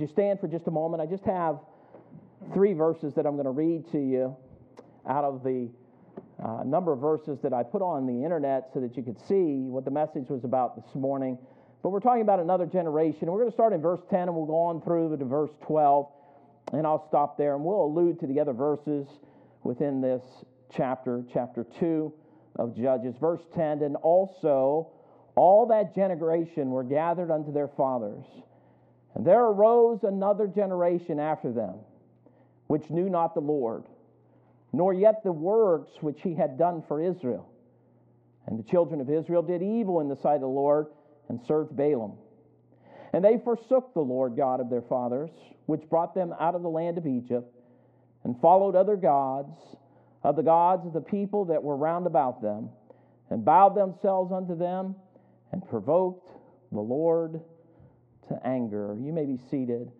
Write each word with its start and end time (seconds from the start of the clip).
Would 0.00 0.08
you 0.08 0.14
stand 0.14 0.40
for 0.40 0.48
just 0.48 0.66
a 0.66 0.70
moment? 0.70 1.02
I 1.02 1.04
just 1.04 1.26
have 1.26 1.58
three 2.54 2.72
verses 2.72 3.12
that 3.16 3.26
I'm 3.26 3.34
going 3.34 3.44
to 3.44 3.50
read 3.50 3.84
to 3.92 3.98
you 3.98 4.34
out 5.06 5.24
of 5.24 5.44
the 5.44 5.68
uh, 6.42 6.62
number 6.64 6.94
of 6.94 7.00
verses 7.00 7.38
that 7.42 7.52
I 7.52 7.62
put 7.62 7.82
on 7.82 8.06
the 8.06 8.24
internet 8.24 8.70
so 8.72 8.80
that 8.80 8.96
you 8.96 9.02
could 9.02 9.20
see 9.28 9.68
what 9.68 9.84
the 9.84 9.90
message 9.90 10.30
was 10.30 10.42
about 10.42 10.74
this 10.74 10.94
morning. 10.94 11.36
But 11.82 11.90
we're 11.90 12.00
talking 12.00 12.22
about 12.22 12.40
another 12.40 12.64
generation. 12.64 13.30
We're 13.30 13.40
going 13.40 13.50
to 13.50 13.54
start 13.54 13.74
in 13.74 13.82
verse 13.82 14.00
10 14.08 14.20
and 14.20 14.34
we'll 14.34 14.46
go 14.46 14.56
on 14.56 14.80
through 14.80 15.14
to 15.14 15.24
verse 15.26 15.50
12. 15.66 16.06
And 16.72 16.86
I'll 16.86 17.06
stop 17.06 17.36
there 17.36 17.54
and 17.54 17.62
we'll 17.62 17.84
allude 17.84 18.20
to 18.20 18.26
the 18.26 18.40
other 18.40 18.54
verses 18.54 19.06
within 19.64 20.00
this 20.00 20.22
chapter, 20.74 21.22
chapter 21.30 21.66
2 21.78 22.10
of 22.56 22.74
Judges. 22.74 23.16
Verse 23.20 23.42
10 23.54 23.82
And 23.82 23.96
also 23.96 24.88
all 25.36 25.66
that 25.66 25.94
generation 25.94 26.70
were 26.70 26.84
gathered 26.84 27.30
unto 27.30 27.52
their 27.52 27.68
fathers. 27.68 28.24
And 29.14 29.26
there 29.26 29.44
arose 29.44 30.00
another 30.04 30.46
generation 30.46 31.18
after 31.18 31.52
them, 31.52 31.76
which 32.68 32.88
knew 32.90 33.08
not 33.08 33.34
the 33.34 33.40
Lord, 33.40 33.84
nor 34.72 34.94
yet 34.94 35.22
the 35.24 35.32
works 35.32 35.90
which 36.00 36.20
he 36.22 36.34
had 36.34 36.56
done 36.56 36.82
for 36.86 37.02
Israel. 37.02 37.48
And 38.46 38.58
the 38.58 38.70
children 38.70 39.00
of 39.00 39.10
Israel 39.10 39.42
did 39.42 39.62
evil 39.62 40.00
in 40.00 40.08
the 40.08 40.16
sight 40.16 40.36
of 40.36 40.40
the 40.42 40.46
Lord 40.46 40.86
and 41.28 41.40
served 41.46 41.72
Baalim. 41.76 42.16
And 43.12 43.24
they 43.24 43.38
forsook 43.38 43.92
the 43.94 44.00
Lord 44.00 44.36
God 44.36 44.60
of 44.60 44.70
their 44.70 44.82
fathers, 44.82 45.30
which 45.66 45.88
brought 45.90 46.14
them 46.14 46.32
out 46.38 46.54
of 46.54 46.62
the 46.62 46.68
land 46.68 46.96
of 46.96 47.06
Egypt, 47.06 47.52
and 48.24 48.40
followed 48.40 48.76
other 48.76 48.96
gods, 48.96 49.56
of 50.22 50.36
the 50.36 50.42
gods 50.42 50.86
of 50.86 50.92
the 50.92 51.00
people 51.00 51.46
that 51.46 51.62
were 51.62 51.76
round 51.76 52.06
about 52.06 52.42
them, 52.42 52.68
and 53.30 53.44
bowed 53.44 53.74
themselves 53.74 54.32
unto 54.32 54.56
them, 54.56 54.94
and 55.52 55.68
provoked 55.68 56.28
the 56.70 56.80
Lord 56.80 57.40
to 58.30 58.46
anger. 58.46 58.96
You 58.98 59.12
may 59.12 59.26
be 59.26 59.38
seated. 59.50 59.90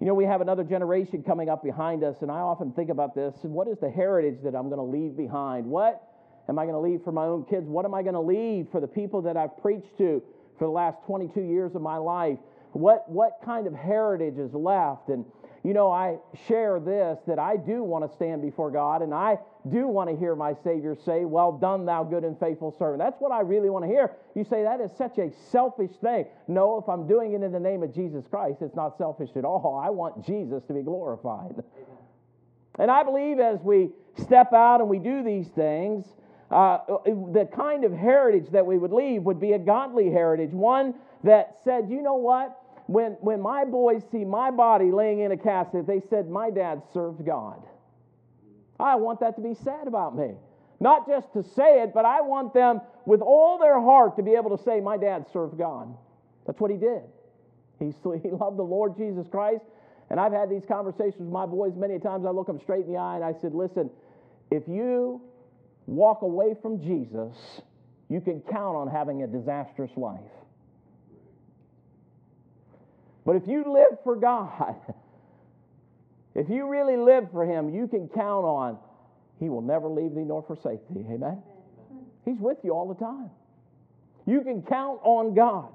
You 0.00 0.06
know, 0.06 0.14
we 0.14 0.24
have 0.24 0.40
another 0.40 0.64
generation 0.64 1.22
coming 1.22 1.48
up 1.48 1.62
behind 1.62 2.04
us, 2.04 2.16
and 2.22 2.30
I 2.30 2.40
often 2.40 2.72
think 2.72 2.90
about 2.90 3.14
this. 3.14 3.34
What 3.42 3.68
is 3.68 3.78
the 3.80 3.90
heritage 3.90 4.38
that 4.44 4.54
I'm 4.54 4.68
going 4.68 4.78
to 4.78 4.82
leave 4.98 5.16
behind? 5.16 5.66
What 5.66 6.02
am 6.48 6.58
I 6.58 6.64
going 6.64 6.74
to 6.74 6.80
leave 6.80 7.02
for 7.02 7.12
my 7.12 7.24
own 7.24 7.44
kids? 7.44 7.66
What 7.66 7.84
am 7.84 7.94
I 7.94 8.02
going 8.02 8.14
to 8.14 8.20
leave 8.20 8.68
for 8.70 8.80
the 8.80 8.86
people 8.86 9.22
that 9.22 9.36
I've 9.36 9.56
preached 9.58 9.96
to 9.98 10.22
for 10.58 10.64
the 10.64 10.70
last 10.70 10.98
22 11.06 11.40
years 11.40 11.74
of 11.74 11.82
my 11.82 11.96
life? 11.96 12.38
What, 12.72 13.10
what 13.10 13.40
kind 13.44 13.66
of 13.66 13.74
heritage 13.74 14.38
is 14.38 14.52
left? 14.54 15.08
And 15.08 15.24
you 15.68 15.74
know, 15.74 15.92
I 15.92 16.16
share 16.46 16.80
this 16.80 17.18
that 17.26 17.38
I 17.38 17.58
do 17.58 17.82
want 17.82 18.10
to 18.10 18.16
stand 18.16 18.40
before 18.40 18.70
God 18.70 19.02
and 19.02 19.12
I 19.12 19.36
do 19.68 19.86
want 19.86 20.08
to 20.08 20.16
hear 20.16 20.34
my 20.34 20.54
Savior 20.64 20.96
say, 21.04 21.26
Well 21.26 21.52
done, 21.52 21.84
thou 21.84 22.04
good 22.04 22.24
and 22.24 22.40
faithful 22.40 22.74
servant. 22.78 23.00
That's 23.00 23.20
what 23.20 23.32
I 23.32 23.40
really 23.40 23.68
want 23.68 23.84
to 23.84 23.88
hear. 23.90 24.12
You 24.34 24.44
say 24.44 24.62
that 24.62 24.80
is 24.80 24.90
such 24.96 25.18
a 25.18 25.30
selfish 25.50 25.90
thing. 26.00 26.24
No, 26.46 26.78
if 26.78 26.88
I'm 26.88 27.06
doing 27.06 27.34
it 27.34 27.42
in 27.42 27.52
the 27.52 27.60
name 27.60 27.82
of 27.82 27.94
Jesus 27.94 28.24
Christ, 28.30 28.62
it's 28.62 28.74
not 28.74 28.96
selfish 28.96 29.28
at 29.36 29.44
all. 29.44 29.78
I 29.84 29.90
want 29.90 30.24
Jesus 30.24 30.64
to 30.68 30.72
be 30.72 30.80
glorified. 30.80 31.62
And 32.78 32.90
I 32.90 33.02
believe 33.02 33.38
as 33.38 33.60
we 33.60 33.90
step 34.22 34.54
out 34.54 34.80
and 34.80 34.88
we 34.88 34.98
do 34.98 35.22
these 35.22 35.48
things, 35.48 36.06
uh, 36.50 36.78
the 37.04 37.46
kind 37.54 37.84
of 37.84 37.92
heritage 37.92 38.48
that 38.52 38.64
we 38.64 38.78
would 38.78 38.92
leave 38.92 39.20
would 39.24 39.38
be 39.38 39.52
a 39.52 39.58
godly 39.58 40.10
heritage, 40.10 40.52
one 40.52 40.94
that 41.24 41.58
said, 41.62 41.90
you 41.90 42.00
know 42.00 42.14
what? 42.14 42.58
When, 42.88 43.12
when 43.20 43.42
my 43.42 43.66
boys 43.66 44.02
see 44.10 44.24
my 44.24 44.50
body 44.50 44.90
laying 44.90 45.20
in 45.20 45.30
a 45.30 45.36
casket, 45.36 45.86
they 45.86 46.00
said, 46.08 46.30
My 46.30 46.48
dad 46.48 46.82
served 46.94 47.24
God. 47.24 47.62
I 48.80 48.96
want 48.96 49.20
that 49.20 49.36
to 49.36 49.42
be 49.42 49.52
said 49.62 49.86
about 49.86 50.16
me. 50.16 50.30
Not 50.80 51.06
just 51.06 51.30
to 51.34 51.42
say 51.42 51.82
it, 51.82 51.92
but 51.92 52.06
I 52.06 52.22
want 52.22 52.54
them 52.54 52.80
with 53.04 53.20
all 53.20 53.58
their 53.58 53.78
heart 53.78 54.16
to 54.16 54.22
be 54.22 54.32
able 54.32 54.56
to 54.56 54.64
say, 54.64 54.80
My 54.80 54.96
dad 54.96 55.26
served 55.34 55.58
God. 55.58 55.94
That's 56.46 56.58
what 56.58 56.70
he 56.70 56.78
did. 56.78 57.02
He, 57.78 57.86
he 58.22 58.30
loved 58.30 58.56
the 58.58 58.62
Lord 58.62 58.96
Jesus 58.96 59.26
Christ. 59.30 59.64
And 60.08 60.18
I've 60.18 60.32
had 60.32 60.48
these 60.48 60.64
conversations 60.66 61.18
with 61.18 61.28
my 61.28 61.44
boys 61.44 61.74
many 61.76 61.98
times. 61.98 62.24
I 62.24 62.30
look 62.30 62.46
them 62.46 62.58
straight 62.58 62.86
in 62.86 62.92
the 62.92 62.98
eye 62.98 63.16
and 63.16 63.24
I 63.24 63.34
said, 63.38 63.54
Listen, 63.54 63.90
if 64.50 64.62
you 64.66 65.20
walk 65.86 66.22
away 66.22 66.54
from 66.62 66.80
Jesus, 66.80 67.36
you 68.08 68.22
can 68.22 68.40
count 68.50 68.76
on 68.76 68.88
having 68.88 69.24
a 69.24 69.26
disastrous 69.26 69.90
life. 69.94 70.20
But 73.28 73.36
if 73.36 73.46
you 73.46 73.62
live 73.70 73.98
for 74.04 74.16
God, 74.16 74.74
if 76.34 76.48
you 76.48 76.66
really 76.66 76.96
live 76.96 77.30
for 77.30 77.44
Him, 77.44 77.68
you 77.68 77.86
can 77.86 78.08
count 78.08 78.46
on 78.46 78.78
He 79.38 79.50
will 79.50 79.60
never 79.60 79.86
leave 79.86 80.14
thee 80.14 80.24
nor 80.24 80.42
forsake 80.42 80.80
thee. 80.88 81.04
Amen? 81.10 81.42
He's 82.24 82.40
with 82.40 82.56
you 82.64 82.70
all 82.70 82.88
the 82.88 82.94
time. 82.94 83.28
You 84.24 84.40
can 84.40 84.62
count 84.62 85.00
on 85.02 85.34
God. 85.34 85.68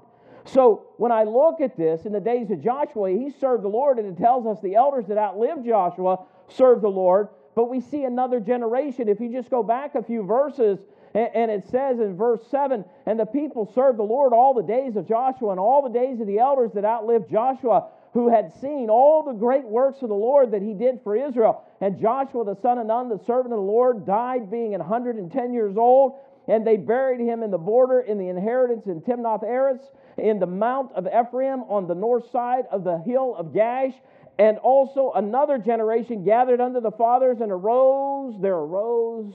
So 0.46 0.86
when 0.96 1.12
I 1.12 1.22
look 1.22 1.60
at 1.60 1.76
this, 1.76 2.06
in 2.06 2.12
the 2.12 2.18
days 2.18 2.50
of 2.50 2.60
Joshua, 2.60 3.10
he 3.10 3.30
served 3.30 3.62
the 3.62 3.68
Lord, 3.68 4.00
and 4.00 4.08
it 4.08 4.20
tells 4.20 4.48
us 4.48 4.60
the 4.60 4.74
elders 4.74 5.06
that 5.06 5.16
outlived 5.16 5.64
Joshua 5.64 6.24
served 6.48 6.82
the 6.82 6.88
Lord. 6.88 7.28
But 7.54 7.70
we 7.70 7.80
see 7.80 8.04
another 8.04 8.40
generation. 8.40 9.08
If 9.08 9.20
you 9.20 9.30
just 9.30 9.50
go 9.50 9.62
back 9.62 9.94
a 9.94 10.02
few 10.02 10.24
verses, 10.24 10.78
and 11.14 11.48
it 11.48 11.68
says 11.68 12.00
in 12.00 12.16
verse 12.16 12.40
7 12.50 12.84
And 13.06 13.20
the 13.20 13.26
people 13.26 13.70
served 13.72 13.98
the 13.98 14.04
Lord 14.04 14.32
all 14.32 14.52
the 14.52 14.62
days 14.62 14.96
of 14.96 15.06
Joshua 15.06 15.50
and 15.50 15.60
all 15.60 15.82
the 15.82 15.96
days 15.96 16.20
of 16.20 16.26
the 16.26 16.38
elders 16.38 16.72
that 16.74 16.84
outlived 16.84 17.30
Joshua, 17.30 17.88
who 18.12 18.28
had 18.28 18.52
seen 18.60 18.90
all 18.90 19.22
the 19.22 19.32
great 19.32 19.64
works 19.64 20.02
of 20.02 20.08
the 20.08 20.14
Lord 20.14 20.50
that 20.50 20.62
he 20.62 20.74
did 20.74 21.00
for 21.04 21.14
Israel. 21.14 21.64
And 21.80 22.00
Joshua 22.00 22.44
the 22.44 22.60
son 22.60 22.78
of 22.78 22.86
Nun, 22.86 23.08
the 23.08 23.22
servant 23.24 23.52
of 23.52 23.58
the 23.58 23.64
Lord, 23.64 24.04
died 24.04 24.50
being 24.50 24.72
110 24.72 25.52
years 25.52 25.76
old. 25.76 26.14
And 26.46 26.66
they 26.66 26.76
buried 26.76 27.20
him 27.20 27.42
in 27.42 27.50
the 27.50 27.58
border 27.58 28.00
in 28.00 28.18
the 28.18 28.28
inheritance 28.28 28.86
in 28.86 29.00
Timnath 29.00 29.42
Eres, 29.42 29.80
in 30.18 30.38
the 30.38 30.46
mount 30.46 30.92
of 30.92 31.06
Ephraim 31.06 31.62
on 31.68 31.86
the 31.86 31.94
north 31.94 32.30
side 32.30 32.64
of 32.70 32.84
the 32.84 32.98
hill 32.98 33.34
of 33.36 33.46
Gaash. 33.46 33.94
And 34.38 34.58
also 34.58 35.12
another 35.14 35.58
generation 35.58 36.24
gathered 36.24 36.60
unto 36.60 36.80
the 36.80 36.90
fathers 36.90 37.40
and 37.40 37.52
arose, 37.52 38.34
there 38.40 38.54
arose 38.54 39.32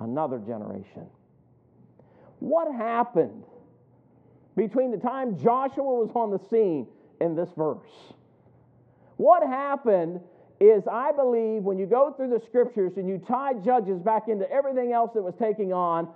another 0.00 0.38
generation. 0.38 1.06
What 2.40 2.74
happened 2.74 3.44
between 4.56 4.90
the 4.90 4.96
time 4.96 5.38
Joshua 5.38 5.84
was 5.84 6.10
on 6.14 6.30
the 6.30 6.40
scene 6.50 6.88
in 7.20 7.36
this 7.36 7.48
verse? 7.56 8.12
What 9.16 9.46
happened 9.46 10.20
is, 10.58 10.82
I 10.90 11.12
believe, 11.12 11.62
when 11.62 11.78
you 11.78 11.86
go 11.86 12.12
through 12.12 12.30
the 12.30 12.40
scriptures 12.44 12.92
and 12.96 13.08
you 13.08 13.18
tie 13.18 13.54
Judges 13.54 14.00
back 14.00 14.28
into 14.28 14.50
everything 14.50 14.92
else 14.92 15.12
that 15.14 15.22
was 15.22 15.34
taking 15.38 15.72
on, 15.72 16.08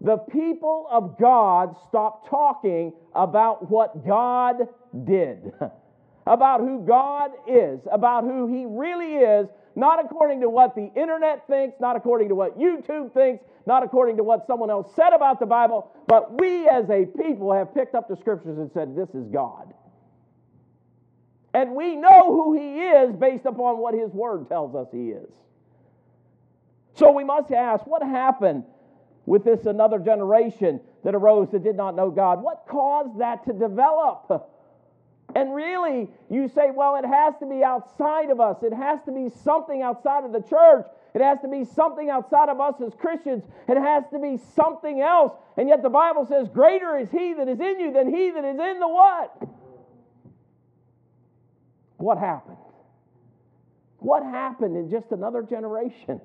the 0.00 0.16
people 0.16 0.86
of 0.90 1.18
God 1.18 1.74
stopped 1.88 2.28
talking 2.28 2.92
about 3.14 3.70
what 3.70 4.06
God 4.06 4.68
did, 5.04 5.52
about 6.26 6.60
who 6.60 6.84
God 6.84 7.30
is, 7.46 7.80
about 7.90 8.24
who 8.24 8.46
He 8.46 8.66
really 8.66 9.14
is, 9.16 9.48
not 9.76 10.04
according 10.04 10.40
to 10.40 10.48
what 10.48 10.74
the 10.74 10.90
internet 10.96 11.46
thinks, 11.46 11.76
not 11.80 11.96
according 11.96 12.28
to 12.30 12.34
what 12.34 12.58
YouTube 12.58 13.12
thinks, 13.12 13.44
not 13.66 13.82
according 13.82 14.16
to 14.16 14.22
what 14.22 14.46
someone 14.46 14.70
else 14.70 14.94
said 14.96 15.12
about 15.12 15.38
the 15.38 15.46
Bible, 15.46 15.90
but 16.06 16.40
we 16.40 16.68
as 16.68 16.88
a 16.90 17.04
people 17.04 17.52
have 17.52 17.74
picked 17.74 17.94
up 17.94 18.08
the 18.08 18.16
scriptures 18.16 18.58
and 18.58 18.70
said, 18.72 18.96
This 18.96 19.10
is 19.10 19.26
God. 19.28 19.72
And 21.54 21.74
we 21.74 21.96
know 21.96 22.34
who 22.34 22.54
He 22.58 22.80
is 22.80 23.14
based 23.14 23.46
upon 23.46 23.78
what 23.78 23.94
His 23.94 24.12
Word 24.12 24.48
tells 24.48 24.74
us 24.74 24.88
He 24.92 25.10
is. 25.10 25.30
So 26.94 27.12
we 27.12 27.24
must 27.24 27.52
ask, 27.52 27.86
what 27.86 28.02
happened 28.02 28.64
with 29.26 29.44
this 29.44 29.66
another 29.66 29.98
generation 29.98 30.80
that 31.04 31.14
arose 31.14 31.50
that 31.52 31.62
did 31.62 31.76
not 31.76 31.94
know 31.94 32.10
God? 32.10 32.42
What 32.42 32.64
caused 32.68 33.18
that 33.18 33.44
to 33.44 33.52
develop? 33.52 34.50
And 35.34 35.54
really, 35.54 36.08
you 36.30 36.48
say, 36.48 36.70
well, 36.74 36.96
it 36.96 37.04
has 37.04 37.34
to 37.40 37.46
be 37.46 37.62
outside 37.64 38.30
of 38.30 38.40
us. 38.40 38.58
It 38.62 38.72
has 38.72 39.00
to 39.06 39.12
be 39.12 39.28
something 39.42 39.82
outside 39.82 40.24
of 40.24 40.32
the 40.32 40.40
church. 40.40 40.86
It 41.14 41.20
has 41.20 41.40
to 41.40 41.48
be 41.48 41.64
something 41.64 42.10
outside 42.10 42.48
of 42.48 42.60
us 42.60 42.74
as 42.84 42.94
Christians. 42.94 43.42
It 43.68 43.76
has 43.76 44.04
to 44.12 44.18
be 44.18 44.38
something 44.54 45.00
else. 45.00 45.32
And 45.56 45.68
yet 45.68 45.82
the 45.82 45.88
Bible 45.88 46.26
says, 46.26 46.48
greater 46.48 46.96
is 46.98 47.10
he 47.10 47.34
that 47.34 47.48
is 47.48 47.58
in 47.58 47.80
you 47.80 47.92
than 47.92 48.14
he 48.14 48.30
that 48.30 48.44
is 48.44 48.58
in 48.58 48.80
the 48.80 48.88
what? 48.88 49.42
What 51.96 52.18
happened? 52.18 52.58
What 53.98 54.22
happened 54.22 54.76
in 54.76 54.90
just 54.90 55.10
another 55.10 55.42
generation? 55.42 56.20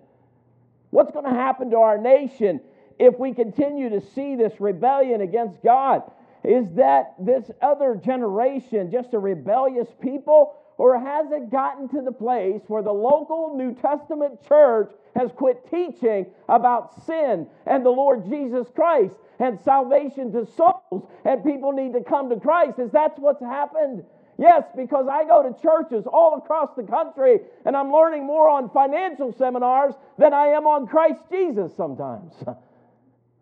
What's 0.89 1.12
going 1.12 1.25
to 1.25 1.31
happen 1.31 1.71
to 1.71 1.77
our 1.77 1.97
nation 1.97 2.62
if 3.00 3.18
we 3.18 3.33
continue 3.33 3.89
to 3.89 4.01
see 4.13 4.36
this 4.36 4.54
rebellion 4.59 5.21
against 5.21 5.63
God? 5.63 6.04
Is 6.43 6.65
that 6.75 7.13
this 7.19 7.51
other 7.61 7.95
generation 7.95 8.91
just 8.91 9.13
a 9.13 9.19
rebellious 9.19 9.88
people? 10.01 10.55
Or 10.77 10.99
has 10.99 11.31
it 11.31 11.51
gotten 11.51 11.88
to 11.89 12.01
the 12.01 12.11
place 12.11 12.61
where 12.67 12.81
the 12.81 12.91
local 12.91 13.55
New 13.55 13.75
Testament 13.75 14.43
church 14.47 14.91
has 15.15 15.29
quit 15.35 15.69
teaching 15.69 16.25
about 16.49 17.05
sin 17.05 17.45
and 17.67 17.85
the 17.85 17.91
Lord 17.91 18.27
Jesus 18.27 18.67
Christ 18.73 19.15
and 19.39 19.59
salvation 19.59 20.31
to 20.31 20.47
souls 20.47 21.07
and 21.23 21.43
people 21.43 21.71
need 21.71 21.93
to 21.93 22.03
come 22.03 22.29
to 22.31 22.39
Christ? 22.39 22.79
Is 22.79 22.91
that 22.94 23.19
what's 23.19 23.44
happened? 23.44 24.03
Yes, 24.39 24.63
because 24.75 25.05
I 25.07 25.23
go 25.25 25.44
to 25.44 25.61
churches 25.61 26.07
all 26.11 26.35
across 26.37 26.69
the 26.75 26.83
country 26.83 27.41
and 27.65 27.77
I'm 27.77 27.91
learning 27.91 28.25
more 28.25 28.49
on 28.49 28.71
financial 28.71 29.31
seminars 29.33 29.94
than 30.17 30.33
I 30.33 30.47
am 30.47 30.65
on 30.65 30.87
Christ 30.87 31.21
Jesus 31.29 31.75
sometimes. 31.75 32.33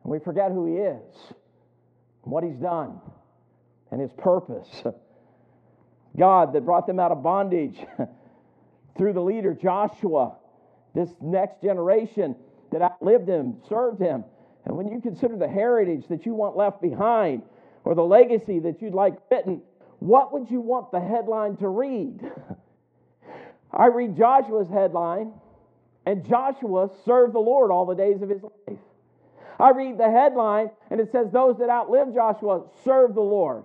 We 0.06 0.18
forget 0.18 0.52
who 0.52 0.66
He 0.66 0.76
is 0.76 1.34
what 2.30 2.44
he's 2.44 2.58
done 2.58 3.00
and 3.92 4.02
his 4.02 4.12
purpose. 4.14 4.84
God 6.18 6.54
that 6.54 6.66
brought 6.66 6.88
them 6.88 7.00
out 7.00 7.12
of 7.12 7.22
bondage 7.24 7.78
through 8.98 9.14
the 9.14 9.22
leader 9.22 9.54
Joshua, 9.54 10.36
this 10.96 11.10
next 11.22 11.62
generation 11.62 12.36
that 12.72 12.82
outlived 12.82 13.28
him, 13.28 13.58
served 13.68 14.02
him. 14.02 14.24
And 14.66 14.76
when 14.76 14.88
you 14.88 15.02
consider 15.02 15.38
the 15.38 15.48
heritage 15.48 16.06
that 16.10 16.26
you 16.26 16.34
want 16.34 16.58
left 16.58 16.82
behind 16.82 17.44
or 17.84 17.96
the 17.96 18.04
legacy 18.04 18.60
that 18.60 18.82
you'd 18.82 18.94
like 18.94 19.16
written, 19.32 19.62
what 20.00 20.34
would 20.34 20.50
you 20.50 20.62
want 20.62 20.92
the 20.92 21.00
headline 21.00 21.58
to 21.58 21.68
read? 21.68 22.20
I 23.72 23.88
read 23.88 24.18
Joshua's 24.18 24.70
headline, 24.70 25.34
and 26.06 26.28
Joshua 26.28 26.90
served 27.06 27.34
the 27.34 27.40
Lord 27.40 27.72
all 27.72 27.86
the 27.86 27.96
days 27.96 28.22
of 28.22 28.30
his 28.30 28.42
life. 28.42 28.80
I 29.60 29.72
read 29.72 29.98
the 29.98 30.10
headline, 30.10 30.72
and 30.90 31.02
it 31.02 31.12
says, 31.12 31.28
Those 31.32 31.58
that 31.60 31.70
outlived 31.70 32.14
Joshua 32.14 32.64
served 32.84 33.16
the 33.16 33.22
Lord. 33.22 33.64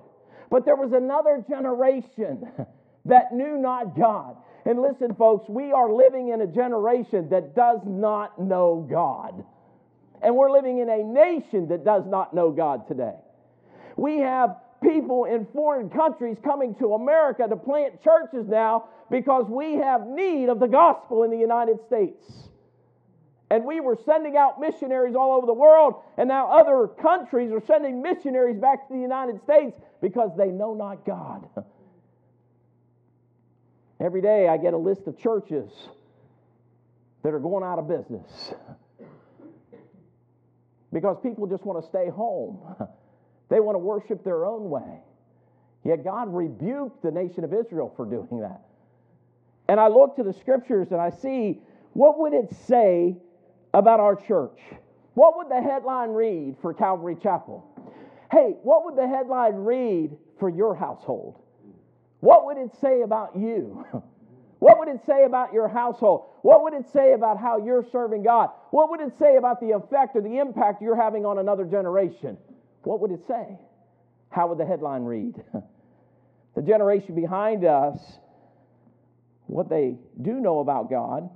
But 0.50 0.64
there 0.64 0.76
was 0.76 0.92
another 0.92 1.44
generation 1.48 2.48
that 3.04 3.32
knew 3.32 3.56
not 3.58 3.96
God. 3.96 4.36
And 4.66 4.80
listen, 4.80 5.14
folks, 5.14 5.48
we 5.48 5.72
are 5.72 5.92
living 5.92 6.28
in 6.30 6.40
a 6.40 6.46
generation 6.46 7.28
that 7.30 7.54
does 7.54 7.80
not 7.84 8.40
know 8.40 8.86
God. 8.90 9.44
And 10.22 10.34
we're 10.36 10.50
living 10.50 10.78
in 10.78 10.88
a 10.88 11.02
nation 11.02 11.68
that 11.68 11.84
does 11.84 12.04
not 12.06 12.34
know 12.34 12.50
God 12.50 12.88
today. 12.88 13.14
We 13.96 14.18
have 14.18 14.56
people 14.82 15.26
in 15.26 15.46
foreign 15.54 15.90
countries 15.90 16.38
coming 16.42 16.74
to 16.76 16.94
America 16.94 17.46
to 17.48 17.56
plant 17.56 18.02
churches 18.02 18.46
now 18.48 18.88
because 19.10 19.44
we 19.48 19.74
have 19.74 20.06
need 20.06 20.48
of 20.48 20.60
the 20.60 20.66
gospel 20.66 21.24
in 21.24 21.30
the 21.30 21.36
United 21.36 21.78
States. 21.86 22.48
And 23.50 23.64
we 23.64 23.80
were 23.80 23.98
sending 24.04 24.36
out 24.36 24.60
missionaries 24.60 25.14
all 25.14 25.32
over 25.36 25.46
the 25.46 25.54
world, 25.54 26.02
and 26.16 26.28
now 26.28 26.50
other 26.50 26.88
countries 26.88 27.52
are 27.52 27.62
sending 27.66 28.02
missionaries 28.02 28.58
back 28.58 28.88
to 28.88 28.94
the 28.94 29.00
United 29.00 29.42
States 29.42 29.76
because 30.00 30.30
they 30.36 30.48
know 30.48 30.74
not 30.74 31.04
God. 31.04 31.46
Every 34.00 34.22
day 34.22 34.48
I 34.48 34.56
get 34.56 34.74
a 34.74 34.78
list 34.78 35.06
of 35.06 35.18
churches 35.18 35.70
that 37.22 37.32
are 37.32 37.38
going 37.38 37.64
out 37.64 37.78
of 37.78 37.88
business 37.88 38.54
because 40.92 41.16
people 41.22 41.46
just 41.46 41.64
want 41.64 41.82
to 41.82 41.88
stay 41.88 42.08
home. 42.08 42.58
They 43.50 43.60
want 43.60 43.74
to 43.74 43.78
worship 43.78 44.24
their 44.24 44.46
own 44.46 44.70
way. 44.70 45.00
Yet 45.84 46.02
God 46.02 46.34
rebuked 46.34 47.02
the 47.02 47.10
nation 47.10 47.44
of 47.44 47.52
Israel 47.52 47.92
for 47.94 48.06
doing 48.06 48.40
that. 48.40 48.62
And 49.68 49.78
I 49.78 49.88
look 49.88 50.16
to 50.16 50.22
the 50.22 50.32
scriptures 50.32 50.88
and 50.90 51.00
I 51.00 51.10
see 51.10 51.60
what 51.92 52.18
would 52.18 52.32
it 52.32 52.52
say 52.66 53.16
about 53.74 54.00
our 54.00 54.16
church? 54.16 54.58
What 55.14 55.36
would 55.36 55.48
the 55.48 55.60
headline 55.60 56.10
read 56.10 56.56
for 56.62 56.72
Calvary 56.72 57.16
Chapel? 57.22 57.64
Hey, 58.30 58.56
what 58.62 58.84
would 58.84 58.96
the 58.96 59.06
headline 59.06 59.54
read 59.54 60.16
for 60.40 60.48
your 60.48 60.74
household? 60.74 61.40
What 62.20 62.46
would 62.46 62.56
it 62.56 62.70
say 62.80 63.02
about 63.02 63.36
you? 63.36 63.84
What 64.60 64.78
would 64.78 64.88
it 64.88 65.00
say 65.04 65.24
about 65.24 65.52
your 65.52 65.68
household? 65.68 66.24
What 66.40 66.62
would 66.62 66.72
it 66.72 66.86
say 66.90 67.12
about 67.12 67.38
how 67.38 67.58
you're 67.58 67.84
serving 67.92 68.22
God? 68.22 68.48
What 68.70 68.88
would 68.88 69.00
it 69.00 69.12
say 69.18 69.36
about 69.36 69.60
the 69.60 69.72
effect 69.72 70.16
or 70.16 70.22
the 70.22 70.38
impact 70.38 70.80
you're 70.80 70.96
having 70.96 71.26
on 71.26 71.36
another 71.36 71.66
generation? 71.66 72.38
What 72.82 73.00
would 73.00 73.10
it 73.10 73.20
say? 73.28 73.58
How 74.30 74.46
would 74.48 74.56
the 74.56 74.64
headline 74.64 75.02
read? 75.02 75.34
the 76.54 76.62
generation 76.62 77.14
behind 77.14 77.66
us, 77.66 77.98
what 79.48 79.68
they 79.68 79.96
do 80.22 80.40
know 80.40 80.60
about 80.60 80.88
God, 80.88 81.28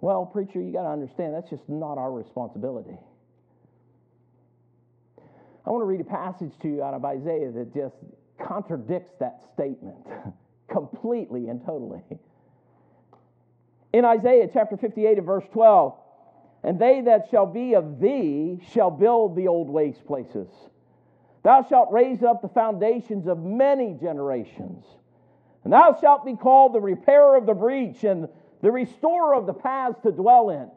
well, 0.00 0.24
preacher, 0.24 0.60
you 0.60 0.72
got 0.72 0.82
to 0.82 0.88
understand 0.88 1.34
that's 1.34 1.50
just 1.50 1.68
not 1.68 1.98
our 1.98 2.10
responsibility. 2.10 2.96
I 5.66 5.70
want 5.70 5.82
to 5.82 5.86
read 5.86 6.00
a 6.00 6.04
passage 6.04 6.52
to 6.62 6.68
you 6.68 6.82
out 6.82 6.94
of 6.94 7.04
Isaiah 7.04 7.50
that 7.52 7.74
just 7.74 7.94
contradicts 8.42 9.12
that 9.20 9.42
statement 9.52 9.98
completely 10.72 11.48
and 11.48 11.64
totally. 11.64 12.00
In 13.92 14.04
Isaiah 14.04 14.48
chapter 14.52 14.76
58 14.76 15.18
and 15.18 15.26
verse 15.26 15.44
12, 15.52 15.94
and 16.62 16.78
they 16.78 17.02
that 17.02 17.28
shall 17.30 17.46
be 17.46 17.74
of 17.74 18.00
thee 18.00 18.60
shall 18.72 18.90
build 18.90 19.36
the 19.36 19.48
old 19.48 19.68
waste 19.68 20.06
places. 20.06 20.48
Thou 21.42 21.64
shalt 21.68 21.90
raise 21.90 22.22
up 22.22 22.42
the 22.42 22.48
foundations 22.48 23.26
of 23.26 23.38
many 23.38 23.96
generations. 24.00 24.84
And 25.64 25.72
thou 25.72 25.96
shalt 26.00 26.24
be 26.24 26.36
called 26.36 26.74
the 26.74 26.80
repairer 26.80 27.36
of 27.36 27.46
the 27.46 27.54
breach 27.54 28.04
and 28.04 28.28
the 28.62 28.70
restorer 28.70 29.34
of 29.34 29.46
the 29.46 29.52
paths 29.52 29.98
to 30.02 30.12
dwell 30.12 30.50
in. 30.50 30.68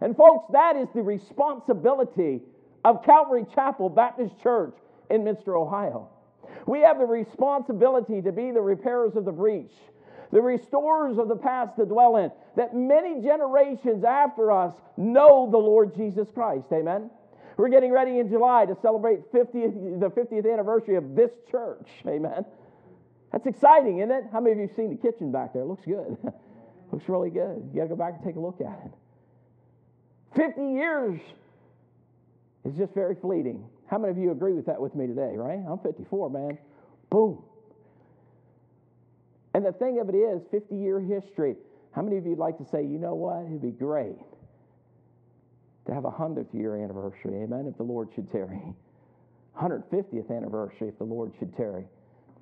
And, 0.00 0.16
folks, 0.16 0.50
that 0.52 0.76
is 0.76 0.88
the 0.94 1.02
responsibility 1.02 2.40
of 2.84 3.04
Calvary 3.04 3.44
Chapel 3.54 3.88
Baptist 3.88 4.40
Church 4.42 4.74
in 5.10 5.24
Minster, 5.24 5.56
Ohio. 5.56 6.08
We 6.66 6.80
have 6.80 6.98
the 6.98 7.06
responsibility 7.06 8.22
to 8.22 8.32
be 8.32 8.50
the 8.50 8.60
repairers 8.60 9.16
of 9.16 9.24
the 9.24 9.32
breach, 9.32 9.72
the 10.32 10.40
restorers 10.40 11.18
of 11.18 11.28
the 11.28 11.36
past 11.36 11.76
to 11.76 11.84
dwell 11.84 12.16
in, 12.16 12.30
that 12.56 12.74
many 12.74 13.20
generations 13.20 14.04
after 14.04 14.52
us 14.52 14.72
know 14.96 15.50
the 15.50 15.58
Lord 15.58 15.94
Jesus 15.94 16.28
Christ. 16.32 16.66
Amen. 16.72 17.10
We're 17.56 17.68
getting 17.68 17.92
ready 17.92 18.18
in 18.18 18.28
July 18.30 18.64
to 18.66 18.76
celebrate 18.80 19.30
50th, 19.32 20.00
the 20.00 20.10
50th 20.10 20.50
anniversary 20.50 20.96
of 20.96 21.14
this 21.14 21.30
church. 21.50 21.88
Amen. 22.06 22.44
That's 23.32 23.46
exciting, 23.46 23.98
isn't 23.98 24.10
it? 24.10 24.24
How 24.32 24.40
many 24.40 24.52
of 24.52 24.58
you 24.58 24.66
have 24.66 24.76
seen 24.76 24.90
the 24.90 24.96
kitchen 24.96 25.30
back 25.30 25.52
there? 25.52 25.62
It 25.62 25.66
looks 25.66 25.84
good. 25.84 26.16
looks 26.92 27.08
really 27.08 27.30
good. 27.30 27.70
You 27.72 27.80
got 27.80 27.82
to 27.82 27.88
go 27.88 27.96
back 27.96 28.14
and 28.16 28.24
take 28.24 28.36
a 28.36 28.40
look 28.40 28.60
at 28.60 28.80
it. 28.86 28.92
50 30.36 30.60
years 30.60 31.20
is 32.64 32.76
just 32.76 32.94
very 32.94 33.16
fleeting. 33.16 33.64
How 33.86 33.98
many 33.98 34.12
of 34.12 34.18
you 34.18 34.30
agree 34.30 34.52
with 34.52 34.66
that 34.66 34.80
with 34.80 34.94
me 34.94 35.06
today, 35.06 35.32
right? 35.34 35.58
I'm 35.68 35.78
54, 35.78 36.30
man. 36.30 36.58
Boom. 37.10 37.42
And 39.54 39.64
the 39.64 39.72
thing 39.72 39.98
of 40.00 40.08
it 40.08 40.16
is, 40.16 40.42
50 40.50 40.76
year 40.76 41.00
history. 41.00 41.56
How 41.92 42.02
many 42.02 42.16
of 42.16 42.24
you 42.24 42.30
would 42.30 42.38
like 42.38 42.58
to 42.58 42.64
say, 42.64 42.82
you 42.82 42.98
know 42.98 43.14
what? 43.14 43.46
It'd 43.46 43.62
be 43.62 43.72
great 43.72 44.16
to 45.86 45.94
have 45.94 46.04
a 46.04 46.10
100th 46.10 46.54
year 46.54 46.76
anniversary, 46.76 47.42
amen, 47.42 47.66
if 47.66 47.76
the 47.76 47.82
Lord 47.82 48.08
should 48.14 48.30
tarry. 48.30 48.62
150th 49.60 50.30
anniversary 50.30 50.88
if 50.88 50.98
the 50.98 51.04
Lord 51.04 51.32
should 51.38 51.56
tarry. 51.56 51.84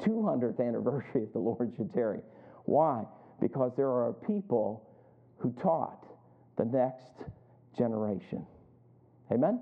200th 0.01 0.61
anniversary 0.61 1.23
if 1.23 1.33
the 1.33 1.39
Lord 1.39 1.73
should 1.77 1.93
tarry. 1.95 2.21
Why? 2.67 3.05
Because 3.41 3.73
there 3.77 3.89
are 3.89 4.13
people 4.27 4.89
who 5.39 5.53
taught 5.63 6.05
the 6.57 6.65
next 6.65 7.13
generation. 7.77 8.45
Amen? 9.31 9.61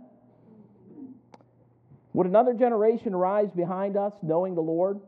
Would 2.14 2.26
another 2.26 2.54
generation 2.54 3.14
rise 3.14 3.50
behind 3.54 3.96
us 3.96 4.12
knowing 4.22 4.54
the 4.54 4.62
Lord? 4.62 5.00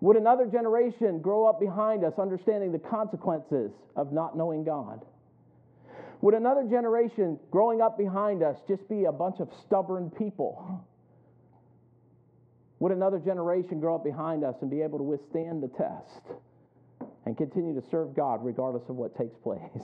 Would 0.00 0.16
another 0.16 0.46
generation 0.46 1.20
grow 1.20 1.46
up 1.46 1.58
behind 1.58 2.04
us 2.04 2.12
understanding 2.18 2.70
the 2.70 2.78
consequences 2.78 3.72
of 3.96 4.12
not 4.12 4.36
knowing 4.36 4.62
God? 4.62 5.04
Would 6.20 6.34
another 6.34 6.62
generation 6.62 7.38
growing 7.50 7.80
up 7.80 7.98
behind 7.98 8.42
us 8.42 8.56
just 8.68 8.88
be 8.88 9.04
a 9.04 9.12
bunch 9.12 9.40
of 9.40 9.48
stubborn 9.66 10.10
people? 10.10 10.84
Would 12.80 12.92
another 12.92 13.18
generation 13.18 13.80
grow 13.80 13.96
up 13.96 14.04
behind 14.04 14.44
us 14.44 14.54
and 14.60 14.70
be 14.70 14.82
able 14.82 14.98
to 14.98 15.04
withstand 15.04 15.62
the 15.62 15.68
test 15.68 16.38
and 17.28 17.36
continue 17.36 17.78
to 17.78 17.86
serve 17.90 18.16
God 18.16 18.42
regardless 18.42 18.88
of 18.88 18.96
what 18.96 19.16
takes 19.16 19.36
place? 19.36 19.60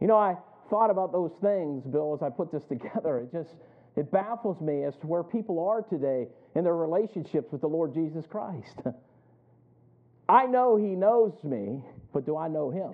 You 0.00 0.06
know, 0.06 0.16
I 0.16 0.36
thought 0.70 0.90
about 0.90 1.10
those 1.10 1.32
things, 1.42 1.82
Bill, 1.84 2.14
as 2.14 2.22
I 2.22 2.30
put 2.30 2.52
this 2.52 2.62
together. 2.68 3.18
It 3.18 3.32
just 3.32 3.50
it 3.96 4.12
baffles 4.12 4.60
me 4.60 4.84
as 4.84 4.94
to 5.00 5.08
where 5.08 5.24
people 5.24 5.58
are 5.66 5.82
today 5.82 6.28
in 6.54 6.62
their 6.62 6.76
relationships 6.76 7.50
with 7.50 7.62
the 7.62 7.66
Lord 7.66 7.94
Jesus 7.94 8.24
Christ. 8.30 8.76
I 10.28 10.46
know 10.46 10.76
He 10.76 10.94
knows 10.94 11.32
me, 11.42 11.82
but 12.12 12.26
do 12.26 12.36
I 12.36 12.46
know 12.46 12.70
Him? 12.70 12.92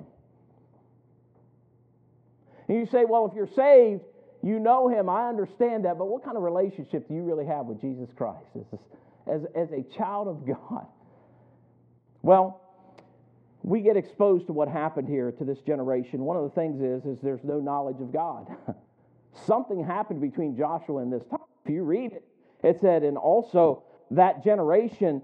And 2.69 2.79
you 2.79 2.87
say, 2.87 3.05
well, 3.07 3.27
if 3.27 3.37
you're 3.37 3.55
saved, 3.55 4.01
you 4.43 4.59
know 4.59 4.89
Him. 4.89 5.11
I 5.11 5.29
understand 5.29 5.85
that, 5.85 5.99
but 5.99 6.07
what 6.07 6.25
kind 6.25 6.39
of 6.39 6.43
relationship 6.43 7.07
do 7.07 7.13
you 7.13 7.23
really 7.23 7.45
have 7.45 7.67
with 7.67 7.83
Jesus 7.83 8.09
Christ 8.17 8.49
as, 8.57 8.79
as, 9.31 9.41
as 9.55 9.69
a 9.73 9.85
child 9.99 10.27
of 10.27 10.47
God? 10.47 10.87
Well, 12.23 12.64
we 13.65 13.81
get 13.81 13.97
exposed 13.97 14.47
to 14.47 14.53
what 14.53 14.69
happened 14.69 15.09
here 15.09 15.33
to 15.33 15.45
this 15.45 15.59
generation. 15.61 16.21
One 16.21 16.37
of 16.37 16.45
the 16.45 16.51
things 16.51 16.83
is, 16.83 17.07
is 17.07 17.19
there's 17.23 17.43
no 17.43 17.61
knowledge 17.61 17.99
of 17.99 18.13
God. 18.13 18.47
Something 19.47 19.83
happened 19.83 20.21
between 20.21 20.55
Joshua 20.55 21.01
and 21.01 21.11
this 21.11 21.25
time. 21.31 21.41
If 21.65 21.73
you 21.73 21.83
read 21.83 22.13
it, 22.13 22.25
it 22.63 22.79
said, 22.83 23.03
and 23.03 23.17
also 23.17 23.83
that 24.11 24.45
generation 24.45 25.23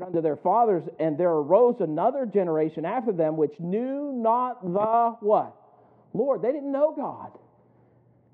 unto 0.00 0.22
their 0.22 0.36
fathers, 0.36 0.84
and 0.98 1.18
there 1.18 1.30
arose 1.30 1.76
another 1.80 2.24
generation 2.24 2.86
after 2.86 3.12
them 3.12 3.36
which 3.36 3.60
knew 3.60 4.12
not 4.14 4.62
the 4.62 5.16
what? 5.20 5.54
Lord. 6.14 6.40
They 6.40 6.52
didn't 6.52 6.72
know 6.72 6.94
God. 6.96 7.32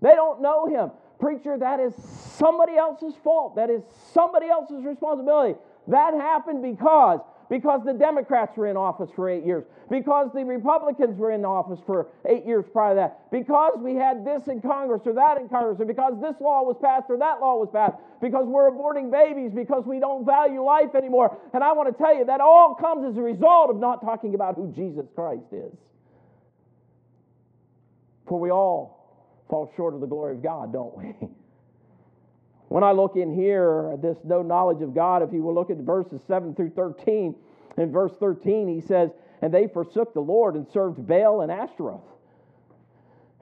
They 0.01 0.15
don't 0.15 0.43
know 0.43 0.67
him. 0.67 0.93
Preacher, 1.19 1.59
that 1.59 1.81
is 1.81 1.93
somebody 2.37 2.77
else's 2.77 3.15
fault. 3.25 3.57
That 3.57 3.69
is 3.69 3.83
somebody 4.13 4.49
else's 4.49 4.85
responsibility. 4.85 5.59
That 5.89 6.15
happened 6.15 6.63
because 6.63 7.21
because 7.51 7.81
the 7.85 7.93
Democrats 7.93 8.57
were 8.57 8.67
in 8.67 8.77
office 8.77 9.11
for 9.15 9.29
eight 9.29 9.45
years, 9.45 9.65
because 9.91 10.31
the 10.35 10.45
Republicans 10.45 11.19
were 11.19 11.31
in 11.33 11.45
office 11.45 11.79
for 11.87 12.09
eight 12.29 12.45
years 12.45 12.65
prior 12.73 12.95
to 12.95 12.97
that, 12.97 13.31
because 13.31 13.79
we 13.79 13.95
had 13.95 14.25
this 14.25 14.49
in 14.49 14.61
Congress 14.61 15.03
or 15.05 15.13
that 15.15 15.39
in 15.39 15.49
Congress, 15.49 15.79
or 15.81 15.85
because 15.85 16.15
this 16.21 16.35
law 16.41 16.63
was 16.63 16.77
passed 16.81 17.07
or 17.09 17.19
that 17.19 17.41
law 17.41 17.57
was 17.57 17.69
passed, 17.73 17.97
because 18.21 18.47
we're 18.47 18.71
aborting 18.71 19.11
babies, 19.11 19.53
because 19.55 19.85
we 19.87 20.01
don't 20.01 20.25
value 20.25 20.63
life 20.63 20.95
anymore. 20.95 21.37
And 21.53 21.63
I 21.63 21.73
want 21.73 21.93
to 21.93 22.03
tell 22.03 22.17
you 22.17 22.25
that 22.27 22.41
all 22.41 22.75
comes 22.75 23.05
as 23.11 23.17
a 23.17 23.23
result 23.23 23.71
of 23.71 23.77
not 23.77 24.01
talking 24.01 24.35
about 24.35 24.57
who 24.57 24.73
Jesus 24.73 25.07
Christ 25.15 25.53
is. 25.53 25.77
For 28.27 28.41
we 28.41 28.51
all 28.51 29.45
fall 29.51 29.71
short 29.77 29.95
of 29.95 30.01
the 30.01 30.07
glory 30.07 30.37
of 30.37 30.43
God, 30.43 30.73
don't 30.73 30.97
we? 30.97 31.15
When 32.75 32.83
I 32.83 32.91
look 32.91 33.15
in 33.15 33.33
here, 33.33 33.97
this 34.03 34.19
no 34.25 34.43
knowledge 34.43 34.83
of 34.83 34.97
God, 34.97 35.23
if 35.23 35.33
you 35.33 35.43
will 35.43 35.55
look 35.55 35.71
at 35.71 35.77
verses 35.77 36.21
7 36.27 36.57
through 36.57 36.71
13, 36.71 37.37
in 37.77 37.93
verse 37.93 38.11
13, 38.19 38.67
he 38.67 38.81
says, 38.81 39.11
And 39.43 39.55
they 39.55 39.69
forsook 39.69 40.13
the 40.13 40.19
Lord 40.19 40.57
and 40.57 40.67
served 40.73 41.07
Baal 41.07 41.43
and 41.43 41.53
Ashtaroth. 41.53 42.03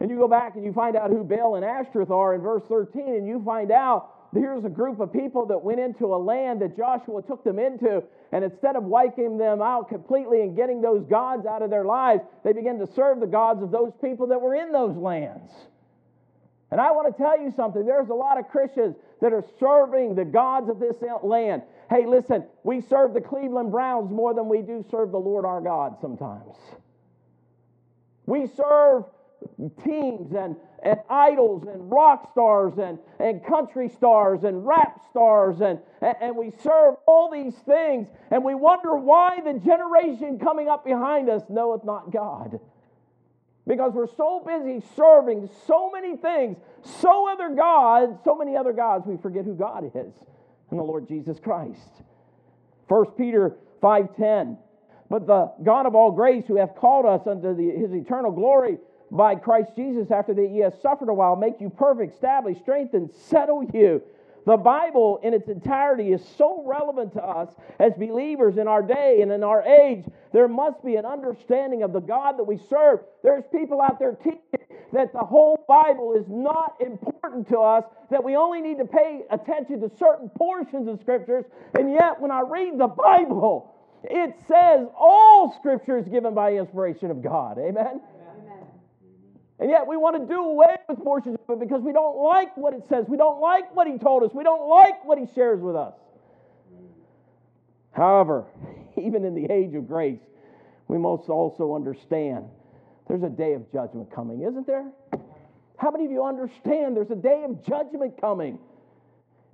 And 0.01 0.11
you 0.11 0.19
go 0.19 0.29
back 0.29 0.57
and 0.57 0.67
you 0.67 0.75
find 0.75 0.97
out 0.97 1.09
who 1.09 1.25
Baal 1.25 1.55
and 1.55 1.65
Ashtaroth 1.65 2.11
are 2.11 2.35
in 2.35 2.43
verse 2.43 2.63
13, 2.69 3.09
and 3.09 3.27
you 3.27 3.43
find 3.43 3.73
out 3.73 4.11
here's 4.35 4.67
a 4.67 4.69
group 4.69 5.01
of 5.01 5.15
people 5.15 5.47
that 5.47 5.65
went 5.65 5.81
into 5.81 6.15
a 6.15 6.21
land 6.21 6.61
that 6.61 6.77
Joshua 6.77 7.23
took 7.23 7.43
them 7.43 7.59
into, 7.59 8.03
and 8.33 8.45
instead 8.45 8.77
of 8.77 8.85
wiping 8.85 9.39
them 9.39 9.63
out 9.63 9.89
completely 9.89 10.43
and 10.43 10.55
getting 10.55 10.83
those 10.83 11.07
gods 11.07 11.47
out 11.47 11.63
of 11.63 11.71
their 11.71 11.87
lives, 11.87 12.21
they 12.45 12.53
began 12.53 12.79
to 12.81 12.87
serve 12.87 13.19
the 13.21 13.27
gods 13.27 13.63
of 13.63 13.71
those 13.71 13.93
people 14.03 14.27
that 14.27 14.43
were 14.43 14.55
in 14.55 14.73
those 14.73 14.95
lands. 14.95 15.51
And 16.73 16.81
I 16.81 16.91
want 16.93 17.15
to 17.15 17.23
tell 17.23 17.39
you 17.39 17.53
something. 17.55 17.85
There's 17.85 18.09
a 18.09 18.15
lot 18.15 18.39
of 18.39 18.49
Christians 18.49 18.97
that 19.23 19.33
are 19.33 19.45
serving 19.61 20.17
the 20.17 20.25
gods 20.25 20.69
of 20.69 20.81
this 20.81 20.97
land. 21.23 21.63
Hey, 21.89 22.05
listen, 22.07 22.45
we 22.65 22.81
serve 22.81 23.15
the 23.15 23.21
Cleveland 23.21 23.71
Browns 23.71 24.11
more 24.11 24.35
than 24.35 24.49
we 24.49 24.63
do 24.63 24.85
serve 24.91 25.13
the 25.13 25.19
Lord 25.19 25.45
our 25.45 25.61
God 25.61 25.97
sometimes. 26.01 26.57
We 28.27 28.49
serve 28.49 29.05
teams 29.85 30.33
and, 30.35 30.57
and 30.83 30.99
idols 31.09 31.67
and 31.73 31.91
rock 31.91 32.33
stars 32.33 32.75
and, 32.79 32.99
and 33.21 33.45
country 33.47 33.89
stars 33.89 34.43
and 34.43 34.67
rap 34.67 35.01
stars 35.11 35.61
and, 35.61 35.79
and, 36.01 36.17
and 36.21 36.37
we 36.37 36.51
serve 36.63 36.97
all 37.07 37.31
these 37.31 37.55
things 37.65 38.09
and 38.33 38.45
we 38.45 38.55
wonder 38.57 38.97
why 38.97 39.39
the 39.45 39.59
generation 39.61 40.39
coming 40.41 40.69
up 40.69 40.85
behind 40.85 41.31
us 41.31 41.43
knoweth 41.49 41.85
not 41.85 42.13
God. 42.13 42.59
Because 43.67 43.93
we're 43.93 44.09
so 44.09 44.43
busy 44.45 44.85
serving 44.97 45.49
so 45.67 45.91
many 45.91 46.17
things, 46.17 46.57
so 46.83 47.31
other 47.31 47.55
gods, 47.55 48.19
so 48.25 48.35
many 48.35 48.57
other 48.57 48.73
gods, 48.73 49.07
we 49.07 49.17
forget 49.17 49.45
who 49.45 49.55
God 49.55 49.85
is 49.95 50.13
and 50.71 50.81
the 50.81 50.85
Lord 50.85 51.07
Jesus 51.07 51.39
Christ. 51.39 52.03
1 52.89 53.07
Peter 53.17 53.57
5:10. 53.81 54.59
But 55.09 55.27
the 55.27 55.53
God 55.63 55.87
of 55.87 55.95
all 55.95 56.11
grace, 56.11 56.47
who 56.47 56.57
hath 56.57 56.75
called 56.75 57.05
us 57.05 57.27
unto 57.27 57.55
the, 57.55 57.71
his 57.71 57.93
eternal 57.93 58.33
glory 58.33 58.79
by 59.11 59.35
Christ 59.35 59.77
Jesus, 59.77 60.11
after 60.11 60.33
that 60.33 60.49
ye 60.49 60.61
have 60.61 60.75
suffered 60.81 61.11
a 61.11 61.15
while, 61.15 61.37
make 61.37 61.61
you 61.61 61.69
perfect, 61.69 62.15
establish, 62.15 62.59
strengthen, 62.61 63.13
settle 63.13 63.63
you. 63.75 64.03
The 64.45 64.57
Bible 64.57 65.21
in 65.23 65.35
its 65.35 65.49
entirety 65.49 66.13
is 66.13 66.23
so 66.37 66.65
relevant 66.67 67.13
to 67.15 67.23
us 67.23 67.49
as 67.79 67.93
believers 67.95 68.59
in 68.59 68.67
our 68.67 68.83
day 68.83 69.21
and 69.23 69.31
in 69.31 69.45
our 69.45 69.63
age. 69.63 70.05
There 70.33 70.49
must 70.49 70.85
be 70.85 70.97
an 70.97 71.05
understanding 71.05 71.83
of 71.83 71.93
the 71.93 72.01
God 72.01 72.39
that 72.39 72.45
we 72.45 72.59
serve. 72.69 73.01
There's 73.23 73.45
people 73.53 73.81
out 73.81 73.99
there 73.99 74.13
teaching 74.13 74.67
that 74.93 75.13
the 75.13 75.21
whole 75.21 75.65
Bible 75.69 76.15
is 76.15 76.27
not 76.29 76.75
important 76.81 77.49
to 77.49 77.59
us, 77.59 77.85
that 78.11 78.23
we 78.23 78.37
only 78.37 78.61
need 78.61 78.79
to 78.79 78.85
pay 78.85 79.23
attention 79.31 79.81
to 79.81 79.91
certain 79.97 80.29
portions 80.31 80.89
of 80.89 81.01
scriptures. 81.01 81.45
And 81.79 81.91
yet, 81.93 82.21
when 82.21 82.31
I 82.31 82.41
read 82.41 82.79
the 82.79 82.89
Bible, 82.89 83.73
it 84.05 84.35
says 84.49 84.87
all 84.99 85.55
scripture 85.59 85.99
is 85.99 86.09
given 86.09 86.35
by 86.35 86.55
inspiration 86.55 87.11
of 87.11 87.23
God. 87.23 87.59
Amen? 87.59 88.01
And 89.63 89.71
yet 89.71 89.87
we 89.87 89.97
want 89.97 90.21
to 90.21 90.27
do 90.27 90.41
away 90.41 90.75
with 90.89 90.99
portions 91.05 91.39
of 91.49 91.55
it 91.55 91.61
because 91.61 91.83
we 91.83 91.93
don't 91.93 92.17
like 92.17 92.57
what 92.57 92.75
it 92.75 92.83
says. 92.89 93.05
We 93.07 93.17
don't 93.17 93.41
like 93.41 93.73
what 93.77 93.87
he 93.87 93.97
told 93.97 94.25
us. 94.25 94.31
We 94.35 94.43
don't 94.43 94.69
like 94.69 95.05
what 95.05 95.19
he 95.19 95.27
shares 95.37 95.61
with 95.61 95.77
us. 95.77 95.95
However, 97.93 98.47
even 99.01 99.25
in 99.25 99.37
the 99.37 99.53
age 99.53 99.73
of 99.77 99.87
grace, 99.87 100.19
we 100.89 100.99
must 100.99 101.29
also 101.29 101.77
understand 101.77 102.47
there's 103.07 103.23
a 103.23 103.29
day 103.29 103.53
of 103.53 103.71
judgment 103.71 104.13
coming, 104.13 104.43
isn't 104.43 104.67
there? 104.67 104.91
How 105.77 105.93
many 105.93 106.07
of 106.07 106.11
you 106.11 106.25
understand 106.25 106.97
there's 106.97 107.13
a 107.13 107.15
day 107.15 107.45
of 107.45 107.65
judgment 107.65 108.21
coming? 108.21 108.59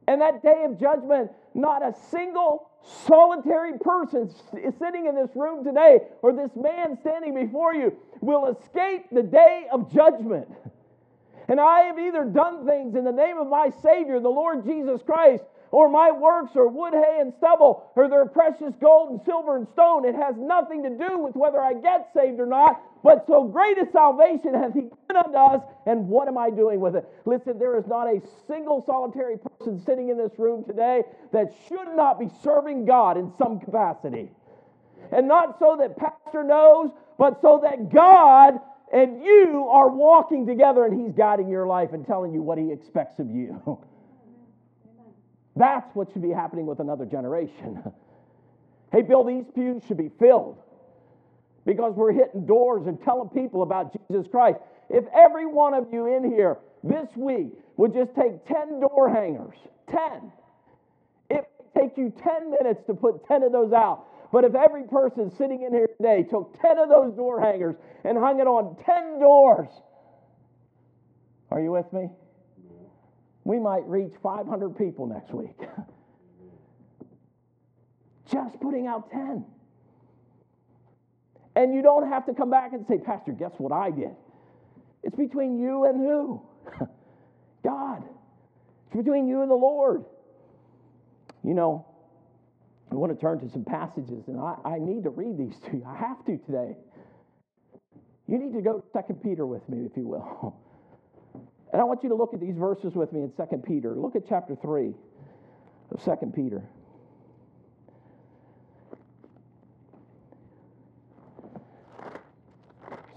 And 0.09 0.23
that 0.23 0.43
day 0.43 0.65
of 0.65 0.81
judgment, 0.81 1.31
not 1.53 1.83
a 1.83 1.95
single 2.11 2.71
solitary 2.83 3.79
person 3.79 4.31
sitting 4.79 5.05
in 5.05 5.15
this 5.15 5.29
room 5.37 5.62
today 5.62 5.99
or 6.23 6.33
this 6.33 6.50
man 6.57 6.97
standing 7.03 7.35
before 7.35 7.75
you 7.75 7.93
will 8.23 8.47
escape 8.47 9.05
the 9.12 9.23
day 9.23 9.67
of 9.71 9.93
judgment. 9.93 10.49
And 11.47 11.61
I 11.61 11.81
have 11.83 11.99
either 11.99 12.25
done 12.25 12.67
things 12.67 12.95
in 12.95 13.05
the 13.05 13.12
name 13.12 13.37
of 13.37 13.49
my 13.49 13.69
Savior, 13.83 14.19
the 14.19 14.31
Lord 14.31 14.65
Jesus 14.65 15.03
Christ, 15.03 15.45
or 15.71 15.89
my 15.89 16.11
works 16.11 16.57
are 16.57 16.69
wood, 16.69 16.95
hay, 16.95 17.19
and 17.21 17.33
stubble, 17.39 17.91
or 17.95 18.09
they're 18.09 18.27
precious 18.27 18.75
gold 18.81 19.11
and 19.11 19.21
silver 19.25 19.57
and 19.57 19.67
stone. 19.73 20.05
It 20.05 20.15
has 20.15 20.35
nothing 20.39 20.83
to 20.85 20.91
do 20.91 21.19
with 21.19 21.37
whether 21.37 21.61
I 21.61 21.75
get 21.75 22.09
saved 22.15 22.41
or 22.41 22.47
not. 22.47 22.81
But 23.03 23.25
so 23.27 23.45
great 23.45 23.79
a 23.79 23.87
salvation 23.93 24.55
hath 24.55 24.75
He 24.75 24.83
given 24.83 25.17
unto 25.17 25.37
us, 25.37 25.63
and 25.87 26.09
what 26.09 26.29
am 26.29 26.37
I 26.37 26.51
doing 26.51 26.81
with 26.81 26.97
it? 26.97 27.09
Listen, 27.27 27.59
there 27.59 27.79
is 27.79 27.87
not 27.87 28.07
a 28.07 28.21
single 28.47 28.83
solitary 28.87 29.37
person 29.39 29.81
sitting 29.85 30.09
in 30.09 30.19
this 30.19 30.33
room 30.39 30.65
today 30.65 31.03
that 31.33 31.55
should 31.69 31.95
not 31.95 32.19
be 32.19 32.29
serving 32.43 32.87
God 32.87 33.17
in 33.17 33.33
some 33.39 33.61
capacity. 33.61 34.31
And 35.13 35.29
not 35.29 35.59
so 35.59 35.77
that 35.79 35.97
Pastor 35.97 36.43
knows, 36.43 36.91
but 37.19 37.41
so 37.41 37.61
that 37.63 37.93
God 37.93 38.61
and 38.93 39.23
you 39.23 39.69
are 39.71 39.89
walking 39.89 40.47
together 40.47 40.85
and 40.85 40.99
He's 41.01 41.13
guiding 41.13 41.49
your 41.49 41.67
life 41.67 41.93
and 41.93 42.07
telling 42.07 42.33
you 42.33 42.43
what 42.43 42.59
He 42.59 42.73
expects 42.73 43.19
of 43.19 43.31
you. 43.31 43.79
That's 45.59 45.93
what 45.95 46.12
should 46.12 46.23
be 46.23 46.31
happening 46.31 46.67
with 46.67 46.79
another 46.79 47.05
generation. 47.05 47.83
hey, 48.93 49.03
Bill, 49.03 49.25
these 49.25 49.45
pews 49.55 49.83
should 49.87 49.97
be 49.97 50.11
filled 50.21 50.57
because 51.67 51.95
we're 51.97 52.12
hitting 52.12 52.47
doors 52.47 52.87
and 52.87 53.03
telling 53.03 53.29
people 53.31 53.62
about 53.62 53.93
Jesus 54.09 54.27
Christ. 54.31 54.61
If 54.88 55.05
every 55.12 55.47
one 55.47 55.75
of 55.75 55.88
you 55.93 56.07
in 56.17 56.31
here 56.31 56.59
this 56.85 57.09
week 57.17 57.53
would 57.77 57.93
just 57.93 58.15
take 58.15 58.47
10 58.47 58.81
door 58.81 59.11
hangers, 59.12 59.57
10, 59.91 60.33
it 61.31 61.45
would 61.59 61.83
take 61.83 61.99
you 61.99 62.12
10 62.23 62.50
minutes 62.50 62.81
to 62.87 62.95
put 62.95 63.27
10 63.27 63.43
of 63.43 63.53
those 63.53 63.73
out. 63.73 64.05
But 64.31 64.45
if 64.45 64.55
every 64.55 64.85
person 64.85 65.31
sitting 65.37 65.62
in 65.62 65.73
here 65.73 65.88
today 65.88 66.23
took 66.23 66.57
10 66.62 66.79
of 66.79 66.88
those 66.88 67.15
door 67.17 67.41
hangers 67.41 67.75
and 68.05 68.17
hung 68.17 68.38
it 68.38 68.47
on 68.47 68.77
10 68.85 69.19
doors, 69.19 69.69
are 71.50 71.61
you 71.61 71.73
with 71.73 71.93
me? 71.93 72.11
We 73.49 73.59
might 73.59 73.88
reach 73.88 74.12
500 74.23 74.76
people 74.76 75.07
next 75.07 75.33
week. 75.33 75.59
Just 78.31 78.61
putting 78.61 78.87
out 78.87 79.11
10. 79.11 79.43
And 81.57 81.75
you 81.75 81.81
don't 81.81 82.11
have 82.11 82.26
to 82.26 82.35
come 82.35 82.50
back 82.50 82.75
and 82.75 82.87
say, 82.87 82.99
Pastor, 82.99 83.33
guess 83.33 83.52
what 83.57 83.73
I 83.73 83.90
did? 83.90 84.11
It's 85.02 85.17
between 85.17 85.59
you 85.59 85.87
and 85.87 85.99
who? 85.99 86.43
God. 87.64 88.05
It's 88.88 88.97
between 88.97 89.26
you 89.26 89.40
and 89.40 89.50
the 89.50 89.55
Lord. 89.55 90.05
You 91.43 91.55
know, 91.55 91.87
I 92.93 92.97
want 92.97 93.14
to 93.14 93.19
turn 93.19 93.40
to 93.40 93.49
some 93.49 93.64
passages, 93.64 94.28
and 94.28 94.38
I, 94.38 94.57
I 94.62 94.78
need 94.78 95.05
to 95.05 95.11
read 95.11 95.38
these 95.38 95.59
to 95.71 95.78
you. 95.78 95.87
I 95.88 95.97
have 95.97 96.23
to 96.26 96.37
today. 96.37 96.76
You 98.26 98.37
need 98.37 98.52
to 98.52 98.61
go 98.61 98.85
to 98.95 99.02
2 99.09 99.14
Peter 99.14 99.47
with 99.47 99.67
me, 99.71 99.87
if 99.87 99.97
you 99.97 100.07
will. 100.07 100.55
And 101.73 101.81
I 101.81 101.85
want 101.85 102.03
you 102.03 102.09
to 102.09 102.15
look 102.15 102.33
at 102.33 102.41
these 102.41 102.57
verses 102.57 102.95
with 102.95 103.13
me 103.13 103.23
in 103.23 103.33
2 103.33 103.57
Peter. 103.59 103.95
Look 103.95 104.17
at 104.17 104.23
chapter 104.29 104.57
3 104.57 104.95
of 105.91 106.05
2 106.05 106.33
Peter. 106.35 106.63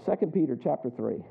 Second 0.04 0.34
Peter 0.34 0.58
chapter 0.62 0.90
3. 0.90 1.24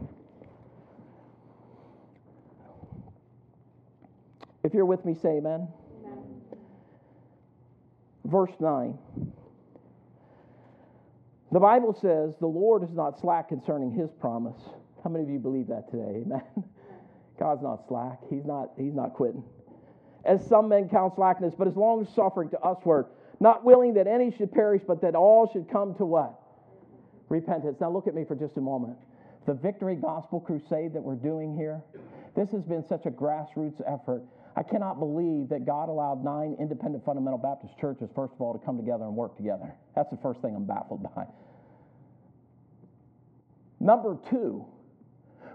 If 4.64 4.74
you're 4.74 4.86
with 4.86 5.04
me, 5.06 5.14
say 5.14 5.38
amen. 5.38 5.68
amen. 6.04 6.24
Verse 8.26 8.54
9. 8.60 8.98
The 11.52 11.60
Bible 11.60 11.94
says, 11.94 12.36
The 12.40 12.48
Lord 12.48 12.84
is 12.84 12.94
not 12.94 13.20
slack 13.20 13.50
concerning 13.50 13.92
his 13.92 14.10
promise. 14.20 14.58
How 15.04 15.10
many 15.10 15.26
of 15.26 15.30
you 15.30 15.40
believe 15.40 15.68
that 15.68 15.92
today? 15.92 16.24
Amen. 16.26 16.42
God's 17.42 17.64
not 17.64 17.88
slack. 17.88 18.20
He's 18.30 18.46
not, 18.46 18.70
he's 18.78 18.94
not 18.94 19.14
quitting. 19.14 19.44
As 20.24 20.46
some 20.48 20.70
men 20.70 20.88
count 20.88 21.16
slackness, 21.16 21.56
but 21.58 21.68
as 21.68 21.76
long 21.76 22.02
as 22.02 22.14
suffering 22.14 22.50
to 22.52 22.60
us 22.60 22.78
usward, 22.78 23.08
not 23.40 23.66
willing 23.66 23.96
that 23.96 24.06
any 24.06 24.32
should 24.38 24.52
perish, 24.52 24.84
but 24.88 25.02
that 25.02 25.16
all 25.16 25.50
should 25.52 25.68
come 25.70 25.96
to 25.96 26.06
what? 26.06 26.38
repentance. 27.32 27.78
Now, 27.82 27.90
look 27.90 28.08
at 28.08 28.14
me 28.14 28.26
for 28.26 28.36
just 28.36 28.58
a 28.58 28.62
moment. 28.62 28.98
The 29.48 29.54
Victory 29.56 29.96
Gospel 29.96 30.40
Crusade 30.40 30.94
that 30.94 31.02
we're 31.02 31.16
doing 31.16 31.56
here, 31.56 31.82
this 32.36 32.52
has 32.52 32.62
been 32.62 32.86
such 32.88 33.06
a 33.06 33.10
grassroots 33.10 33.82
effort. 33.88 34.22
I 34.56 34.64
cannot 34.64 35.00
believe 35.00 35.50
that 35.50 35.66
God 35.66 35.90
allowed 35.90 36.24
nine 36.24 36.58
independent 36.60 37.04
fundamental 37.06 37.40
Baptist 37.40 37.80
churches, 37.80 38.10
first 38.14 38.34
of 38.34 38.42
all, 38.42 38.54
to 38.54 38.64
come 38.64 38.78
together 38.78 39.06
and 39.06 39.16
work 39.16 39.36
together. 39.38 39.74
That's 39.96 40.12
the 40.12 40.18
first 40.18 40.42
thing 40.42 40.56
I'm 40.56 40.66
baffled 40.66 41.02
by. 41.02 41.26
Number 43.80 44.18
two, 44.30 44.66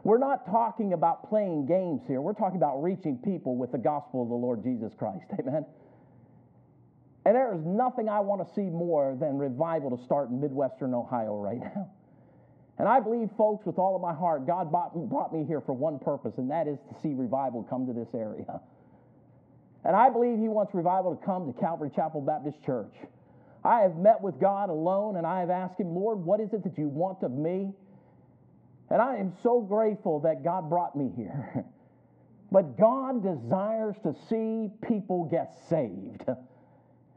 we're 0.07 0.19
not 0.19 0.47
talking 0.47 0.93
about 0.93 1.29
playing 1.29 1.67
games 1.67 2.01
here. 2.07 2.21
We're 2.21 2.33
talking 2.33 2.59
about 2.59 2.81
reaching 2.81 3.19
people 3.19 3.57
with 3.57 3.73
the 3.73 3.79
gospel 3.79 4.23
of 4.23 4.29
the 4.29 4.37
Lord 4.37 4.63
Jesus 4.63 4.93
Christ. 4.97 5.27
Amen. 5.41 5.67
And 7.25 7.35
there 7.35 7.53
is 7.53 7.61
nothing 7.65 8.09
I 8.09 8.21
want 8.21 8.47
to 8.47 8.55
see 8.55 8.71
more 8.71 9.17
than 9.19 9.37
revival 9.37 9.97
to 9.97 10.05
start 10.05 10.31
in 10.31 10.41
Midwestern 10.41 10.95
Ohio 10.95 11.37
right 11.37 11.59
now. 11.59 11.91
And 12.79 12.87
I 12.87 13.01
believe, 13.01 13.31
folks, 13.37 13.67
with 13.67 13.79
all 13.79 13.97
of 13.97 14.03
my 14.03 14.15
heart, 14.15 14.47
God 14.47 14.71
brought 14.71 15.33
me 15.33 15.45
here 15.45 15.61
for 15.61 15.73
one 15.73 15.99
purpose, 15.99 16.35
and 16.37 16.49
that 16.53 16.69
is 16.69 16.79
to 16.89 17.01
see 17.01 17.13
revival 17.13 17.65
come 17.65 17.85
to 17.87 17.93
this 17.93 18.15
area. 18.15 18.61
And 19.83 19.97
I 19.97 20.09
believe 20.11 20.39
He 20.39 20.47
wants 20.47 20.73
revival 20.73 21.17
to 21.17 21.27
come 21.27 21.53
to 21.53 21.59
Calvary 21.59 21.91
Chapel 21.97 22.21
Baptist 22.21 22.63
Church. 22.65 22.95
I 23.65 23.81
have 23.81 23.97
met 23.97 24.21
with 24.21 24.39
God 24.39 24.69
alone, 24.69 25.17
and 25.17 25.27
I 25.27 25.41
have 25.41 25.51
asked 25.51 25.81
Him, 25.81 25.97
Lord, 25.97 26.19
what 26.19 26.39
is 26.39 26.53
it 26.53 26.63
that 26.63 26.79
you 26.79 26.87
want 26.87 27.25
of 27.25 27.33
me? 27.33 27.73
And 28.91 29.03
I 29.03 29.17
am 29.17 29.33
so 29.43 29.61
grateful 29.61 30.21
that 30.21 30.45
God 30.45 30.69
brought 30.71 30.95
me 30.97 31.11
here. 31.17 31.65
but 32.53 32.79
God 32.79 33.23
desires 33.23 33.97
to 34.03 34.15
see 34.29 34.71
people 34.87 35.25
get 35.25 35.55
saved. 35.69 36.25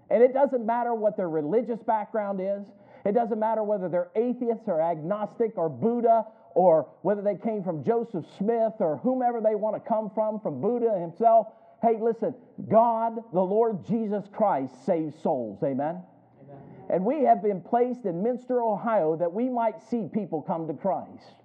And 0.10 0.24
it 0.24 0.34
doesn't 0.34 0.66
matter 0.66 0.94
what 0.94 1.18
their 1.18 1.30
religious 1.30 1.82
background 1.84 2.42
is, 2.42 2.66
it 3.06 3.14
doesn't 3.14 3.40
matter 3.40 3.64
whether 3.64 3.88
they're 3.88 4.10
atheists 4.16 4.68
or 4.68 4.82
agnostic 4.82 5.54
or 5.56 5.70
Buddha 5.70 6.26
or 6.56 6.90
whether 7.02 7.22
they 7.22 7.36
came 7.36 7.64
from 7.64 7.84
Joseph 7.84 8.26
Smith 8.38 8.74
or 8.80 8.98
whomever 8.98 9.40
they 9.40 9.56
want 9.56 9.82
to 9.82 9.88
come 9.88 10.10
from, 10.14 10.40
from 10.40 10.60
Buddha 10.60 11.00
himself. 11.00 11.48
Hey, 11.82 11.96
listen, 12.02 12.36
God, 12.70 13.20
the 13.32 13.42
Lord 13.42 13.86
Jesus 13.86 14.26
Christ, 14.34 14.74
saves 14.86 15.16
souls. 15.22 15.64
Amen? 15.64 16.02
Amen. 16.44 16.58
And 16.90 17.06
we 17.06 17.24
have 17.24 17.42
been 17.42 17.62
placed 17.62 18.06
in 18.06 18.22
Minster, 18.22 18.62
Ohio, 18.62 19.16
that 19.16 19.32
we 19.32 19.48
might 19.48 19.82
see 19.90 20.08
people 20.12 20.42
come 20.42 20.68
to 20.68 20.74
Christ. 20.74 21.39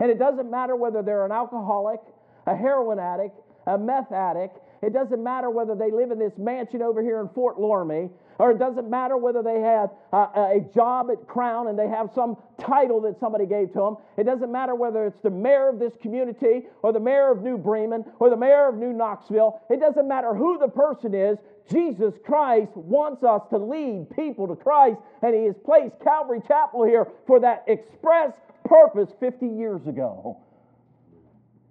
And 0.00 0.10
it 0.10 0.18
doesn't 0.18 0.50
matter 0.50 0.76
whether 0.76 1.02
they're 1.02 1.24
an 1.24 1.32
alcoholic, 1.32 2.00
a 2.46 2.56
heroin 2.56 2.98
addict, 2.98 3.38
a 3.66 3.76
meth 3.76 4.12
addict, 4.12 4.58
it 4.82 4.92
doesn't 4.92 5.22
matter 5.22 5.50
whether 5.50 5.74
they 5.74 5.90
live 5.90 6.10
in 6.10 6.18
this 6.18 6.32
mansion 6.38 6.82
over 6.82 7.02
here 7.02 7.20
in 7.20 7.28
Fort 7.30 7.58
Loramie, 7.58 8.10
or 8.38 8.52
it 8.52 8.58
doesn't 8.58 8.88
matter 8.88 9.16
whether 9.16 9.42
they 9.42 9.60
have 9.60 9.90
uh, 10.12 10.26
uh, 10.34 10.52
a 10.54 10.60
job 10.72 11.10
at 11.10 11.26
Crown 11.26 11.66
and 11.66 11.76
they 11.76 11.88
have 11.88 12.10
some 12.14 12.36
title 12.60 13.00
that 13.00 13.18
somebody 13.18 13.46
gave 13.46 13.72
to 13.72 13.80
them. 13.80 13.96
It 14.16 14.24
doesn't 14.24 14.52
matter 14.52 14.76
whether 14.76 15.04
it's 15.06 15.20
the 15.22 15.30
mayor 15.30 15.68
of 15.68 15.80
this 15.80 15.92
community, 16.00 16.66
or 16.82 16.92
the 16.92 17.00
mayor 17.00 17.32
of 17.32 17.42
New 17.42 17.58
Bremen, 17.58 18.04
or 18.20 18.30
the 18.30 18.36
mayor 18.36 18.68
of 18.68 18.76
New 18.76 18.92
Knoxville. 18.92 19.60
It 19.68 19.80
doesn't 19.80 20.06
matter 20.06 20.34
who 20.34 20.58
the 20.58 20.68
person 20.68 21.14
is. 21.14 21.38
Jesus 21.70 22.14
Christ 22.24 22.70
wants 22.74 23.22
us 23.22 23.42
to 23.50 23.58
lead 23.58 24.08
people 24.16 24.48
to 24.48 24.56
Christ, 24.56 24.98
and 25.22 25.34
He 25.34 25.44
has 25.44 25.56
placed 25.64 25.94
Calvary 26.02 26.40
Chapel 26.46 26.84
here 26.84 27.06
for 27.26 27.40
that 27.40 27.64
express 27.66 28.32
purpose 28.64 29.10
50 29.20 29.46
years 29.46 29.86
ago. 29.86 30.38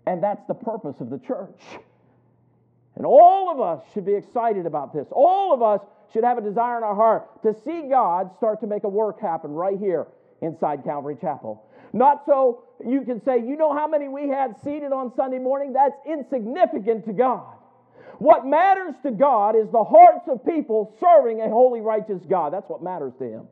And 0.05 0.23
that's 0.23 0.45
the 0.47 0.53
purpose 0.53 0.95
of 0.99 1.09
the 1.09 1.19
church. 1.19 1.61
And 2.95 3.05
all 3.05 3.51
of 3.51 3.59
us 3.59 3.85
should 3.93 4.05
be 4.05 4.13
excited 4.13 4.65
about 4.65 4.93
this. 4.93 5.07
All 5.11 5.53
of 5.53 5.61
us 5.61 5.81
should 6.13 6.23
have 6.23 6.37
a 6.37 6.41
desire 6.41 6.77
in 6.77 6.83
our 6.83 6.95
heart 6.95 7.43
to 7.43 7.53
see 7.65 7.89
God 7.89 8.31
start 8.37 8.61
to 8.61 8.67
make 8.67 8.83
a 8.85 8.89
work 8.89 9.19
happen 9.19 9.51
right 9.51 9.77
here 9.77 10.07
inside 10.41 10.83
Calvary 10.83 11.17
Chapel. 11.19 11.63
Not 11.93 12.23
so 12.25 12.63
you 12.85 13.01
can 13.01 13.23
say, 13.23 13.37
you 13.37 13.55
know 13.55 13.73
how 13.73 13.87
many 13.87 14.07
we 14.07 14.29
had 14.29 14.55
seated 14.63 14.91
on 14.93 15.13
Sunday 15.15 15.39
morning? 15.39 15.73
That's 15.73 15.95
insignificant 16.05 17.05
to 17.05 17.13
God. 17.13 17.56
What 18.19 18.45
matters 18.45 18.95
to 19.03 19.11
God 19.11 19.55
is 19.55 19.69
the 19.71 19.83
hearts 19.83 20.27
of 20.27 20.45
people 20.45 20.95
serving 20.99 21.41
a 21.41 21.49
holy, 21.49 21.81
righteous 21.81 22.21
God. 22.27 22.53
That's 22.53 22.69
what 22.69 22.81
matters 22.81 23.13
to 23.19 23.25
Him. 23.25 23.47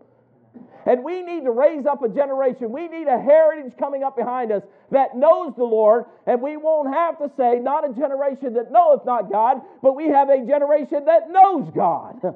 And 0.86 1.04
we 1.04 1.24
need 1.24 1.44
to 1.46 1.52
raise 1.52 1.86
up 1.86 2.04
a 2.04 2.10
generation. 2.10 2.72
We 2.72 2.88
need 2.88 3.08
a 3.08 3.20
heritage 3.20 3.74
coming 3.78 4.04
up 4.04 4.16
behind 4.16 4.52
us 4.52 4.64
that 4.92 5.16
knows 5.16 5.54
the 5.56 5.64
Lord. 5.64 6.06
And 6.28 6.42
we 6.42 6.58
won't 6.58 6.94
have 6.94 7.18
to 7.18 7.32
say, 7.36 7.60
not 7.60 7.90
a 7.90 7.94
generation 7.94 8.54
that 8.54 8.72
knoweth 8.72 9.06
not 9.06 9.32
God, 9.32 9.62
but 9.82 9.96
we 9.96 10.08
have 10.08 10.30
a 10.30 10.46
generation 10.46 11.06
that 11.06 11.30
knows 11.30 11.72
God. 11.76 12.22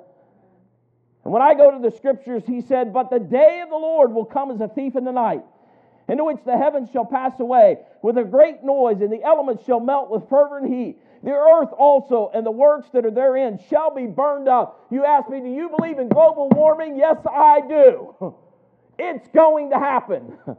And 1.24 1.33
when 1.33 1.41
I 1.41 1.53
go 1.53 1.69
to 1.69 1.79
the 1.79 1.95
scriptures, 1.95 2.43
he 2.48 2.62
said, 2.62 2.93
But 2.93 3.09
the 3.09 3.19
day 3.19 3.62
of 3.62 3.69
the 3.69 3.75
Lord 3.75 4.13
will 4.13 4.25
come 4.25 4.51
as 4.51 4.62
a 4.62 4.67
thief 4.67 4.95
in 4.95 5.03
the 5.03 5.12
night, 5.12 5.43
into 6.09 6.23
which 6.23 6.39
the 6.45 6.57
heavens 6.57 6.89
shall 6.91 7.05
pass 7.05 7.39
away 7.39 7.77
with 8.01 8.17
a 8.17 8.23
great 8.23 8.63
noise, 8.63 9.01
and 9.01 9.12
the 9.12 9.23
elements 9.23 9.63
shall 9.65 9.79
melt 9.79 10.10
with 10.10 10.27
fervent 10.29 10.71
heat. 10.71 10.97
The 11.23 11.31
earth 11.31 11.69
also 11.77 12.31
and 12.34 12.45
the 12.45 12.51
works 12.51 12.89
that 12.93 13.05
are 13.05 13.12
therein 13.12 13.60
shall 13.69 13.93
be 13.93 14.07
burned 14.07 14.47
up. 14.47 14.88
You 14.89 15.05
ask 15.05 15.29
me, 15.29 15.41
do 15.41 15.49
you 15.49 15.69
believe 15.69 15.99
in 15.99 16.10
global 16.10 16.49
warming? 16.49 16.97
Yes, 16.97 17.17
I 17.25 17.62
do. 17.62 18.36
It's 19.01 19.29
going 19.29 19.69
to 19.69 19.77
happen. 19.77 20.38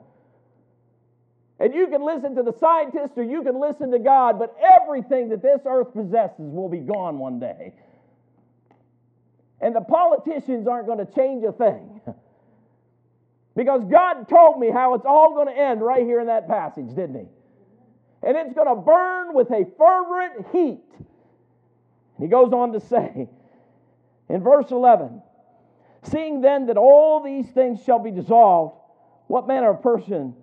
And 1.61 1.75
you 1.75 1.89
can 1.89 2.03
listen 2.03 2.35
to 2.37 2.43
the 2.43 2.55
scientists 2.59 3.19
or 3.19 3.23
you 3.23 3.43
can 3.43 3.61
listen 3.61 3.91
to 3.91 3.99
God, 3.99 4.39
but 4.39 4.57
everything 4.81 5.29
that 5.29 5.43
this 5.43 5.61
earth 5.67 5.93
possesses 5.93 6.51
will 6.51 6.71
be 6.71 6.79
gone 6.79 7.19
one 7.19 7.39
day. 7.39 7.75
And 9.61 9.77
the 9.77 9.83
politicians 9.83 10.67
aren't 10.67 10.87
going 10.87 11.05
to 11.07 11.13
change 11.13 11.45
a 11.45 11.53
thing. 11.53 12.01
Because 13.61 13.85
God 13.85 14.27
told 14.27 14.59
me 14.59 14.71
how 14.71 14.95
it's 14.95 15.05
all 15.05 15.35
going 15.35 15.49
to 15.49 15.61
end 15.61 15.83
right 15.83 16.03
here 16.03 16.19
in 16.19 16.29
that 16.29 16.49
passage, 16.49 16.89
didn't 16.95 17.17
He? 17.17 17.27
and 18.23 18.37
it's 18.37 18.55
going 18.55 18.69
to 18.69 18.75
burn 18.75 19.35
with 19.35 19.51
a 19.51 19.67
fervent 19.79 20.47
heat. 20.53 20.85
He 22.19 22.27
goes 22.27 22.53
on 22.53 22.73
to 22.73 22.81
say 22.81 23.29
in 24.29 24.43
verse 24.43 24.71
11 24.71 25.23
Seeing 26.03 26.41
then 26.41 26.67
that 26.67 26.79
all 26.79 27.23
these 27.23 27.47
things 27.51 27.83
shall 27.85 27.99
be 27.99 28.11
dissolved, 28.11 28.75
what 29.27 29.47
manner 29.47 29.71
of 29.71 29.83
person 29.83 30.35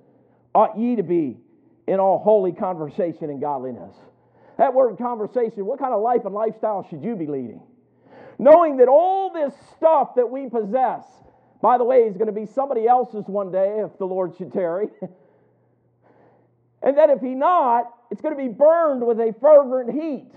ought 0.53 0.77
ye 0.77 0.95
to 0.95 1.03
be 1.03 1.37
in 1.87 1.99
all 1.99 2.19
holy 2.19 2.51
conversation 2.51 3.31
and 3.31 3.41
godliness? 3.41 3.95
That 4.59 4.73
word 4.73 4.97
conversation, 4.99 5.65
what 5.65 5.79
kind 5.79 5.93
of 5.93 6.01
life 6.01 6.25
and 6.25 6.33
lifestyle 6.33 6.85
should 6.87 7.03
you 7.03 7.15
be 7.15 7.25
leading? 7.25 7.61
Knowing 8.37 8.77
that 8.77 8.87
all 8.87 9.33
this 9.33 9.53
stuff 9.75 10.13
that 10.15 10.29
we 10.29 10.47
possess, 10.47 11.03
by 11.67 11.77
the 11.77 11.83
way, 11.83 12.03
is 12.03 12.15
going 12.15 12.27
to 12.27 12.31
be 12.31 12.45
somebody 12.45 12.87
else's 12.87 13.25
one 13.27 13.51
day 13.51 13.81
if 13.83 13.97
the 13.97 14.05
Lord 14.05 14.37
should 14.37 14.53
tarry. 14.53 14.87
And 16.81 16.95
that 16.97 17.09
if 17.09 17.19
he 17.21 17.33
not, 17.33 17.91
it's 18.11 18.21
going 18.21 18.37
to 18.37 18.41
be 18.41 18.47
burned 18.49 19.05
with 19.05 19.19
a 19.19 19.33
fervent 19.41 19.91
heat. 19.91 20.31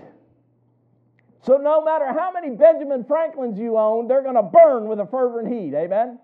So 1.45 1.57
no 1.57 1.81
matter 1.83 2.07
how 2.07 2.31
many 2.33 2.49
Benjamin 2.49 3.05
Franklins 3.05 3.59
you 3.59 3.77
own, 3.77 4.07
they're 4.07 4.23
going 4.23 4.35
to 4.35 4.41
burn 4.41 4.87
with 4.87 4.99
a 4.99 5.05
fervent 5.05 5.53
heat. 5.53 5.73
Amen? 5.75 6.17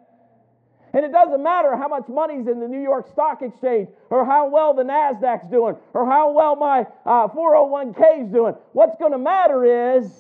And 0.92 1.06
it 1.06 1.12
doesn't 1.12 1.42
matter 1.42 1.78
how 1.78 1.88
much 1.88 2.10
money's 2.10 2.48
in 2.48 2.60
the 2.60 2.68
New 2.68 2.82
York 2.82 3.08
Stock 3.12 3.44
Exchange, 3.44 3.90
or 4.10 4.26
how 4.26 4.50
well 4.50 4.74
the 4.74 4.84
NASDAQ's 4.84 5.50
doing, 5.50 5.78
or 5.94 6.06
how 6.08 6.32
well 6.32 6.56
my 6.56 6.82
uh, 7.06 7.28
401k's 7.28 8.34
doing. 8.34 8.56
What's 8.74 8.98
going 8.98 9.12
to 9.12 9.20
matter 9.20 9.96
is 9.96 10.12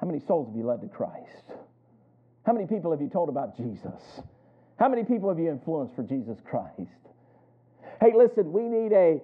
how 0.00 0.06
many 0.06 0.20
souls 0.20 0.48
have 0.48 0.56
you 0.56 0.66
led 0.66 0.80
to 0.80 0.88
Christ? 0.88 1.44
How 2.44 2.52
many 2.52 2.66
people 2.66 2.90
have 2.90 3.00
you 3.00 3.08
told 3.08 3.28
about 3.28 3.56
Jesus? 3.56 4.20
How 4.78 4.88
many 4.88 5.04
people 5.04 5.28
have 5.28 5.38
you 5.38 5.50
influenced 5.50 5.94
for 5.94 6.02
Jesus 6.02 6.38
Christ? 6.44 6.90
Hey, 8.00 8.12
listen, 8.14 8.52
we 8.52 8.62
need 8.62 8.92
a 8.92 9.20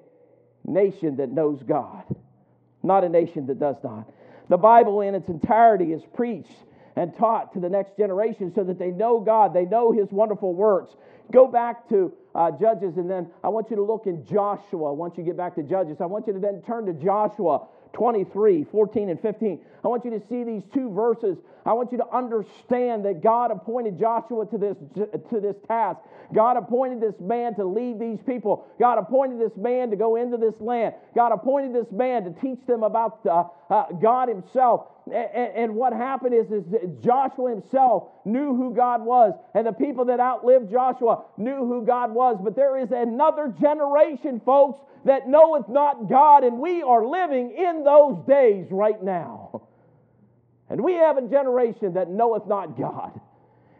nation 0.64 1.16
that 1.16 1.30
knows 1.30 1.62
God, 1.62 2.04
not 2.82 3.04
a 3.04 3.08
nation 3.08 3.46
that 3.46 3.58
does 3.58 3.76
not. 3.82 4.10
The 4.48 4.56
Bible 4.56 5.00
in 5.02 5.14
its 5.14 5.28
entirety 5.28 5.92
is 5.92 6.02
preached 6.14 6.64
and 6.96 7.16
taught 7.16 7.52
to 7.54 7.60
the 7.60 7.68
next 7.68 7.96
generation 7.96 8.52
so 8.54 8.64
that 8.64 8.78
they 8.78 8.90
know 8.90 9.20
God, 9.20 9.54
they 9.54 9.64
know 9.64 9.92
His 9.92 10.10
wonderful 10.10 10.54
works. 10.54 10.94
Go 11.32 11.46
back 11.46 11.88
to 11.90 12.12
uh, 12.34 12.50
Judges, 12.52 12.96
and 12.96 13.08
then 13.08 13.30
I 13.44 13.48
want 13.48 13.70
you 13.70 13.76
to 13.76 13.82
look 13.82 14.06
in 14.06 14.24
Joshua. 14.24 14.92
Once 14.92 15.16
you 15.16 15.24
get 15.24 15.36
back 15.36 15.54
to 15.56 15.62
Judges, 15.62 15.98
I 16.00 16.06
want 16.06 16.26
you 16.26 16.32
to 16.32 16.38
then 16.38 16.62
turn 16.62 16.86
to 16.86 16.92
Joshua 16.92 17.66
23, 17.92 18.64
14, 18.70 19.08
and 19.10 19.20
15. 19.20 19.60
I 19.84 19.88
want 19.88 20.04
you 20.04 20.10
to 20.12 20.20
see 20.28 20.44
these 20.44 20.62
two 20.72 20.90
verses. 20.92 21.38
I 21.64 21.72
want 21.72 21.92
you 21.92 21.98
to 21.98 22.08
understand 22.08 23.04
that 23.04 23.22
God 23.22 23.50
appointed 23.50 23.98
Joshua 23.98 24.46
to 24.46 24.58
this, 24.58 24.76
to 24.94 25.40
this 25.40 25.56
task. 25.66 26.00
God 26.34 26.56
appointed 26.56 27.00
this 27.00 27.18
man 27.20 27.54
to 27.56 27.64
lead 27.64 27.98
these 27.98 28.18
people. 28.26 28.66
God 28.78 28.98
appointed 28.98 29.40
this 29.40 29.56
man 29.56 29.90
to 29.90 29.96
go 29.96 30.16
into 30.16 30.36
this 30.36 30.54
land. 30.60 30.94
God 31.14 31.32
appointed 31.32 31.74
this 31.74 31.90
man 31.90 32.24
to 32.24 32.30
teach 32.40 32.64
them 32.66 32.82
about 32.82 33.20
uh, 33.26 33.44
uh, 33.68 33.86
God 34.00 34.28
Himself. 34.28 34.86
And, 35.12 35.56
and, 35.56 35.74
what 35.74 35.92
happened 35.92 36.34
is, 36.34 36.50
is 36.50 36.64
Joshua 37.02 37.50
himself 37.50 38.08
knew 38.24 38.54
who 38.54 38.74
God 38.74 39.04
was, 39.04 39.34
and 39.54 39.66
the 39.66 39.72
people 39.72 40.04
that 40.06 40.20
outlived 40.20 40.70
Joshua 40.70 41.24
knew 41.36 41.66
who 41.66 41.84
God 41.84 42.12
was. 42.12 42.38
But 42.42 42.54
there 42.54 42.78
is 42.78 42.90
another 42.92 43.52
generation, 43.60 44.40
folks, 44.44 44.80
that 45.04 45.28
knoweth 45.28 45.68
not 45.68 46.08
God, 46.08 46.44
and 46.44 46.58
we 46.58 46.82
are 46.82 47.04
living 47.04 47.52
in 47.56 47.84
those 47.84 48.24
days 48.26 48.66
right 48.70 49.02
now. 49.02 49.62
And 50.68 50.82
we 50.82 50.94
have 50.94 51.16
a 51.16 51.22
generation 51.22 51.94
that 51.94 52.10
knoweth 52.10 52.46
not 52.46 52.78
God. 52.78 53.20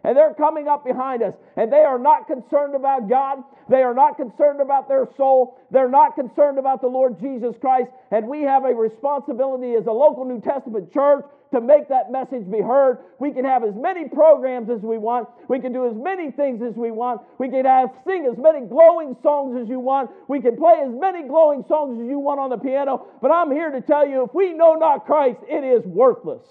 And 0.02 0.16
they're 0.16 0.34
coming 0.34 0.66
up 0.66 0.84
behind 0.84 1.22
us, 1.22 1.34
and 1.56 1.70
they 1.70 1.84
are 1.84 1.98
not 1.98 2.26
concerned 2.26 2.74
about 2.74 3.08
God. 3.08 3.38
They 3.68 3.82
are 3.82 3.94
not 3.94 4.16
concerned 4.16 4.60
about 4.60 4.88
their 4.88 5.06
soul. 5.16 5.58
They're 5.70 5.90
not 5.90 6.14
concerned 6.14 6.58
about 6.58 6.80
the 6.80 6.88
Lord 6.88 7.20
Jesus 7.20 7.54
Christ. 7.60 7.90
And 8.10 8.26
we 8.26 8.42
have 8.42 8.64
a 8.64 8.74
responsibility 8.74 9.74
as 9.74 9.86
a 9.86 9.92
local 9.92 10.24
New 10.24 10.40
Testament 10.40 10.92
church 10.92 11.24
to 11.52 11.60
make 11.60 11.88
that 11.88 12.10
message 12.10 12.50
be 12.50 12.60
heard. 12.60 12.98
We 13.18 13.32
can 13.32 13.44
have 13.44 13.64
as 13.64 13.74
many 13.74 14.08
programs 14.08 14.70
as 14.70 14.80
we 14.80 14.98
want. 14.98 15.28
We 15.48 15.60
can 15.60 15.72
do 15.72 15.86
as 15.86 15.94
many 15.94 16.30
things 16.30 16.62
as 16.62 16.74
we 16.76 16.90
want. 16.90 17.20
We 17.38 17.50
can 17.50 17.64
have 17.64 17.90
sing 18.06 18.26
as 18.30 18.38
many 18.38 18.66
glowing 18.66 19.16
songs 19.22 19.58
as 19.60 19.68
you 19.68 19.80
want. 19.80 20.10
We 20.28 20.40
can 20.40 20.56
play 20.56 20.80
as 20.82 20.92
many 20.94 21.26
glowing 21.26 21.64
songs 21.68 22.00
as 22.00 22.08
you 22.08 22.18
want 22.18 22.40
on 22.40 22.50
the 22.50 22.58
piano. 22.58 23.06
But 23.20 23.32
I'm 23.32 23.50
here 23.50 23.70
to 23.70 23.80
tell 23.80 24.06
you 24.06 24.24
if 24.24 24.34
we 24.34 24.52
know 24.52 24.74
not 24.74 25.06
Christ, 25.06 25.40
it 25.48 25.64
is 25.64 25.84
worthless. 25.84 26.42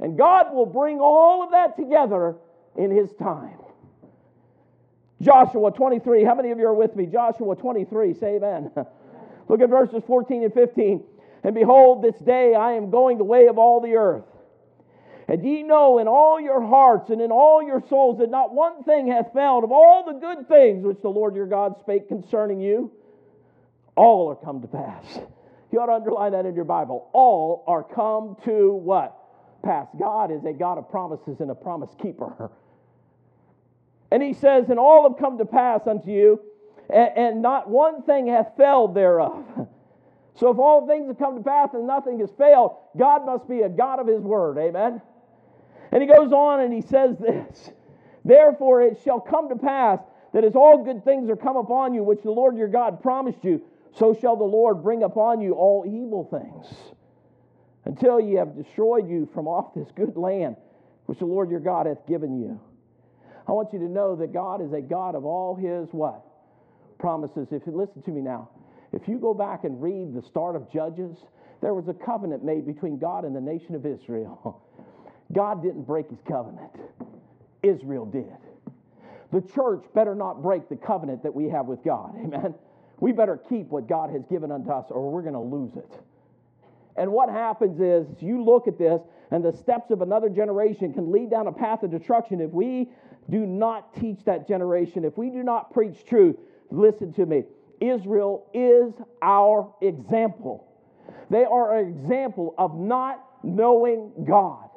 And 0.00 0.16
God 0.16 0.54
will 0.54 0.66
bring 0.66 0.98
all 0.98 1.44
of 1.44 1.50
that 1.50 1.76
together 1.76 2.36
in 2.76 2.90
His 2.90 3.12
time. 3.14 3.58
Joshua 5.20 5.70
23. 5.70 6.24
How 6.24 6.34
many 6.34 6.50
of 6.50 6.58
you 6.58 6.66
are 6.66 6.74
with 6.74 6.96
me? 6.96 7.06
Joshua 7.06 7.54
23. 7.54 8.14
Say 8.14 8.36
amen. 8.36 8.70
Look 9.48 9.60
at 9.60 9.68
verses 9.68 10.02
14 10.06 10.44
and 10.44 10.54
15. 10.54 11.04
And 11.42 11.54
behold, 11.54 12.02
this 12.02 12.16
day 12.20 12.54
I 12.54 12.72
am 12.72 12.90
going 12.90 13.18
the 13.18 13.24
way 13.24 13.46
of 13.48 13.58
all 13.58 13.80
the 13.80 13.94
earth. 13.94 14.24
And 15.28 15.44
ye 15.44 15.62
know 15.62 15.98
in 15.98 16.08
all 16.08 16.40
your 16.40 16.60
hearts 16.60 17.10
and 17.10 17.20
in 17.20 17.30
all 17.30 17.62
your 17.62 17.82
souls 17.88 18.18
that 18.18 18.30
not 18.30 18.52
one 18.52 18.82
thing 18.82 19.06
hath 19.06 19.32
failed 19.32 19.62
of 19.62 19.70
all 19.70 20.04
the 20.04 20.18
good 20.18 20.48
things 20.48 20.84
which 20.84 21.00
the 21.02 21.08
Lord 21.08 21.36
your 21.36 21.46
God 21.46 21.76
spake 21.80 22.08
concerning 22.08 22.60
you, 22.60 22.90
all 23.96 24.28
are 24.28 24.34
come 24.34 24.60
to 24.62 24.66
pass. 24.66 25.20
You 25.70 25.80
ought 25.80 25.86
to 25.86 25.92
underline 25.92 26.32
that 26.32 26.46
in 26.46 26.54
your 26.54 26.64
Bible. 26.64 27.10
All 27.12 27.62
are 27.68 27.84
come 27.84 28.36
to 28.44 28.72
what? 28.72 29.19
Pass. 29.62 29.88
God 29.98 30.30
is 30.30 30.44
a 30.44 30.52
God 30.52 30.78
of 30.78 30.90
promises 30.90 31.40
and 31.40 31.50
a 31.50 31.54
promise 31.54 31.90
keeper. 32.00 32.50
And 34.10 34.22
he 34.22 34.32
says, 34.32 34.70
And 34.70 34.78
all 34.78 35.08
have 35.08 35.18
come 35.18 35.38
to 35.38 35.44
pass 35.44 35.86
unto 35.86 36.10
you, 36.10 36.40
and, 36.88 37.10
and 37.16 37.42
not 37.42 37.68
one 37.68 38.02
thing 38.02 38.26
hath 38.26 38.56
failed 38.56 38.94
thereof. 38.94 39.44
So 40.36 40.50
if 40.50 40.58
all 40.58 40.86
things 40.86 41.06
have 41.08 41.18
come 41.18 41.36
to 41.36 41.42
pass 41.42 41.74
and 41.74 41.86
nothing 41.86 42.18
has 42.20 42.30
failed, 42.38 42.76
God 42.96 43.26
must 43.26 43.46
be 43.48 43.60
a 43.60 43.68
God 43.68 44.00
of 44.00 44.06
his 44.06 44.22
word. 44.22 44.56
Amen. 44.58 45.02
And 45.92 46.02
he 46.02 46.08
goes 46.08 46.32
on 46.32 46.60
and 46.60 46.72
he 46.72 46.80
says 46.80 47.18
this 47.18 47.70
Therefore 48.24 48.82
it 48.82 49.00
shall 49.04 49.20
come 49.20 49.48
to 49.48 49.56
pass 49.56 50.00
that 50.32 50.44
as 50.44 50.54
all 50.54 50.84
good 50.84 51.04
things 51.04 51.28
are 51.28 51.36
come 51.36 51.56
upon 51.56 51.92
you, 51.92 52.02
which 52.02 52.22
the 52.22 52.30
Lord 52.30 52.56
your 52.56 52.68
God 52.68 53.02
promised 53.02 53.44
you, 53.44 53.60
so 53.92 54.14
shall 54.14 54.36
the 54.36 54.44
Lord 54.44 54.82
bring 54.82 55.02
upon 55.02 55.40
you 55.40 55.54
all 55.54 55.84
evil 55.86 56.24
things, 56.30 56.66
until 57.84 58.20
ye 58.20 58.34
have 58.34 58.56
destroyed 58.56 59.08
you 59.08 59.28
from 59.32 59.46
off 59.48 59.74
this 59.74 59.88
good 59.96 60.16
land 60.16 60.56
which 61.06 61.18
the 61.18 61.26
Lord 61.26 61.50
your 61.50 61.60
God 61.60 61.86
hath 61.86 62.06
given 62.06 62.40
you. 62.40 62.60
I 63.48 63.52
want 63.52 63.72
you 63.72 63.78
to 63.80 63.88
know 63.88 64.14
that 64.16 64.32
God 64.32 64.62
is 64.62 64.72
a 64.72 64.80
God 64.80 65.14
of 65.14 65.24
all 65.24 65.56
his 65.56 65.88
what? 65.92 66.24
Promises. 66.98 67.48
If 67.50 67.62
you 67.66 67.76
listen 67.76 68.02
to 68.02 68.10
me 68.10 68.20
now, 68.20 68.50
if 68.92 69.08
you 69.08 69.18
go 69.18 69.34
back 69.34 69.64
and 69.64 69.82
read 69.82 70.14
the 70.14 70.22
start 70.22 70.56
of 70.56 70.70
Judges, 70.70 71.16
there 71.60 71.74
was 71.74 71.88
a 71.88 71.94
covenant 71.94 72.44
made 72.44 72.66
between 72.66 72.98
God 72.98 73.24
and 73.24 73.34
the 73.34 73.40
nation 73.40 73.74
of 73.74 73.86
Israel. 73.86 74.62
God 75.32 75.62
didn't 75.62 75.82
break 75.82 76.08
his 76.10 76.18
covenant, 76.28 76.70
Israel 77.62 78.04
did. 78.06 78.36
The 79.32 79.40
church 79.52 79.84
better 79.94 80.14
not 80.14 80.42
break 80.42 80.68
the 80.68 80.76
covenant 80.76 81.22
that 81.22 81.34
we 81.34 81.48
have 81.48 81.66
with 81.66 81.84
God. 81.84 82.14
Amen. 82.16 82.54
We 82.98 83.12
better 83.12 83.40
keep 83.48 83.68
what 83.68 83.88
God 83.88 84.10
has 84.10 84.22
given 84.28 84.50
unto 84.50 84.70
us, 84.70 84.86
or 84.90 85.10
we're 85.10 85.22
going 85.22 85.34
to 85.34 85.40
lose 85.40 85.76
it. 85.76 86.00
And 87.00 87.10
what 87.10 87.30
happens 87.30 87.80
is, 87.80 88.06
you 88.20 88.44
look 88.44 88.68
at 88.68 88.76
this, 88.76 89.00
and 89.30 89.42
the 89.42 89.54
steps 89.54 89.90
of 89.90 90.02
another 90.02 90.28
generation 90.28 90.92
can 90.92 91.10
lead 91.10 91.30
down 91.30 91.46
a 91.46 91.52
path 91.52 91.82
of 91.82 91.90
destruction 91.90 92.42
if 92.42 92.50
we 92.50 92.90
do 93.30 93.46
not 93.46 93.94
teach 93.94 94.22
that 94.24 94.46
generation, 94.46 95.06
if 95.06 95.16
we 95.16 95.30
do 95.30 95.42
not 95.42 95.72
preach 95.72 96.04
truth. 96.04 96.36
Listen 96.70 97.10
to 97.14 97.24
me. 97.24 97.44
Israel 97.80 98.46
is 98.52 98.92
our 99.22 99.72
example. 99.80 100.68
They 101.30 101.46
are 101.46 101.78
an 101.78 101.88
example 101.88 102.54
of 102.58 102.78
not 102.78 103.24
knowing 103.42 104.12
God. 104.28 104.68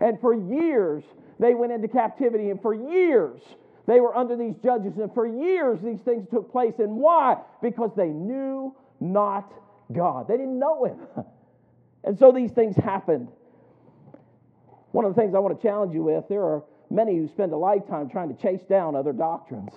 And 0.00 0.20
for 0.20 0.34
years, 0.34 1.02
they 1.40 1.54
went 1.54 1.72
into 1.72 1.88
captivity, 1.88 2.50
and 2.50 2.60
for 2.60 2.74
years, 2.74 3.40
they 3.86 4.00
were 4.00 4.14
under 4.14 4.36
these 4.36 4.56
judges, 4.62 4.98
and 4.98 5.14
for 5.14 5.26
years, 5.26 5.80
these 5.80 6.00
things 6.00 6.28
took 6.30 6.52
place. 6.52 6.74
And 6.78 6.96
why? 6.96 7.38
Because 7.62 7.92
they 7.96 8.08
knew 8.08 8.76
not 9.00 9.50
God. 9.90 10.28
They 10.28 10.36
didn't 10.36 10.58
know 10.58 10.84
Him. 10.84 10.98
And 12.04 12.18
so 12.18 12.32
these 12.32 12.52
things 12.52 12.76
happened. 12.76 13.28
One 14.92 15.04
of 15.04 15.14
the 15.14 15.20
things 15.20 15.34
I 15.34 15.38
want 15.38 15.60
to 15.60 15.66
challenge 15.66 15.94
you 15.94 16.02
with 16.02 16.24
there 16.28 16.42
are 16.42 16.64
many 16.90 17.16
who 17.16 17.28
spend 17.28 17.52
a 17.52 17.56
lifetime 17.56 18.08
trying 18.08 18.34
to 18.34 18.40
chase 18.40 18.62
down 18.68 18.96
other 18.96 19.12
doctrines. 19.12 19.72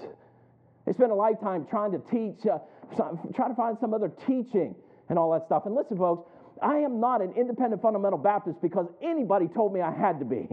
They 0.86 0.94
spend 0.94 1.12
a 1.12 1.16
lifetime 1.16 1.68
trying 1.70 1.92
to 1.92 2.00
teach, 2.10 2.46
uh, 2.48 2.60
trying 2.96 3.50
to 3.50 3.56
find 3.56 3.78
some 3.80 3.94
other 3.94 4.10
teaching 4.26 4.76
and 5.10 5.20
all 5.20 5.32
that 5.34 5.46
stuff. 5.46 5.66
And 5.66 5.76
listen, 5.76 5.98
folks, 5.98 6.30
I 6.62 6.78
am 6.78 7.00
not 7.00 7.22
an 7.22 7.34
independent 7.36 7.82
fundamental 7.82 8.20
Baptist 8.20 8.62
because 8.62 8.88
anybody 9.02 9.48
told 9.48 9.74
me 9.74 9.82
I 9.82 9.92
had 9.92 10.20
to 10.20 10.26
be. 10.26 10.48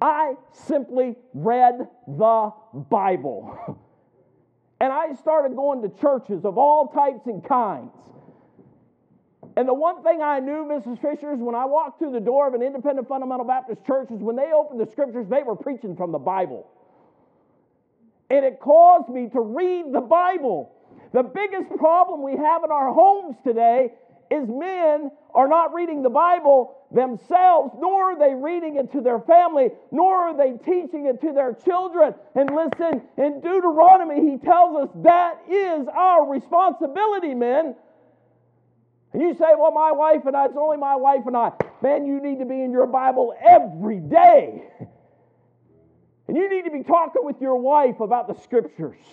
I 0.00 0.34
simply 0.52 1.16
read 1.34 1.88
the 2.06 2.52
Bible. 2.88 3.78
And 4.82 4.90
I 4.90 5.12
started 5.12 5.54
going 5.54 5.82
to 5.82 5.90
churches 6.00 6.46
of 6.46 6.56
all 6.56 6.88
types 6.88 7.26
and 7.26 7.44
kinds. 7.44 7.92
And 9.56 9.68
the 9.68 9.74
one 9.74 10.02
thing 10.02 10.22
I 10.22 10.40
knew, 10.40 10.64
Mrs. 10.64 11.00
Fisher, 11.00 11.32
is 11.32 11.40
when 11.40 11.54
I 11.54 11.64
walked 11.64 11.98
through 11.98 12.12
the 12.12 12.20
door 12.20 12.46
of 12.46 12.54
an 12.54 12.62
independent 12.62 13.08
fundamental 13.08 13.44
Baptist 13.44 13.84
church, 13.84 14.10
is 14.10 14.20
when 14.20 14.36
they 14.36 14.52
opened 14.52 14.80
the 14.80 14.90
scriptures, 14.90 15.26
they 15.28 15.42
were 15.42 15.56
preaching 15.56 15.96
from 15.96 16.12
the 16.12 16.18
Bible. 16.18 16.70
And 18.30 18.44
it 18.44 18.60
caused 18.60 19.08
me 19.08 19.28
to 19.30 19.40
read 19.40 19.86
the 19.92 20.00
Bible. 20.00 20.72
The 21.12 21.24
biggest 21.24 21.68
problem 21.76 22.22
we 22.22 22.36
have 22.36 22.62
in 22.64 22.70
our 22.70 22.92
homes 22.92 23.36
today 23.44 23.90
is 24.30 24.48
men 24.48 25.10
are 25.34 25.48
not 25.48 25.74
reading 25.74 26.02
the 26.02 26.10
Bible 26.10 26.76
themselves, 26.92 27.74
nor 27.78 28.12
are 28.12 28.18
they 28.18 28.34
reading 28.34 28.76
it 28.76 28.92
to 28.92 29.00
their 29.00 29.20
family, 29.20 29.70
nor 29.90 30.14
are 30.14 30.36
they 30.36 30.52
teaching 30.64 31.06
it 31.06 31.20
to 31.20 31.32
their 31.32 31.54
children. 31.64 32.14
And 32.36 32.54
listen, 32.54 33.02
in 33.16 33.40
Deuteronomy, 33.40 34.30
he 34.30 34.38
tells 34.38 34.88
us 34.88 34.88
that 35.02 35.40
is 35.48 35.88
our 35.88 36.30
responsibility, 36.30 37.34
men. 37.34 37.74
And 39.12 39.22
you 39.22 39.34
say, 39.34 39.46
well, 39.58 39.72
my 39.72 39.92
wife 39.92 40.24
and 40.26 40.36
I, 40.36 40.46
it's 40.46 40.56
only 40.56 40.76
my 40.76 40.96
wife 40.96 41.22
and 41.26 41.36
I. 41.36 41.52
Man, 41.82 42.06
you 42.06 42.20
need 42.20 42.38
to 42.38 42.44
be 42.44 42.62
in 42.62 42.70
your 42.70 42.86
Bible 42.86 43.34
every 43.40 43.98
day. 43.98 44.64
And 46.28 46.36
you 46.36 46.48
need 46.48 46.62
to 46.66 46.70
be 46.70 46.84
talking 46.84 47.24
with 47.24 47.40
your 47.40 47.56
wife 47.56 47.98
about 47.98 48.28
the 48.28 48.40
scriptures. 48.40 49.04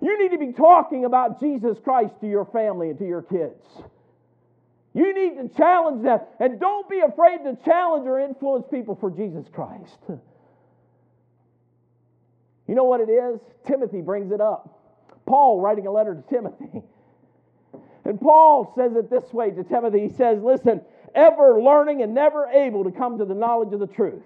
You 0.00 0.20
need 0.20 0.32
to 0.32 0.38
be 0.38 0.52
talking 0.52 1.04
about 1.04 1.38
Jesus 1.38 1.78
Christ 1.78 2.12
to 2.22 2.28
your 2.28 2.44
family 2.44 2.90
and 2.90 2.98
to 2.98 3.06
your 3.06 3.22
kids. 3.22 3.64
You 4.94 5.14
need 5.14 5.40
to 5.40 5.56
challenge 5.56 6.02
them. 6.02 6.18
And 6.40 6.58
don't 6.58 6.90
be 6.90 6.98
afraid 6.98 7.44
to 7.44 7.56
challenge 7.64 8.08
or 8.08 8.18
influence 8.18 8.66
people 8.68 8.96
for 8.96 9.10
Jesus 9.10 9.46
Christ. 9.52 9.98
You 12.68 12.76
know 12.76 12.84
what 12.84 13.00
it 13.00 13.10
is? 13.10 13.38
Timothy 13.66 14.00
brings 14.00 14.32
it 14.32 14.40
up. 14.40 14.80
Paul 15.26 15.60
writing 15.60 15.86
a 15.86 15.90
letter 15.90 16.14
to 16.14 16.22
Timothy. 16.34 16.82
And 18.04 18.20
Paul 18.20 18.72
says 18.76 18.96
it 18.96 19.10
this 19.10 19.32
way 19.32 19.50
to 19.50 19.62
Timothy. 19.64 20.08
He 20.08 20.14
says, 20.14 20.42
Listen, 20.42 20.80
ever 21.14 21.62
learning 21.62 22.02
and 22.02 22.14
never 22.14 22.46
able 22.46 22.84
to 22.84 22.90
come 22.90 23.18
to 23.18 23.24
the 23.24 23.34
knowledge 23.34 23.72
of 23.72 23.80
the 23.80 23.86
truth. 23.86 24.22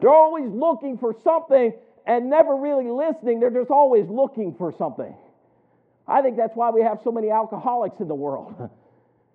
They're 0.00 0.10
always 0.10 0.50
looking 0.50 0.98
for 0.98 1.16
something 1.24 1.72
and 2.06 2.28
never 2.28 2.54
really 2.56 2.90
listening. 2.90 3.40
They're 3.40 3.50
just 3.50 3.70
always 3.70 4.08
looking 4.08 4.54
for 4.54 4.72
something. 4.76 5.14
I 6.06 6.20
think 6.20 6.36
that's 6.36 6.54
why 6.54 6.70
we 6.70 6.82
have 6.82 7.00
so 7.02 7.10
many 7.10 7.30
alcoholics 7.30 8.00
in 8.00 8.08
the 8.08 8.14
world. 8.14 8.70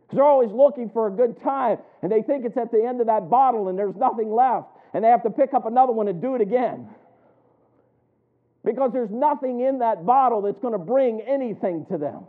Because 0.09 0.17
they're 0.17 0.25
always 0.25 0.51
looking 0.51 0.89
for 0.89 1.05
a 1.05 1.11
good 1.11 1.39
time 1.43 1.77
and 2.01 2.11
they 2.11 2.23
think 2.23 2.43
it's 2.43 2.57
at 2.57 2.71
the 2.71 2.83
end 2.83 2.99
of 2.99 3.05
that 3.05 3.29
bottle 3.29 3.67
and 3.67 3.77
there's 3.77 3.95
nothing 3.95 4.31
left 4.31 4.67
and 4.91 5.03
they 5.03 5.07
have 5.07 5.21
to 5.21 5.29
pick 5.29 5.53
up 5.53 5.67
another 5.67 5.91
one 5.91 6.07
and 6.07 6.19
do 6.19 6.33
it 6.33 6.41
again. 6.41 6.89
Because 8.65 8.91
there's 8.91 9.11
nothing 9.11 9.59
in 9.59 9.77
that 9.79 10.07
bottle 10.07 10.41
that's 10.41 10.57
going 10.57 10.73
to 10.73 10.79
bring 10.79 11.21
anything 11.21 11.85
to 11.91 11.99
them. 11.99 12.23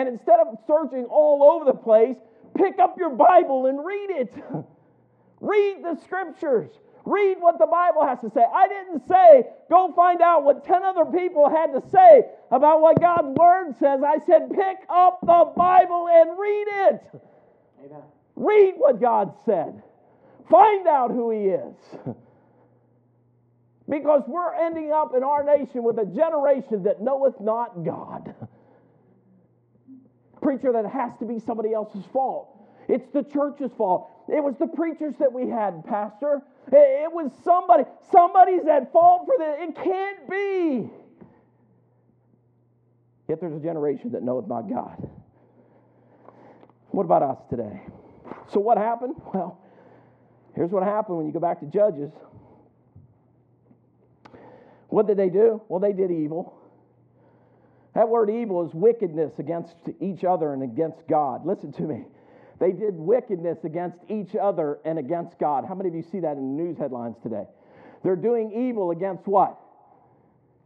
And 0.00 0.08
instead 0.08 0.40
of 0.40 0.56
searching 0.66 1.04
all 1.10 1.42
over 1.42 1.66
the 1.66 1.76
place, 1.76 2.16
pick 2.54 2.78
up 2.78 2.96
your 2.96 3.10
Bible 3.10 3.66
and 3.66 3.84
read 3.84 4.08
it. 4.08 4.34
read 5.42 5.84
the 5.84 6.00
scriptures. 6.02 6.70
Read 7.04 7.36
what 7.38 7.58
the 7.58 7.66
Bible 7.66 8.06
has 8.06 8.18
to 8.20 8.30
say. 8.30 8.40
I 8.40 8.66
didn't 8.66 9.06
say 9.06 9.44
go 9.68 9.92
find 9.94 10.22
out 10.22 10.44
what 10.44 10.64
10 10.64 10.82
other 10.82 11.04
people 11.04 11.50
had 11.50 11.66
to 11.78 11.82
say 11.90 12.22
about 12.50 12.80
what 12.80 12.98
God's 12.98 13.36
Word 13.38 13.74
says. 13.78 14.00
I 14.02 14.24
said 14.24 14.48
pick 14.48 14.78
up 14.88 15.20
the 15.20 15.52
Bible 15.54 16.08
and 16.10 16.38
read 16.38 16.66
it. 16.68 17.02
Amen. 17.84 18.02
Read 18.36 18.74
what 18.78 19.02
God 19.02 19.34
said. 19.44 19.82
Find 20.50 20.86
out 20.86 21.10
who 21.10 21.30
He 21.30 21.48
is. 21.48 21.74
because 23.90 24.22
we're 24.26 24.54
ending 24.54 24.92
up 24.92 25.12
in 25.14 25.22
our 25.22 25.44
nation 25.44 25.82
with 25.82 25.98
a 25.98 26.06
generation 26.06 26.84
that 26.84 27.02
knoweth 27.02 27.38
not 27.38 27.84
God. 27.84 28.34
Preacher, 30.50 30.72
that 30.72 30.84
has 30.90 31.12
to 31.20 31.24
be 31.24 31.38
somebody 31.38 31.72
else's 31.72 32.04
fault. 32.12 32.48
It's 32.88 33.06
the 33.12 33.22
church's 33.22 33.70
fault. 33.78 34.10
It 34.26 34.42
was 34.42 34.56
the 34.58 34.66
preachers 34.66 35.14
that 35.20 35.32
we 35.32 35.48
had, 35.48 35.84
Pastor. 35.84 36.42
It 36.72 37.12
was 37.12 37.30
somebody. 37.44 37.84
Somebody's 38.10 38.66
at 38.66 38.92
fault 38.92 39.26
for 39.26 39.34
this. 39.38 39.56
It 39.60 39.76
can't 39.76 40.28
be. 40.28 40.90
Yet 43.28 43.40
there's 43.40 43.54
a 43.54 43.60
generation 43.60 44.10
that 44.10 44.24
knoweth 44.24 44.48
not 44.48 44.68
God. 44.68 45.08
What 46.88 47.04
about 47.04 47.22
us 47.22 47.38
today? 47.48 47.82
So, 48.52 48.58
what 48.58 48.76
happened? 48.76 49.14
Well, 49.32 49.62
here's 50.56 50.72
what 50.72 50.82
happened 50.82 51.18
when 51.18 51.26
you 51.28 51.32
go 51.32 51.38
back 51.38 51.60
to 51.60 51.66
Judges. 51.66 52.10
What 54.88 55.06
did 55.06 55.16
they 55.16 55.28
do? 55.28 55.62
Well, 55.68 55.78
they 55.78 55.92
did 55.92 56.10
evil. 56.10 56.59
That 57.94 58.08
word 58.08 58.30
evil 58.30 58.66
is 58.66 58.72
wickedness 58.72 59.32
against 59.38 59.74
each 60.00 60.24
other 60.24 60.52
and 60.52 60.62
against 60.62 61.06
God. 61.08 61.44
Listen 61.44 61.72
to 61.72 61.82
me. 61.82 62.04
They 62.60 62.72
did 62.72 62.94
wickedness 62.94 63.58
against 63.64 63.98
each 64.08 64.36
other 64.36 64.78
and 64.84 64.98
against 64.98 65.38
God. 65.38 65.64
How 65.66 65.74
many 65.74 65.88
of 65.88 65.94
you 65.94 66.04
see 66.12 66.20
that 66.20 66.36
in 66.36 66.56
the 66.56 66.62
news 66.62 66.78
headlines 66.78 67.16
today? 67.22 67.44
They're 68.04 68.16
doing 68.16 68.52
evil 68.68 68.90
against 68.90 69.26
what? 69.26 69.58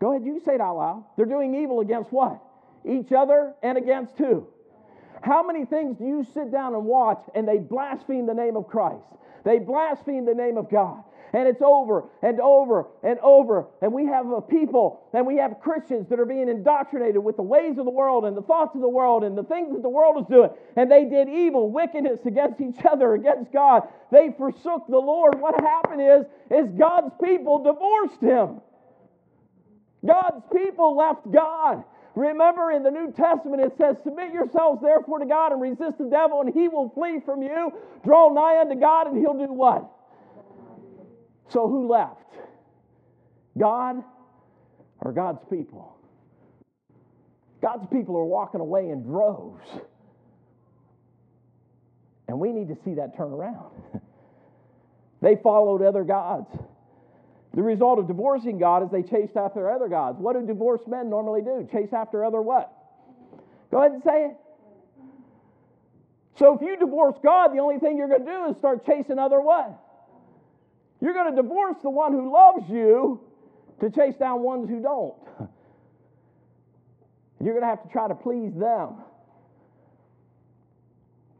Go 0.00 0.10
ahead, 0.10 0.26
you 0.26 0.40
say 0.44 0.56
it 0.56 0.60
out 0.60 0.76
loud. 0.76 1.04
They're 1.16 1.24
doing 1.24 1.54
evil 1.54 1.80
against 1.80 2.12
what? 2.12 2.42
Each 2.84 3.12
other 3.12 3.54
and 3.62 3.78
against 3.78 4.18
who? 4.18 4.46
How 5.22 5.42
many 5.46 5.64
things 5.64 5.96
do 5.96 6.04
you 6.04 6.26
sit 6.34 6.52
down 6.52 6.74
and 6.74 6.84
watch 6.84 7.22
and 7.34 7.48
they 7.48 7.58
blaspheme 7.58 8.26
the 8.26 8.34
name 8.34 8.56
of 8.56 8.66
Christ? 8.66 9.06
They 9.44 9.58
blaspheme 9.58 10.26
the 10.26 10.34
name 10.34 10.58
of 10.58 10.70
God 10.70 11.02
and 11.34 11.48
it's 11.48 11.60
over 11.60 12.04
and 12.22 12.40
over 12.40 12.86
and 13.02 13.18
over. 13.18 13.66
And 13.82 13.92
we 13.92 14.06
have 14.06 14.30
a 14.30 14.40
people 14.40 15.02
and 15.12 15.26
we 15.26 15.36
have 15.38 15.60
Christians 15.60 16.08
that 16.08 16.20
are 16.20 16.24
being 16.24 16.48
indoctrinated 16.48 17.22
with 17.22 17.36
the 17.36 17.42
ways 17.42 17.76
of 17.76 17.84
the 17.84 17.90
world 17.90 18.24
and 18.24 18.36
the 18.36 18.42
thoughts 18.42 18.74
of 18.76 18.80
the 18.80 18.88
world 18.88 19.24
and 19.24 19.36
the 19.36 19.42
things 19.42 19.74
that 19.74 19.82
the 19.82 19.88
world 19.88 20.22
is 20.22 20.26
doing. 20.30 20.50
And 20.76 20.90
they 20.90 21.04
did 21.04 21.28
evil, 21.28 21.70
wickedness 21.70 22.20
against 22.24 22.60
each 22.60 22.84
other, 22.90 23.14
against 23.14 23.52
God. 23.52 23.82
They 24.12 24.30
forsook 24.38 24.86
the 24.88 24.98
Lord. 24.98 25.40
What 25.40 25.60
happened 25.60 26.00
is, 26.00 26.24
is 26.50 26.70
God's 26.78 27.12
people 27.22 27.64
divorced 27.64 28.22
him. 28.22 28.60
God's 30.06 30.44
people 30.54 30.96
left 30.96 31.30
God. 31.32 31.82
Remember 32.14 32.70
in 32.70 32.84
the 32.84 32.90
New 32.90 33.10
Testament 33.10 33.60
it 33.60 33.72
says, 33.76 33.96
Submit 34.04 34.32
yourselves 34.32 34.80
therefore 34.80 35.18
to 35.18 35.26
God 35.26 35.50
and 35.50 35.60
resist 35.60 35.98
the 35.98 36.08
devil, 36.08 36.42
and 36.42 36.54
he 36.54 36.68
will 36.68 36.90
flee 36.90 37.18
from 37.24 37.42
you. 37.42 37.72
Draw 38.04 38.32
nigh 38.34 38.60
unto 38.60 38.78
God, 38.78 39.08
and 39.08 39.18
he'll 39.18 39.34
do 39.34 39.52
what? 39.52 39.90
So 41.54 41.68
who 41.68 41.88
left? 41.88 42.34
God 43.56 44.02
or 45.00 45.12
God's 45.12 45.38
people? 45.48 45.96
God's 47.62 47.86
people 47.92 48.16
are 48.16 48.24
walking 48.24 48.60
away 48.60 48.90
in 48.90 49.04
droves. 49.04 49.64
And 52.26 52.40
we 52.40 52.50
need 52.50 52.68
to 52.68 52.76
see 52.84 52.94
that 52.94 53.16
turn 53.16 53.32
around. 53.32 53.70
they 55.22 55.36
followed 55.36 55.80
other 55.80 56.02
gods. 56.02 56.48
The 57.54 57.62
result 57.62 58.00
of 58.00 58.08
divorcing 58.08 58.58
God 58.58 58.82
is 58.82 58.90
they 58.90 59.02
chased 59.02 59.36
after 59.36 59.70
other 59.70 59.86
gods. 59.86 60.18
What 60.18 60.34
do 60.34 60.44
divorced 60.44 60.88
men 60.88 61.08
normally 61.08 61.40
do? 61.40 61.68
Chase 61.70 61.92
after 61.92 62.24
other 62.24 62.42
what? 62.42 62.72
Go 63.70 63.78
ahead 63.78 63.92
and 63.92 64.02
say 64.02 64.24
it. 64.24 64.36
So 66.36 66.56
if 66.56 66.62
you 66.62 66.76
divorce 66.76 67.14
God, 67.22 67.54
the 67.54 67.60
only 67.60 67.78
thing 67.78 67.96
you're 67.96 68.08
going 68.08 68.26
to 68.26 68.32
do 68.32 68.50
is 68.50 68.56
start 68.56 68.84
chasing 68.84 69.20
other 69.20 69.40
what? 69.40 69.83
You're 71.04 71.12
going 71.12 71.36
to 71.36 71.42
divorce 71.42 71.76
the 71.82 71.90
one 71.90 72.12
who 72.12 72.32
loves 72.32 72.64
you 72.70 73.20
to 73.80 73.90
chase 73.90 74.14
down 74.18 74.42
ones 74.42 74.70
who 74.70 74.80
don't. 74.80 75.14
You're 77.44 77.52
going 77.52 77.60
to 77.60 77.68
have 77.68 77.82
to 77.82 77.90
try 77.92 78.08
to 78.08 78.14
please 78.14 78.54
them. 78.54 79.04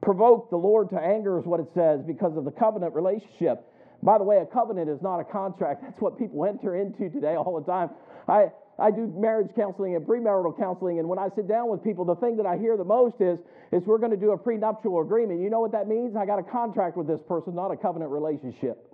Provoke 0.03 0.51
the 0.51 0.59
Lord 0.59 0.91
to 0.91 1.01
anger 1.01 1.41
is 1.41 1.47
what 1.47 1.61
it 1.61 1.69
says 1.73 2.03
because 2.07 2.37
of 2.37 2.45
the 2.45 2.51
covenant 2.51 2.95
relationship. 2.95 3.65
By 4.03 4.19
the 4.19 4.25
way, 4.25 4.37
a 4.37 4.45
covenant 4.45 4.91
is 4.91 5.01
not 5.01 5.19
a 5.19 5.25
contract. 5.25 5.81
That's 5.81 5.99
what 5.99 6.19
people 6.19 6.45
enter 6.45 6.77
into 6.77 7.09
today 7.09 7.37
all 7.37 7.59
the 7.59 7.65
time. 7.65 7.89
I, 8.29 8.53
I 8.79 8.91
do 8.91 9.11
marriage 9.17 9.49
counseling 9.57 9.97
and 9.97 10.07
premarital 10.07 10.59
counseling, 10.59 10.99
and 10.99 11.09
when 11.09 11.19
I 11.19 11.31
sit 11.35 11.49
down 11.49 11.71
with 11.71 11.83
people, 11.83 12.05
the 12.05 12.17
thing 12.17 12.37
that 12.37 12.45
I 12.45 12.59
hear 12.59 12.77
the 12.77 12.85
most 12.85 13.17
is, 13.19 13.39
is 13.73 13.83
we're 13.87 13.97
going 13.97 14.11
to 14.11 14.19
do 14.19 14.33
a 14.33 14.37
prenuptial 14.37 15.01
agreement. 15.01 15.41
You 15.41 15.49
know 15.49 15.61
what 15.61 15.73
that 15.73 15.89
means? 15.89 16.17
I 16.17 16.27
got 16.27 16.39
a 16.39 16.43
contract 16.43 16.99
with 16.99 17.07
this 17.07 17.21
person, 17.27 17.55
not 17.55 17.71
a 17.71 17.77
covenant 17.79 18.11
relationship. 18.11 18.91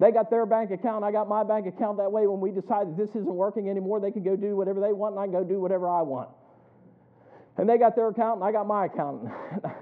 They 0.00 0.12
got 0.12 0.30
their 0.30 0.46
bank 0.46 0.70
account, 0.70 1.04
I 1.04 1.10
got 1.10 1.28
my 1.28 1.42
bank 1.42 1.66
account. 1.66 1.98
That 1.98 2.10
way, 2.10 2.26
when 2.26 2.40
we 2.40 2.50
decide 2.50 2.88
that 2.88 2.96
this 2.96 3.10
isn't 3.10 3.26
working 3.26 3.68
anymore, 3.68 4.00
they 4.00 4.12
can 4.12 4.22
go 4.22 4.36
do 4.36 4.54
whatever 4.54 4.80
they 4.80 4.92
want, 4.92 5.14
and 5.14 5.20
I 5.20 5.24
can 5.24 5.32
go 5.32 5.44
do 5.44 5.60
whatever 5.60 5.88
I 5.88 6.02
want. 6.02 6.28
And 7.56 7.68
they 7.68 7.78
got 7.78 7.96
their 7.96 8.08
account, 8.08 8.36
and 8.36 8.44
I 8.44 8.52
got 8.52 8.66
my 8.66 8.86
account. 8.86 9.28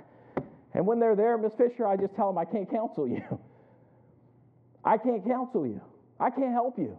and 0.75 0.87
when 0.87 0.99
they're 0.99 1.17
there, 1.17 1.37
Miss 1.37 1.53
Fisher, 1.59 1.87
I 1.87 1.97
just 1.97 2.15
tell 2.17 2.29
them 2.29 2.39
I 2.39 2.47
can't 2.47 2.71
counsel 2.71 3.07
you. 3.07 3.23
I 4.85 4.97
can't 4.97 5.27
counsel 5.27 5.67
you. 5.67 5.83
I 6.19 6.31
can't 6.31 6.53
help 6.53 6.79
you. 6.79 6.99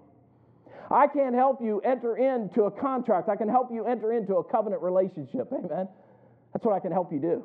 I 0.91 1.07
can't 1.07 1.33
help 1.33 1.61
you 1.61 1.79
enter 1.81 2.17
into 2.17 2.63
a 2.63 2.71
contract. 2.71 3.29
I 3.29 3.35
can 3.35 3.49
help 3.49 3.71
you 3.71 3.85
enter 3.85 4.13
into 4.13 4.35
a 4.35 4.43
covenant 4.43 4.81
relationship. 4.81 5.51
Amen. 5.51 5.87
That's 6.53 6.63
what 6.63 6.75
I 6.75 6.79
can 6.79 6.91
help 6.91 7.11
you 7.11 7.19
do. 7.19 7.43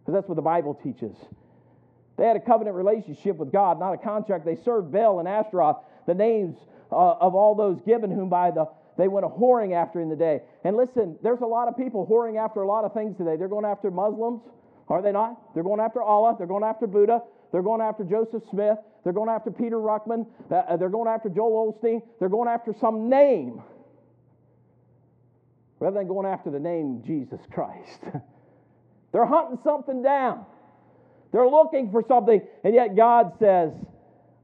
Because 0.00 0.14
that's 0.14 0.28
what 0.28 0.36
the 0.36 0.42
Bible 0.42 0.78
teaches. 0.82 1.16
They 2.18 2.26
had 2.26 2.36
a 2.36 2.40
covenant 2.40 2.76
relationship 2.76 3.36
with 3.36 3.52
God, 3.52 3.78
not 3.78 3.92
a 3.92 3.96
contract. 3.96 4.44
They 4.44 4.56
served 4.56 4.92
Baal 4.92 5.20
and 5.20 5.28
Ashtaroth, 5.28 5.76
the 6.06 6.14
names 6.14 6.56
uh, 6.90 7.12
of 7.12 7.34
all 7.34 7.54
those 7.54 7.80
given 7.86 8.10
whom 8.10 8.28
by 8.28 8.50
the 8.50 8.66
they 8.96 9.06
went 9.06 9.24
a 9.24 9.28
whoring 9.28 9.74
after 9.74 10.00
in 10.00 10.08
the 10.08 10.16
day. 10.16 10.42
And 10.64 10.76
listen, 10.76 11.16
there's 11.22 11.40
a 11.40 11.46
lot 11.46 11.68
of 11.68 11.76
people 11.76 12.04
whoring 12.04 12.36
after 12.36 12.62
a 12.62 12.66
lot 12.66 12.84
of 12.84 12.92
things 12.92 13.16
today. 13.16 13.36
They're 13.36 13.46
going 13.46 13.64
after 13.64 13.92
Muslims, 13.92 14.42
are 14.88 15.00
they 15.00 15.12
not? 15.12 15.54
They're 15.54 15.62
going 15.62 15.78
after 15.78 16.02
Allah. 16.02 16.34
They're 16.36 16.48
going 16.48 16.64
after 16.64 16.88
Buddha. 16.88 17.22
They're 17.52 17.62
going 17.62 17.80
after 17.80 18.02
Joseph 18.02 18.42
Smith. 18.50 18.76
They're 19.04 19.12
going 19.12 19.28
after 19.28 19.52
Peter 19.52 19.76
Ruckman. 19.76 20.26
Uh, 20.50 20.76
they're 20.76 20.88
going 20.88 21.08
after 21.08 21.28
Joel 21.28 21.72
Osteen. 21.72 22.02
They're 22.18 22.28
going 22.28 22.48
after 22.48 22.74
some 22.80 23.08
name 23.08 23.62
rather 25.80 25.98
than 25.98 26.08
going 26.08 26.26
after 26.26 26.50
the 26.50 26.58
name 26.58 27.02
Jesus 27.06 27.40
Christ. 27.52 28.00
they're 29.12 29.26
hunting 29.26 29.58
something 29.62 30.02
down. 30.02 30.44
They're 31.32 31.48
looking 31.48 31.90
for 31.90 32.02
something, 32.06 32.40
and 32.64 32.74
yet 32.74 32.96
God 32.96 33.32
says, 33.38 33.72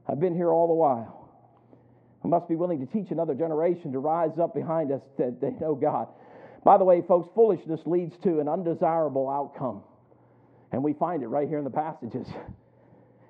I've 0.07 0.19
been 0.19 0.35
here 0.35 0.49
all 0.49 0.67
the 0.67 0.73
while. 0.73 1.29
I 2.23 2.27
must 2.27 2.47
be 2.47 2.55
willing 2.55 2.85
to 2.85 2.91
teach 2.91 3.11
another 3.11 3.33
generation 3.33 3.91
to 3.93 3.99
rise 3.99 4.37
up 4.39 4.53
behind 4.53 4.91
us 4.91 5.01
that 5.17 5.41
they 5.41 5.51
know 5.51 5.75
God. 5.75 6.07
By 6.63 6.77
the 6.77 6.83
way, 6.83 7.03
folks, 7.07 7.29
foolishness 7.35 7.81
leads 7.85 8.17
to 8.23 8.39
an 8.39 8.47
undesirable 8.47 9.29
outcome. 9.29 9.83
And 10.71 10.83
we 10.83 10.93
find 10.93 11.21
it 11.21 11.27
right 11.27 11.47
here 11.47 11.59
in 11.59 11.63
the 11.63 11.69
passages. 11.69 12.27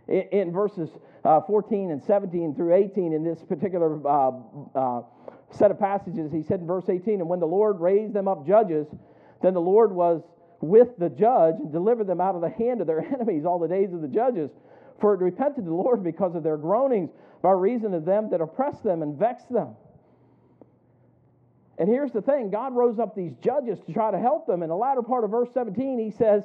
In, 0.08 0.22
in 0.32 0.52
verses 0.54 0.89
uh, 1.26 1.41
14 1.41 1.91
and 1.91 2.02
17 2.04 2.56
through 2.56 2.74
18, 2.74 3.12
in 3.12 3.24
this 3.24 3.39
particular 3.44 4.00
uh, 4.08 4.32
uh, 4.74 5.02
set 5.52 5.72
of 5.72 5.80
passages, 5.80 6.32
he 6.32 6.44
said 6.44 6.62
in 6.62 6.68
verse 6.68 6.86
18, 6.88 7.20
And 7.20 7.28
when 7.28 7.39
the 7.39 7.48
Lord 7.48 7.80
raised 7.82 8.13
them 8.13 8.28
up 8.28 8.48
judges, 8.48 8.88
then 9.41 9.54
the 9.54 9.62
Lord 9.62 9.91
was 9.91 10.22
with 10.62 10.98
the 10.98 11.10
judge 11.10 11.56
and 11.56 11.72
deliver 11.72 12.04
them 12.04 12.22
out 12.22 12.36
of 12.36 12.41
the 12.41 12.50
hand 12.50 12.82
of 12.82 12.88
their 12.88 13.02
enemies 13.13 13.46
all 13.46 13.60
the 13.60 13.68
days 13.68 13.94
of 13.94 14.02
the 14.02 14.08
judges. 14.08 14.52
For 15.00 15.13
it 15.13 15.20
repented 15.20 15.65
the 15.65 15.74
Lord 15.74 16.04
because 16.04 16.36
of 16.36 16.44
their 16.44 16.58
groanings 16.58 17.12
by 17.41 17.52
reason 17.52 17.94
of 17.94 18.06
them 18.06 18.30
that 18.32 18.41
oppressed 18.41 18.84
them 18.84 19.02
and 19.02 19.18
vexed 19.18 19.52
them. 19.52 19.76
And 21.78 21.89
here's 21.89 22.12
the 22.12 22.22
thing 22.22 22.50
God 22.50 22.74
rose 22.74 23.00
up 23.00 23.15
these 23.15 23.34
judges 23.41 23.80
to 23.86 23.94
try 23.94 24.12
to 24.12 24.20
help 24.20 24.48
them. 24.48 24.63
In 24.63 24.70
the 24.70 24.76
latter 24.76 25.02
part 25.02 25.24
of 25.24 25.32
verse 25.32 25.50
17, 25.54 26.00
he 26.00 26.12
says, 26.12 26.44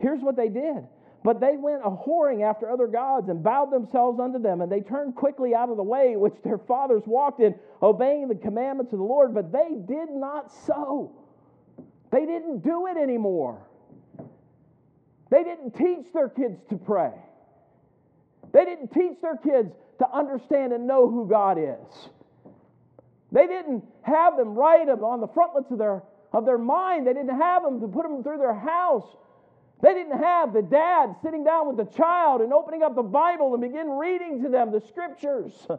Here's 0.00 0.20
what 0.20 0.36
they 0.36 0.48
did. 0.48 0.86
But 1.24 1.40
they 1.40 1.56
went 1.56 1.82
a 1.82 1.90
whoring 1.90 2.48
after 2.48 2.70
other 2.70 2.86
gods 2.86 3.28
and 3.28 3.42
bowed 3.42 3.72
themselves 3.72 4.20
unto 4.20 4.38
them, 4.38 4.60
and 4.60 4.70
they 4.70 4.80
turned 4.80 5.16
quickly 5.16 5.54
out 5.54 5.70
of 5.70 5.76
the 5.76 5.82
way 5.82 6.14
which 6.14 6.34
their 6.44 6.58
fathers 6.58 7.02
walked 7.06 7.40
in, 7.40 7.54
obeying 7.82 8.28
the 8.28 8.36
commandments 8.36 8.92
of 8.92 8.98
the 8.98 9.04
Lord. 9.04 9.34
But 9.34 9.50
they 9.50 9.70
did 9.86 10.10
not 10.10 10.52
so. 10.52 11.12
They 12.16 12.24
didn't 12.24 12.60
do 12.60 12.86
it 12.86 12.96
anymore. 12.96 13.60
They 15.28 15.44
didn't 15.44 15.72
teach 15.72 16.10
their 16.14 16.30
kids 16.30 16.58
to 16.70 16.76
pray. 16.76 17.12
They 18.52 18.64
didn't 18.64 18.88
teach 18.88 19.20
their 19.20 19.36
kids 19.36 19.70
to 19.98 20.10
understand 20.10 20.72
and 20.72 20.86
know 20.86 21.10
who 21.10 21.28
God 21.28 21.58
is. 21.58 22.08
They 23.32 23.46
didn't 23.46 23.84
have 24.00 24.38
them 24.38 24.54
write 24.54 24.86
them 24.86 25.04
on 25.04 25.20
the 25.20 25.28
frontlets 25.28 25.70
of 25.70 25.76
their, 25.76 26.02
of 26.32 26.46
their 26.46 26.56
mind. 26.56 27.06
They 27.06 27.12
didn't 27.12 27.38
have 27.38 27.62
them 27.62 27.82
to 27.82 27.88
put 27.88 28.04
them 28.04 28.22
through 28.22 28.38
their 28.38 28.54
house. 28.54 29.04
They 29.82 29.92
didn't 29.92 30.18
have 30.18 30.54
the 30.54 30.62
dad 30.62 31.16
sitting 31.22 31.44
down 31.44 31.68
with 31.68 31.76
the 31.76 31.96
child 31.98 32.40
and 32.40 32.50
opening 32.50 32.82
up 32.82 32.94
the 32.94 33.02
Bible 33.02 33.52
and 33.52 33.60
begin 33.60 33.90
reading 33.90 34.42
to 34.42 34.48
them 34.48 34.72
the 34.72 34.80
scriptures. 34.80 35.52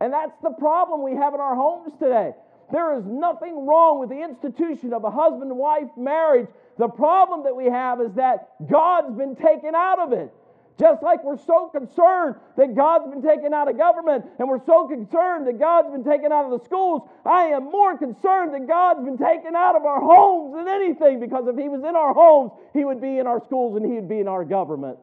And 0.00 0.12
that's 0.12 0.36
the 0.42 0.50
problem 0.50 1.02
we 1.02 1.14
have 1.14 1.32
in 1.34 1.40
our 1.40 1.54
homes 1.54 1.92
today. 1.98 2.32
There 2.72 2.96
is 2.98 3.04
nothing 3.04 3.66
wrong 3.66 4.00
with 4.00 4.08
the 4.08 4.22
institution 4.22 4.92
of 4.92 5.04
a 5.04 5.10
husband 5.10 5.56
wife 5.56 5.90
marriage. 5.96 6.48
The 6.78 6.88
problem 6.88 7.44
that 7.44 7.54
we 7.54 7.66
have 7.66 8.00
is 8.00 8.12
that 8.14 8.50
God's 8.70 9.16
been 9.16 9.36
taken 9.36 9.74
out 9.74 9.98
of 9.98 10.12
it. 10.12 10.32
Just 10.78 11.04
like 11.04 11.22
we're 11.22 11.38
so 11.38 11.68
concerned 11.68 12.34
that 12.56 12.74
God's 12.74 13.08
been 13.08 13.22
taken 13.22 13.54
out 13.54 13.70
of 13.70 13.78
government 13.78 14.24
and 14.40 14.48
we're 14.48 14.64
so 14.66 14.88
concerned 14.88 15.46
that 15.46 15.60
God's 15.60 15.92
been 15.92 16.02
taken 16.02 16.32
out 16.32 16.50
of 16.50 16.58
the 16.58 16.64
schools, 16.64 17.08
I 17.24 17.44
am 17.54 17.70
more 17.70 17.96
concerned 17.96 18.54
that 18.54 18.66
God's 18.66 19.04
been 19.04 19.18
taken 19.18 19.54
out 19.54 19.76
of 19.76 19.84
our 19.84 20.00
homes 20.00 20.56
than 20.56 20.66
anything 20.66 21.20
because 21.20 21.46
if 21.46 21.56
He 21.56 21.68
was 21.68 21.84
in 21.84 21.94
our 21.94 22.12
homes, 22.12 22.50
He 22.72 22.84
would 22.84 23.00
be 23.00 23.18
in 23.18 23.26
our 23.28 23.40
schools 23.44 23.76
and 23.76 23.86
He 23.86 23.92
would 23.92 24.08
be 24.08 24.18
in 24.18 24.26
our 24.26 24.44
government. 24.44 24.98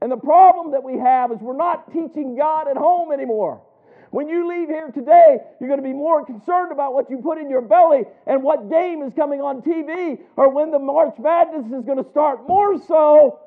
And 0.00 0.12
the 0.12 0.16
problem 0.16 0.70
that 0.72 0.84
we 0.84 0.96
have 0.98 1.32
is 1.32 1.38
we're 1.40 1.56
not 1.56 1.92
teaching 1.92 2.36
God 2.36 2.68
at 2.68 2.76
home 2.76 3.10
anymore. 3.10 3.62
When 4.10 4.28
you 4.28 4.48
leave 4.48 4.68
here 4.68 4.88
today, 4.88 5.38
you're 5.60 5.68
going 5.68 5.80
to 5.80 5.86
be 5.86 5.92
more 5.92 6.24
concerned 6.24 6.72
about 6.72 6.94
what 6.94 7.10
you 7.10 7.18
put 7.18 7.38
in 7.38 7.50
your 7.50 7.60
belly 7.60 8.04
and 8.26 8.42
what 8.42 8.70
game 8.70 9.02
is 9.02 9.12
coming 9.14 9.40
on 9.40 9.60
TV 9.60 10.18
or 10.36 10.50
when 10.50 10.70
the 10.70 10.78
March 10.78 11.14
Madness 11.18 11.66
is 11.66 11.84
going 11.84 12.02
to 12.02 12.10
start, 12.10 12.48
more 12.48 12.82
so 12.86 13.40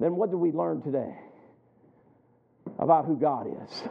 than 0.00 0.16
what 0.16 0.30
do 0.30 0.36
we 0.36 0.52
learn 0.52 0.82
today 0.82 1.14
about 2.78 3.06
who 3.06 3.16
God 3.16 3.46
is. 3.46 3.82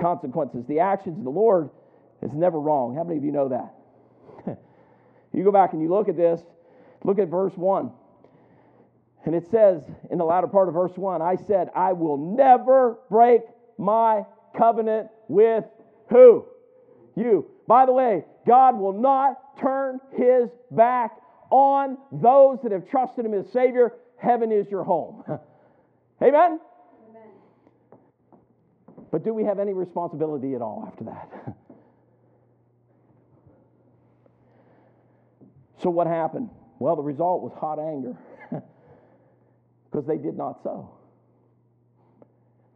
Consequences. 0.00 0.64
The 0.68 0.80
actions 0.80 1.18
of 1.18 1.24
the 1.24 1.30
Lord 1.30 1.70
is 2.22 2.30
never 2.32 2.60
wrong. 2.60 2.94
How 2.94 3.02
many 3.02 3.18
of 3.18 3.24
you 3.24 3.32
know 3.32 3.48
that? 3.48 3.74
you 5.32 5.42
go 5.42 5.50
back 5.50 5.72
and 5.72 5.82
you 5.82 5.88
look 5.88 6.08
at 6.08 6.16
this, 6.16 6.40
look 7.02 7.18
at 7.18 7.26
verse 7.28 7.54
1. 7.56 7.90
And 9.26 9.34
it 9.34 9.50
says 9.50 9.82
in 10.10 10.18
the 10.18 10.24
latter 10.24 10.46
part 10.46 10.68
of 10.68 10.74
verse 10.74 10.96
1 10.96 11.20
I 11.20 11.34
said, 11.34 11.68
I 11.74 11.92
will 11.92 12.16
never 12.16 12.98
break 13.10 13.42
my 13.76 14.24
covenant 14.56 15.08
with 15.28 15.64
who? 16.08 16.46
You. 17.16 17.50
By 17.66 17.86
the 17.86 17.92
way, 17.92 18.24
God 18.46 18.78
will 18.78 18.92
not 18.92 19.58
turn 19.60 19.98
his 20.12 20.48
back 20.70 21.16
on 21.50 21.98
those 22.12 22.60
that 22.62 22.70
have 22.70 22.88
trusted 22.88 23.26
him 23.26 23.34
as 23.34 23.50
Savior. 23.52 23.94
Heaven 24.16 24.52
is 24.52 24.70
your 24.70 24.84
home. 24.84 25.24
Amen? 26.22 26.60
Amen? 27.10 27.30
But 29.10 29.24
do 29.24 29.34
we 29.34 29.42
have 29.44 29.58
any 29.58 29.72
responsibility 29.72 30.54
at 30.54 30.62
all 30.62 30.84
after 30.86 31.04
that? 31.04 31.28
so, 35.82 35.90
what 35.90 36.06
happened? 36.06 36.48
Well, 36.78 36.94
the 36.94 37.02
result 37.02 37.42
was 37.42 37.52
hot 37.58 37.80
anger 37.80 38.16
because 39.96 40.06
they 40.06 40.18
did 40.18 40.36
not 40.36 40.62
sow. 40.62 40.90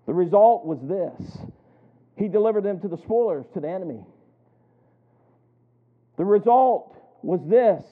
The 0.07 0.15
result 0.15 0.65
was 0.65 0.79
this 0.81 1.39
He 2.17 2.29
delivered 2.29 2.65
them 2.65 2.81
to 2.81 2.89
the 2.89 2.97
spoilers, 2.97 3.45
to 3.53 3.61
the 3.61 3.69
enemy. 3.69 4.01
The 6.17 6.25
result 6.25 6.97
was 7.23 7.41
this 7.47 7.85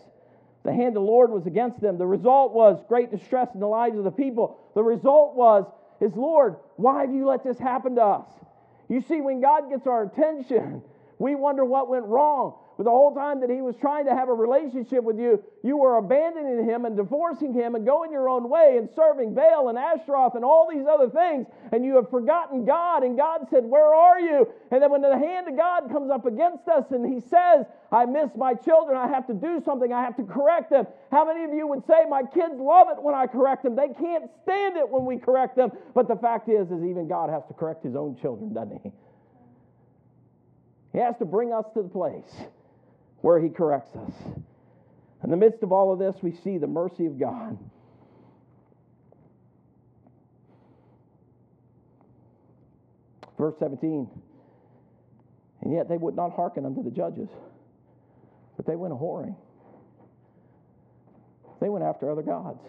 the 0.64 0.72
hand 0.72 0.88
of 0.88 0.94
the 0.94 1.00
Lord 1.00 1.30
was 1.30 1.46
against 1.46 1.78
them. 1.80 1.98
The 1.98 2.06
result 2.06 2.54
was 2.54 2.82
great 2.88 3.10
distress 3.10 3.48
in 3.52 3.60
the 3.60 3.68
lives 3.68 3.98
of 3.98 4.04
the 4.04 4.10
people. 4.10 4.58
The 4.74 4.82
result 4.82 5.34
was, 5.36 5.64
is 6.00 6.14
Lord, 6.16 6.56
why 6.76 7.02
have 7.02 7.12
you 7.12 7.26
let 7.26 7.44
this 7.44 7.58
happen 7.58 7.96
to 7.96 8.02
us? 8.02 8.26
You 8.88 9.02
see, 9.02 9.20
when 9.20 9.42
God 9.42 9.68
gets 9.68 9.86
our 9.86 10.04
attention, 10.04 10.82
we 11.18 11.34
wonder 11.34 11.64
what 11.64 11.88
went 11.88 12.06
wrong. 12.06 12.54
But 12.78 12.84
the 12.84 12.90
whole 12.90 13.12
time 13.12 13.40
that 13.40 13.50
he 13.50 13.60
was 13.60 13.74
trying 13.80 14.06
to 14.06 14.14
have 14.14 14.28
a 14.28 14.32
relationship 14.32 15.02
with 15.02 15.18
you, 15.18 15.42
you 15.64 15.76
were 15.76 15.96
abandoning 15.96 16.64
him 16.64 16.84
and 16.84 16.96
divorcing 16.96 17.52
him 17.52 17.74
and 17.74 17.84
going 17.84 18.12
your 18.12 18.28
own 18.28 18.48
way 18.48 18.76
and 18.78 18.88
serving 18.94 19.34
Baal 19.34 19.68
and 19.68 19.76
Ashtaroth 19.76 20.36
and 20.36 20.44
all 20.44 20.70
these 20.70 20.86
other 20.86 21.10
things. 21.10 21.48
And 21.72 21.84
you 21.84 21.96
have 21.96 22.08
forgotten 22.08 22.64
God. 22.64 23.02
And 23.02 23.16
God 23.16 23.48
said, 23.50 23.64
Where 23.64 23.92
are 23.92 24.20
you? 24.20 24.46
And 24.70 24.80
then 24.80 24.92
when 24.92 25.02
the 25.02 25.18
hand 25.18 25.48
of 25.48 25.56
God 25.56 25.90
comes 25.90 26.08
up 26.12 26.24
against 26.24 26.68
us 26.68 26.84
and 26.92 27.04
he 27.04 27.18
says, 27.18 27.66
I 27.90 28.04
miss 28.06 28.30
my 28.36 28.54
children, 28.54 28.96
I 28.96 29.08
have 29.08 29.26
to 29.26 29.34
do 29.34 29.60
something, 29.64 29.92
I 29.92 30.00
have 30.00 30.16
to 30.18 30.22
correct 30.22 30.70
them. 30.70 30.86
How 31.10 31.24
many 31.24 31.42
of 31.42 31.52
you 31.52 31.66
would 31.66 31.84
say, 31.84 32.04
My 32.08 32.22
kids 32.22 32.54
love 32.58 32.86
it 32.96 33.02
when 33.02 33.16
I 33.16 33.26
correct 33.26 33.64
them? 33.64 33.74
They 33.74 33.88
can't 33.88 34.30
stand 34.44 34.76
it 34.76 34.88
when 34.88 35.04
we 35.04 35.18
correct 35.18 35.56
them. 35.56 35.72
But 35.96 36.06
the 36.06 36.14
fact 36.14 36.48
is, 36.48 36.70
is 36.70 36.84
even 36.84 37.08
God 37.08 37.28
has 37.28 37.42
to 37.48 37.54
correct 37.54 37.82
his 37.82 37.96
own 37.96 38.16
children, 38.20 38.54
doesn't 38.54 38.82
he? 38.84 38.92
He 40.92 40.98
has 40.98 41.16
to 41.18 41.24
bring 41.24 41.52
us 41.52 41.64
to 41.74 41.82
the 41.82 41.88
place 41.88 42.30
where 43.20 43.40
He 43.40 43.48
corrects 43.48 43.94
us. 43.96 44.12
In 45.24 45.30
the 45.30 45.36
midst 45.36 45.62
of 45.62 45.72
all 45.72 45.92
of 45.92 45.98
this, 45.98 46.16
we 46.22 46.32
see 46.32 46.58
the 46.58 46.66
mercy 46.66 47.06
of 47.06 47.18
God. 47.18 47.58
Verse 53.36 53.54
17. 53.58 54.08
And 55.62 55.72
yet 55.72 55.88
they 55.88 55.96
would 55.96 56.16
not 56.16 56.32
hearken 56.32 56.64
unto 56.64 56.82
the 56.82 56.90
judges, 56.90 57.28
but 58.56 58.66
they 58.66 58.76
went 58.76 58.94
whoring. 58.94 59.34
They 61.60 61.68
went 61.68 61.84
after 61.84 62.10
other 62.10 62.22
gods. 62.22 62.62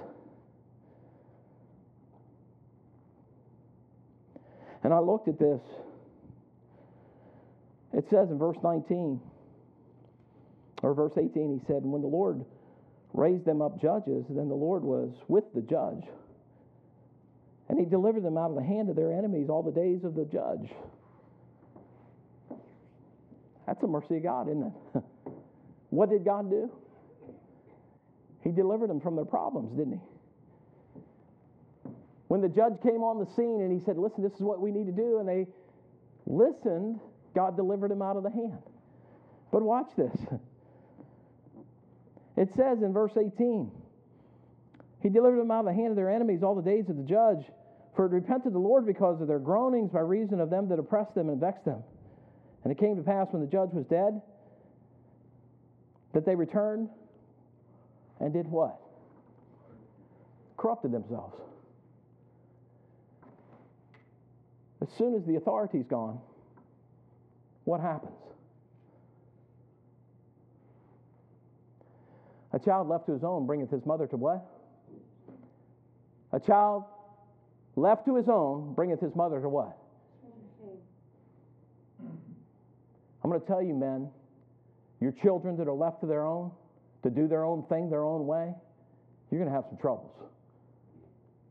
And 4.83 4.93
I 4.93 4.99
looked 4.99 5.27
at 5.27 5.37
this. 5.37 5.61
It 7.93 8.09
says 8.09 8.29
in 8.31 8.37
verse 8.37 8.57
19, 8.63 9.19
or 10.81 10.93
verse 10.93 11.13
18, 11.17 11.59
he 11.59 11.65
said, 11.67 11.83
when 11.83 12.01
the 12.01 12.07
Lord 12.07 12.45
raised 13.13 13.45
them 13.45 13.61
up 13.61 13.81
judges, 13.81 14.25
then 14.29 14.47
the 14.47 14.55
Lord 14.55 14.83
was 14.83 15.11
with 15.27 15.45
the 15.53 15.61
judge. 15.61 16.03
And 17.67 17.79
he 17.79 17.85
delivered 17.85 18.23
them 18.23 18.37
out 18.37 18.49
of 18.49 18.55
the 18.55 18.63
hand 18.63 18.89
of 18.89 18.95
their 18.95 19.13
enemies 19.13 19.49
all 19.49 19.61
the 19.61 19.71
days 19.71 20.03
of 20.03 20.15
the 20.15 20.25
judge. 20.25 20.71
That's 23.67 23.83
a 23.83 23.87
mercy 23.87 24.17
of 24.17 24.23
God, 24.23 24.49
isn't 24.49 24.63
it? 24.95 25.03
what 25.89 26.09
did 26.09 26.25
God 26.25 26.49
do? 26.49 26.71
He 28.43 28.51
delivered 28.51 28.89
them 28.89 29.01
from 29.01 29.15
their 29.15 29.25
problems, 29.25 29.77
didn't 29.77 29.93
he? 29.93 29.99
When 32.29 32.41
the 32.41 32.49
judge 32.49 32.81
came 32.81 33.03
on 33.03 33.19
the 33.19 33.25
scene 33.35 33.61
and 33.61 33.71
he 33.71 33.83
said, 33.85 33.97
Listen, 33.97 34.23
this 34.23 34.33
is 34.33 34.41
what 34.41 34.61
we 34.61 34.71
need 34.71 34.85
to 34.85 34.91
do, 34.91 35.19
and 35.19 35.27
they 35.27 35.47
listened, 36.25 36.99
God 37.35 37.55
delivered 37.55 37.91
them 37.91 38.01
out 38.01 38.17
of 38.17 38.23
the 38.23 38.29
hand. 38.29 38.61
But 39.51 39.61
watch 39.61 39.89
this. 39.97 40.15
It 42.39 42.47
says 42.55 42.81
in 42.81 42.93
verse 42.93 43.11
18, 43.17 43.69
He 45.03 45.09
delivered 45.09 45.41
them 45.41 45.51
out 45.51 45.59
of 45.59 45.65
the 45.65 45.73
hand 45.73 45.89
of 45.89 45.97
their 45.97 46.09
enemies 46.09 46.41
all 46.41 46.55
the 46.55 46.61
days 46.61 46.85
of 46.87 46.95
the 46.95 47.03
judge, 47.03 47.43
for 47.97 48.05
it 48.05 48.11
repented 48.13 48.53
the 48.53 48.59
Lord 48.59 48.85
because 48.85 49.19
of 49.19 49.27
their 49.27 49.39
groanings 49.39 49.91
by 49.91 49.99
reason 49.99 50.39
of 50.39 50.49
them 50.49 50.69
that 50.69 50.79
oppressed 50.79 51.13
them 51.15 51.27
and 51.27 51.37
vexed 51.37 51.65
them. 51.65 51.83
And 52.63 52.71
it 52.71 52.77
came 52.77 52.95
to 52.95 53.03
pass 53.03 53.27
when 53.31 53.41
the 53.41 53.47
judge 53.47 53.71
was 53.73 53.85
dead 53.87 54.21
that 56.13 56.25
they 56.25 56.33
returned 56.33 56.87
and 58.21 58.31
did 58.31 58.49
what? 58.49 58.79
Corrupted 60.55 60.93
themselves. 60.93 61.35
As 64.81 64.87
soon 64.97 65.13
as 65.13 65.25
the 65.25 65.35
authority's 65.35 65.87
gone, 65.87 66.21
what 67.65 67.81
happens? 67.81 68.28
A 72.51 72.59
child 72.59 72.87
left 72.87 73.05
to 73.05 73.13
his 73.13 73.23
own 73.23 73.45
bringeth 73.45 73.69
his 73.69 73.85
mother 73.85 74.07
to 74.07 74.17
what? 74.17 74.45
A 76.31 76.39
child 76.39 76.83
left 77.75 78.05
to 78.05 78.15
his 78.15 78.27
own 78.27 78.73
bringeth 78.73 78.99
his 78.99 79.15
mother 79.15 79.39
to 79.39 79.49
what? 79.49 79.77
I'm 83.23 83.29
going 83.29 83.41
to 83.41 83.47
tell 83.47 83.61
you, 83.61 83.73
men, 83.73 84.09
your 85.01 85.11
children 85.11 85.57
that 85.57 85.67
are 85.67 85.73
left 85.73 86.01
to 86.01 86.07
their 86.07 86.25
own, 86.25 86.51
to 87.03 87.09
do 87.09 87.27
their 87.27 87.43
own 87.43 87.63
thing 87.69 87.89
their 87.89 88.03
own 88.03 88.25
way, 88.25 88.53
you're 89.29 89.39
going 89.39 89.49
to 89.49 89.55
have 89.55 89.65
some 89.69 89.77
troubles. 89.77 90.11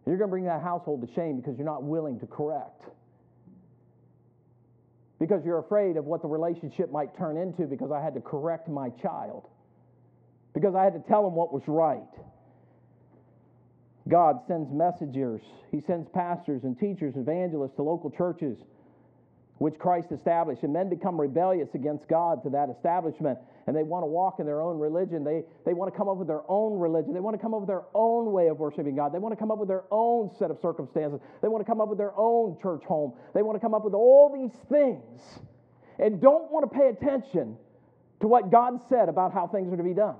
You're 0.06 0.16
going 0.16 0.28
to 0.28 0.32
bring 0.32 0.44
that 0.44 0.62
household 0.62 1.06
to 1.06 1.14
shame 1.14 1.36
because 1.36 1.56
you're 1.56 1.66
not 1.66 1.82
willing 1.82 2.18
to 2.20 2.26
correct. 2.26 2.82
Because 5.20 5.44
you're 5.44 5.58
afraid 5.58 5.96
of 5.96 6.06
what 6.06 6.22
the 6.22 6.28
relationship 6.28 6.90
might 6.90 7.16
turn 7.16 7.36
into 7.36 7.66
because 7.66 7.90
I 7.92 8.02
had 8.02 8.14
to 8.14 8.20
correct 8.20 8.68
my 8.68 8.88
child 9.02 9.48
because 10.54 10.74
I 10.74 10.84
had 10.84 10.94
to 10.94 11.02
tell 11.08 11.22
them 11.24 11.34
what 11.34 11.52
was 11.52 11.62
right. 11.66 12.02
God 14.08 14.40
sends 14.46 14.72
messengers, 14.72 15.42
He 15.70 15.80
sends 15.86 16.08
pastors 16.08 16.64
and 16.64 16.78
teachers, 16.78 17.14
evangelists 17.16 17.76
to 17.76 17.82
local 17.82 18.10
churches 18.10 18.58
which 19.58 19.78
Christ 19.78 20.08
established. 20.12 20.62
And 20.62 20.72
men 20.72 20.88
become 20.88 21.20
rebellious 21.20 21.68
against 21.74 22.08
God 22.08 22.42
to 22.44 22.50
that 22.50 22.70
establishment. 22.70 23.38
And 23.66 23.76
they 23.76 23.82
want 23.82 24.02
to 24.02 24.06
walk 24.06 24.36
in 24.38 24.46
their 24.46 24.62
own 24.62 24.78
religion. 24.78 25.24
They, 25.24 25.42
they 25.66 25.74
want 25.74 25.92
to 25.92 25.96
come 25.96 26.08
up 26.08 26.16
with 26.16 26.28
their 26.28 26.42
own 26.48 26.78
religion. 26.78 27.12
They 27.12 27.20
want 27.20 27.36
to 27.36 27.42
come 27.42 27.52
up 27.52 27.60
with 27.60 27.68
their 27.68 27.84
own 27.94 28.32
way 28.32 28.48
of 28.48 28.58
worshiping 28.58 28.96
God. 28.96 29.12
They 29.12 29.18
want 29.18 29.32
to 29.32 29.36
come 29.36 29.50
up 29.50 29.58
with 29.58 29.68
their 29.68 29.84
own 29.90 30.30
set 30.38 30.50
of 30.50 30.58
circumstances. 30.62 31.20
They 31.42 31.48
want 31.48 31.64
to 31.64 31.70
come 31.70 31.80
up 31.80 31.88
with 31.88 31.98
their 31.98 32.16
own 32.16 32.56
church 32.62 32.84
home. 32.84 33.12
They 33.34 33.42
want 33.42 33.56
to 33.56 33.60
come 33.60 33.74
up 33.74 33.84
with 33.84 33.94
all 33.94 34.32
these 34.32 34.56
things 34.68 35.20
and 35.98 36.20
don't 36.20 36.50
want 36.50 36.70
to 36.70 36.78
pay 36.78 36.88
attention 36.88 37.56
to 38.20 38.26
what 38.26 38.50
God 38.50 38.80
said 38.88 39.08
about 39.08 39.34
how 39.34 39.48
things 39.48 39.72
are 39.72 39.76
to 39.76 39.82
be 39.82 39.94
done. 39.94 40.16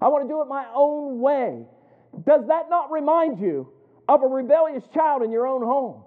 I 0.00 0.08
want 0.08 0.24
to 0.24 0.28
do 0.28 0.40
it 0.42 0.46
my 0.46 0.66
own 0.74 1.20
way. 1.20 1.66
Does 2.24 2.46
that 2.48 2.70
not 2.70 2.90
remind 2.90 3.38
you 3.40 3.68
of 4.08 4.22
a 4.22 4.26
rebellious 4.26 4.84
child 4.94 5.22
in 5.22 5.30
your 5.30 5.46
own 5.46 5.62
home? 5.62 6.02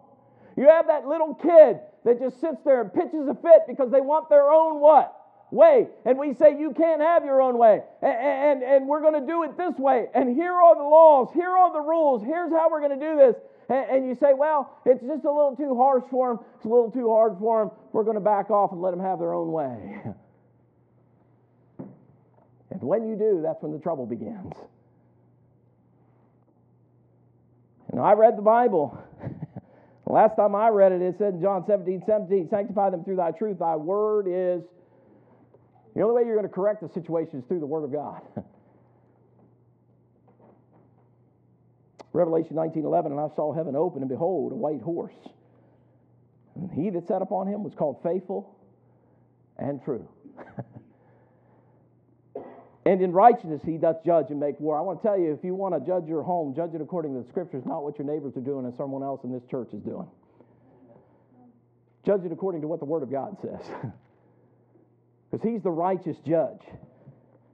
You 0.58 0.68
have 0.68 0.88
that 0.88 1.06
little 1.06 1.36
kid 1.36 1.80
that 2.04 2.20
just 2.20 2.42
sits 2.42 2.58
there 2.66 2.82
and 2.82 2.94
pitches 2.94 3.28
a 3.28 3.36
fit 3.36 3.62
because 3.68 3.92
they 3.92 4.02
want 4.02 4.30
their 4.30 4.50
own 4.52 4.80
what? 4.80 5.16
way. 5.52 5.88
And 6.06 6.18
we 6.18 6.34
say, 6.34 6.58
You 6.58 6.74
can't 6.74 7.02
have 7.02 7.26
your 7.26 7.42
own 7.42 7.58
way. 7.58 7.82
And, 8.02 8.18
and, 8.18 8.64
and 8.64 8.88
we're 8.88 9.02
going 9.02 9.20
to 9.20 9.28
do 9.28 9.44
it 9.44 9.58
this 9.58 9.78
way. 9.78 10.08
And 10.16 10.34
here 10.34 10.54
are 10.54 10.76
the 10.76 10.84
laws. 10.84 11.30
Here 11.34 11.50
are 11.50 11.72
the 11.72 11.82
rules. 11.82 12.24
Here's 12.24 12.52
how 12.52 12.70
we're 12.72 12.80
going 12.80 13.00
to 13.00 13.06
do 13.06 13.18
this. 13.18 13.36
And, 13.70 13.90
and 13.90 14.08
you 14.08 14.16
say, 14.16 14.34
Well, 14.34 14.72
it's 14.86 15.02
just 15.02 15.26
a 15.26 15.32
little 15.32 15.56
too 15.56 15.76
harsh 15.76 16.04
for 16.10 16.36
them. 16.36 16.46
It's 16.56 16.66
a 16.66 16.70
little 16.70 16.92
too 16.92 17.10
hard 17.10 17.38
for 17.40 17.60
them. 17.60 17.72
We're 17.92 18.04
going 18.04 18.16
to 18.16 18.22
back 18.22 18.50
off 18.50 18.72
and 18.72 18.82
let 18.82 18.92
them 18.92 19.02
have 19.02 19.20
their 19.20 19.34
own 19.34 19.52
way. 19.52 20.02
and 22.72 22.82
when 22.82 23.08
you 23.08 23.16
do, 23.16 23.42
that's 23.44 23.62
when 23.62 23.72
the 23.74 23.80
trouble 23.80 24.06
begins. 24.06 24.54
And 27.92 28.00
I 28.00 28.14
read 28.14 28.38
the 28.38 28.42
Bible. 28.42 28.98
the 29.22 30.14
Last 30.14 30.38
time 30.38 30.56
I 30.56 30.70
read 30.70 30.94
it, 30.94 31.02
it 31.02 31.16
said 31.18 31.34
in 31.34 31.42
John 31.42 31.66
17, 31.68 32.04
17, 32.06 32.48
sanctify 32.50 32.90
them 32.90 33.04
through 33.04 33.18
thy 33.18 33.32
truth. 33.32 33.60
Thy 33.60 33.76
word 33.76 34.28
is. 34.28 34.64
The 35.94 36.02
only 36.02 36.16
way 36.16 36.26
you're 36.26 36.38
going 36.38 36.48
to 36.48 36.54
correct 36.54 36.82
the 36.82 36.88
situation 36.90 37.40
is 37.40 37.46
through 37.46 37.60
the 37.60 37.66
word 37.66 37.84
of 37.84 37.92
God. 37.92 38.22
Revelation 42.14 42.56
19, 42.56 42.86
11, 42.86 43.12
and 43.12 43.20
I 43.20 43.28
saw 43.36 43.54
heaven 43.54 43.76
open, 43.76 44.02
and 44.02 44.10
behold, 44.10 44.54
a 44.54 44.56
white 44.56 44.82
horse. 44.82 45.14
And 46.56 46.72
he 46.72 46.90
that 46.90 47.08
sat 47.08 47.22
upon 47.22 47.48
him 47.48 47.64
was 47.64 47.74
called 47.74 48.02
faithful 48.04 48.56
and 49.58 49.84
true. 49.84 50.08
And 52.86 53.02
in 53.02 53.12
righteousness 53.12 53.62
he 53.64 53.78
doth 53.78 54.04
judge 54.04 54.28
and 54.30 54.40
make 54.40 54.60
war. 54.60 54.78
I 54.78 54.82
want 54.82 55.02
to 55.02 55.08
tell 55.08 55.18
you, 55.18 55.32
if 55.34 55.44
you 55.44 55.54
want 55.54 55.76
to 55.76 55.86
judge 55.86 56.08
your 56.08 56.24
home, 56.24 56.56
judge 56.56 56.74
it 56.74 56.82
according 56.82 57.14
to 57.14 57.22
the 57.22 57.30
scriptures, 57.30 57.64
not 57.66 57.84
what 57.84 57.98
your 58.00 58.08
neighbors 58.08 58.36
are 58.36 58.42
doing 58.42 58.66
and 58.66 58.76
someone 58.76 59.04
else 59.04 59.24
in 59.24 59.32
this 59.32 59.44
church 59.50 59.70
is 59.74 59.82
doing. 59.82 60.08
Judge 62.06 62.26
it 62.26 62.32
according 62.32 62.62
to 62.62 62.68
what 62.68 62.80
the 62.80 62.86
Word 62.86 63.04
of 63.04 63.12
God 63.12 63.38
says. 63.42 63.62
Because 65.32 65.48
he's 65.50 65.64
the 65.64 65.72
righteous 65.72 66.18
judge. 66.28 66.60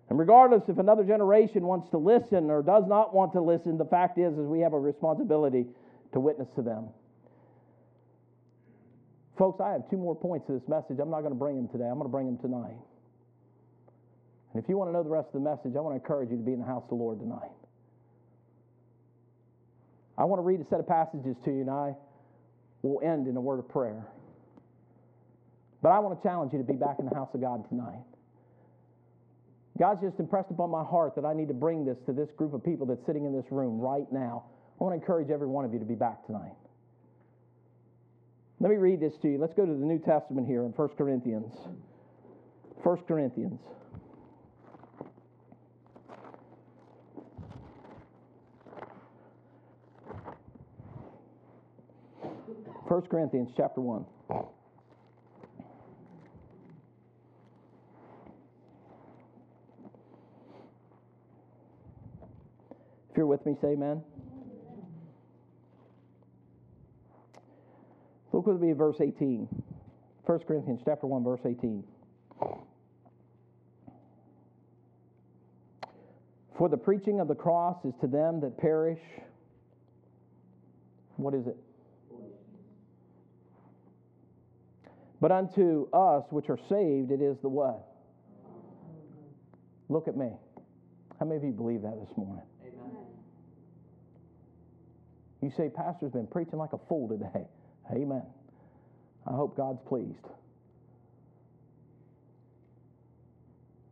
And 0.10 0.18
regardless 0.18 0.64
if 0.68 0.80
another 0.80 1.04
generation 1.04 1.64
wants 1.64 1.90
to 1.92 1.98
listen 1.98 2.50
or 2.50 2.64
does 2.64 2.86
not 2.88 3.14
want 3.14 3.34
to 3.34 3.42
listen, 3.42 3.78
the 3.78 3.86
fact 3.86 4.18
is, 4.18 4.34
is 4.34 4.48
we 4.48 4.62
have 4.62 4.74
a 4.74 4.80
responsibility 4.80 5.68
to 6.14 6.20
witness 6.20 6.48
to 6.56 6.64
them. 6.64 6.88
Folks, 9.38 9.62
I 9.62 9.74
have 9.74 9.88
two 9.90 9.98
more 9.98 10.16
points 10.16 10.48
to 10.48 10.54
this 10.54 10.68
message. 10.68 10.98
I'm 11.00 11.12
not 11.12 11.20
going 11.22 11.34
to 11.34 11.38
bring 11.38 11.56
them 11.56 11.68
today. 11.68 11.86
I'm 11.86 12.00
going 12.00 12.10
to 12.10 12.12
bring 12.12 12.26
them 12.26 12.40
tonight. 12.40 12.78
And 14.58 14.64
if 14.66 14.70
you 14.70 14.76
want 14.76 14.90
to 14.90 14.94
know 14.94 15.04
the 15.04 15.10
rest 15.10 15.28
of 15.28 15.34
the 15.34 15.48
message, 15.48 15.78
I 15.78 15.82
want 15.82 15.94
to 15.94 16.02
encourage 16.02 16.32
you 16.32 16.38
to 16.38 16.42
be 16.42 16.52
in 16.52 16.58
the 16.58 16.66
house 16.66 16.82
of 16.82 16.90
the 16.90 16.96
Lord 16.96 17.20
tonight. 17.20 17.54
I 20.18 20.26
want 20.26 20.40
to 20.40 20.44
read 20.44 20.60
a 20.60 20.66
set 20.68 20.80
of 20.80 20.88
passages 20.88 21.38
to 21.46 21.52
you, 21.52 21.62
and 21.62 21.70
I 21.70 21.94
will 22.82 23.00
end 23.06 23.28
in 23.28 23.38
a 23.38 23.40
word 23.40 23.60
of 23.60 23.70
prayer. 23.70 24.08
But 25.84 25.90
I 25.90 26.00
want 26.00 26.20
to 26.20 26.28
challenge 26.28 26.54
you 26.54 26.58
to 26.58 26.66
be 26.66 26.74
back 26.74 26.98
in 26.98 27.06
the 27.06 27.14
house 27.14 27.30
of 27.36 27.42
God 27.42 27.70
tonight. 27.70 28.02
God's 29.78 30.02
just 30.02 30.18
impressed 30.18 30.50
upon 30.50 30.72
my 30.72 30.84
heart 30.84 31.14
that 31.18 31.24
I 31.24 31.36
need 31.36 31.50
to 31.50 31.54
bring 31.54 31.86
this 31.86 32.00
to 32.08 32.12
this 32.12 32.30
group 32.36 32.56
of 32.56 32.64
people 32.64 32.88
that's 32.88 33.06
sitting 33.06 33.26
in 33.26 33.34
this 33.34 33.46
room 33.52 33.80
right 33.80 34.12
now. 34.12 34.46
I 34.82 34.84
want 34.84 34.98
to 34.98 35.00
encourage 35.00 35.30
every 35.30 35.46
one 35.46 35.66
of 35.66 35.74
you 35.74 35.78
to 35.78 35.86
be 35.86 35.94
back 35.94 36.26
tonight. 36.26 36.58
Let 38.60 38.72
me 38.72 38.78
read 38.78 39.02
this 39.02 39.14
to 39.22 39.28
you. 39.28 39.38
Let's 39.38 39.54
go 39.54 39.68
to 39.68 39.72
the 39.72 39.86
New 39.86 40.00
Testament 40.00 40.48
here 40.48 40.66
in 40.66 40.72
1 40.72 40.90
Corinthians. 40.98 41.54
1 42.82 42.98
Corinthians. 43.08 43.60
1 52.88 53.02
Corinthians 53.12 53.50
chapter 53.58 53.82
1. 53.82 54.06
If 63.10 63.18
you're 63.18 63.26
with 63.26 63.46
me, 63.46 63.58
say 63.62 63.70
amen. 63.70 64.02
Look 68.32 68.48
with 68.48 68.62
me 68.62 68.72
at 68.72 68.78
verse 68.78 68.96
18. 69.02 69.50
1 70.26 70.40
Corinthians 70.48 70.80
chapter 70.86 71.08
1, 71.08 71.24
verse 71.26 71.42
18. 71.44 71.84
For 76.58 76.70
the 76.70 76.78
preaching 76.78 77.20
of 77.20 77.28
the 77.28 77.36
cross 77.36 77.84
is 77.84 77.94
to 78.00 78.08
them 78.08 78.40
that 78.42 78.58
perish. 78.58 79.00
What 81.18 81.34
is 81.34 81.48
it? 81.48 81.58
But 85.28 85.36
unto 85.36 85.90
us 85.92 86.24
which 86.30 86.50
are 86.50 86.58
saved, 86.70 87.12
it 87.12 87.20
is 87.22 87.38
the 87.42 87.50
what? 87.50 87.86
Look 89.90 90.08
at 90.08 90.16
me. 90.16 90.32
How 91.20 91.26
many 91.26 91.36
of 91.40 91.44
you 91.44 91.52
believe 91.52 91.82
that 91.82 92.00
this 92.00 92.16
morning? 92.16 92.46
Amen. 92.62 92.96
You 95.42 95.52
say, 95.58 95.68
Pastor's 95.68 96.14
been 96.14 96.28
preaching 96.28 96.58
like 96.58 96.72
a 96.72 96.78
fool 96.88 97.10
today. 97.10 97.46
Amen. 97.92 98.24
I 99.30 99.34
hope 99.34 99.58
God's 99.58 99.82
pleased. 99.86 100.16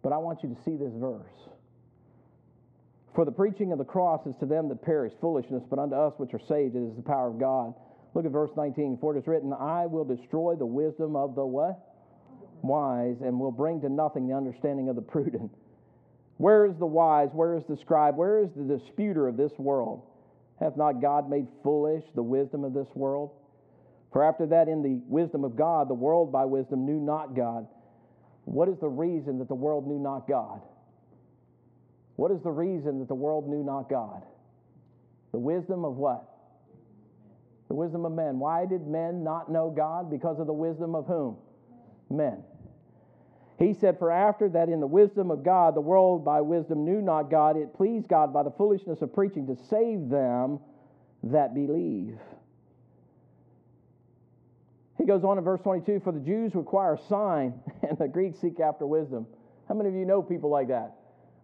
But 0.03 0.13
I 0.13 0.17
want 0.19 0.41
you 0.41 0.55
to 0.55 0.63
see 0.63 0.77
this 0.77 0.93
verse. 0.95 1.49
For 3.13 3.25
the 3.25 3.31
preaching 3.33 3.73
of 3.73 3.77
the 3.77 3.83
cross 3.83 4.25
is 4.25 4.35
to 4.39 4.45
them 4.45 4.69
that 4.69 4.81
perish 4.81 5.11
foolishness, 5.19 5.63
but 5.69 5.79
unto 5.79 5.97
us 5.97 6.13
which 6.15 6.33
are 6.33 6.39
saved 6.47 6.77
it 6.77 6.87
is 6.87 6.95
the 6.95 7.01
power 7.01 7.27
of 7.27 7.37
God. 7.37 7.73
Look 8.15 8.25
at 8.25 8.31
verse 8.31 8.51
19. 8.55 8.97
For 8.99 9.15
it 9.15 9.19
is 9.19 9.27
written, 9.27 9.53
I 9.53 9.85
will 9.85 10.05
destroy 10.05 10.55
the 10.55 10.65
wisdom 10.65 11.15
of 11.15 11.35
the 11.35 11.45
what? 11.45 11.77
Wise, 12.63 13.17
and 13.21 13.39
will 13.39 13.51
bring 13.51 13.81
to 13.81 13.89
nothing 13.89 14.27
the 14.27 14.33
understanding 14.33 14.89
of 14.89 14.95
the 14.95 15.01
prudent. 15.01 15.51
Where 16.37 16.65
is 16.65 16.75
the 16.79 16.85
wise? 16.85 17.29
Where 17.33 17.55
is 17.55 17.63
the 17.69 17.77
scribe? 17.77 18.17
Where 18.17 18.39
is 18.39 18.49
the 18.55 18.77
disputer 18.77 19.27
of 19.27 19.37
this 19.37 19.51
world? 19.57 20.01
Hath 20.59 20.75
not 20.77 21.01
God 21.01 21.29
made 21.29 21.47
foolish 21.63 22.03
the 22.15 22.23
wisdom 22.23 22.63
of 22.63 22.73
this 22.73 22.87
world? 22.95 23.31
For 24.11 24.23
after 24.23 24.45
that, 24.47 24.67
in 24.67 24.81
the 24.81 25.01
wisdom 25.07 25.43
of 25.43 25.57
God, 25.57 25.89
the 25.89 25.93
world 25.93 26.31
by 26.31 26.45
wisdom 26.45 26.85
knew 26.85 26.99
not 26.99 27.35
God. 27.35 27.67
What 28.45 28.69
is 28.69 28.77
the 28.79 28.87
reason 28.87 29.39
that 29.39 29.49
the 29.49 29.55
world 29.55 29.87
knew 29.87 29.99
not 29.99 30.27
God? 30.27 30.61
What 32.15 32.31
is 32.31 32.41
the 32.43 32.51
reason 32.51 32.99
that 32.99 33.09
the 33.09 33.15
world 33.15 33.49
knew 33.49 33.63
not 33.63 33.89
God? 33.89 34.23
The 35.31 35.39
wisdom 35.39 35.83
of 35.83 35.97
what? 35.97 36.34
The 37.67 37.75
wisdom 37.75 38.05
of 38.05 38.11
men. 38.11 38.39
Why 38.39 38.65
did 38.65 38.87
men 38.87 39.23
not 39.23 39.51
know 39.51 39.73
God? 39.75 40.11
Because 40.11 40.39
of 40.39 40.47
the 40.47 40.53
wisdom 40.53 40.95
of 40.95 41.07
whom? 41.07 41.37
Men. 42.09 42.43
He 43.57 43.73
said, 43.73 43.97
For 43.97 44.11
after 44.11 44.49
that 44.49 44.69
in 44.69 44.79
the 44.79 44.87
wisdom 44.87 45.31
of 45.31 45.43
God, 45.43 45.75
the 45.75 45.81
world 45.81 46.25
by 46.25 46.41
wisdom 46.41 46.83
knew 46.83 47.01
not 47.01 47.31
God, 47.31 47.57
it 47.57 47.73
pleased 47.73 48.07
God 48.07 48.33
by 48.33 48.43
the 48.43 48.51
foolishness 48.51 49.01
of 49.01 49.13
preaching 49.13 49.47
to 49.47 49.55
save 49.69 50.09
them 50.09 50.59
that 51.23 51.53
believe. 51.55 52.19
He 54.97 55.05
goes 55.05 55.23
on 55.23 55.37
in 55.37 55.43
verse 55.43 55.61
22 55.61 56.01
For 56.03 56.11
the 56.11 56.19
Jews 56.19 56.53
require 56.53 56.95
a 56.95 57.07
sign, 57.07 57.53
and 57.89 57.97
the 57.97 58.07
Greeks 58.07 58.39
seek 58.39 58.59
after 58.59 58.85
wisdom. 58.85 59.25
How 59.67 59.75
many 59.75 59.89
of 59.89 59.95
you 59.95 60.05
know 60.05 60.21
people 60.21 60.49
like 60.49 60.67
that? 60.67 60.95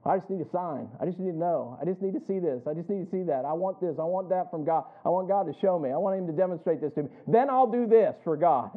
I 0.04 0.18
just 0.18 0.30
need 0.30 0.42
a 0.42 0.50
sign. 0.50 0.90
I 1.00 1.06
just 1.06 1.20
need 1.20 1.32
to 1.32 1.38
know. 1.38 1.78
I 1.80 1.86
just 1.86 2.02
need 2.02 2.14
to 2.14 2.26
see 2.26 2.40
this. 2.40 2.66
I 2.66 2.74
just 2.74 2.90
need 2.90 3.06
to 3.06 3.12
see 3.12 3.24
that. 3.24 3.46
I 3.46 3.54
want 3.54 3.80
this. 3.80 3.98
I 4.00 4.04
want 4.04 4.30
that 4.30 4.50
from 4.50 4.66
God. 4.66 4.86
I 5.06 5.10
want 5.10 5.28
God 5.28 5.44
to 5.44 5.54
show 5.60 5.78
me. 5.78 5.92
I 5.92 5.98
want 5.98 6.18
Him 6.18 6.26
to 6.26 6.34
demonstrate 6.34 6.82
this 6.82 6.94
to 6.94 7.04
me. 7.04 7.10
Then 7.28 7.50
I'll 7.50 7.70
do 7.70 7.86
this 7.86 8.16
for 8.24 8.36
God. 8.36 8.72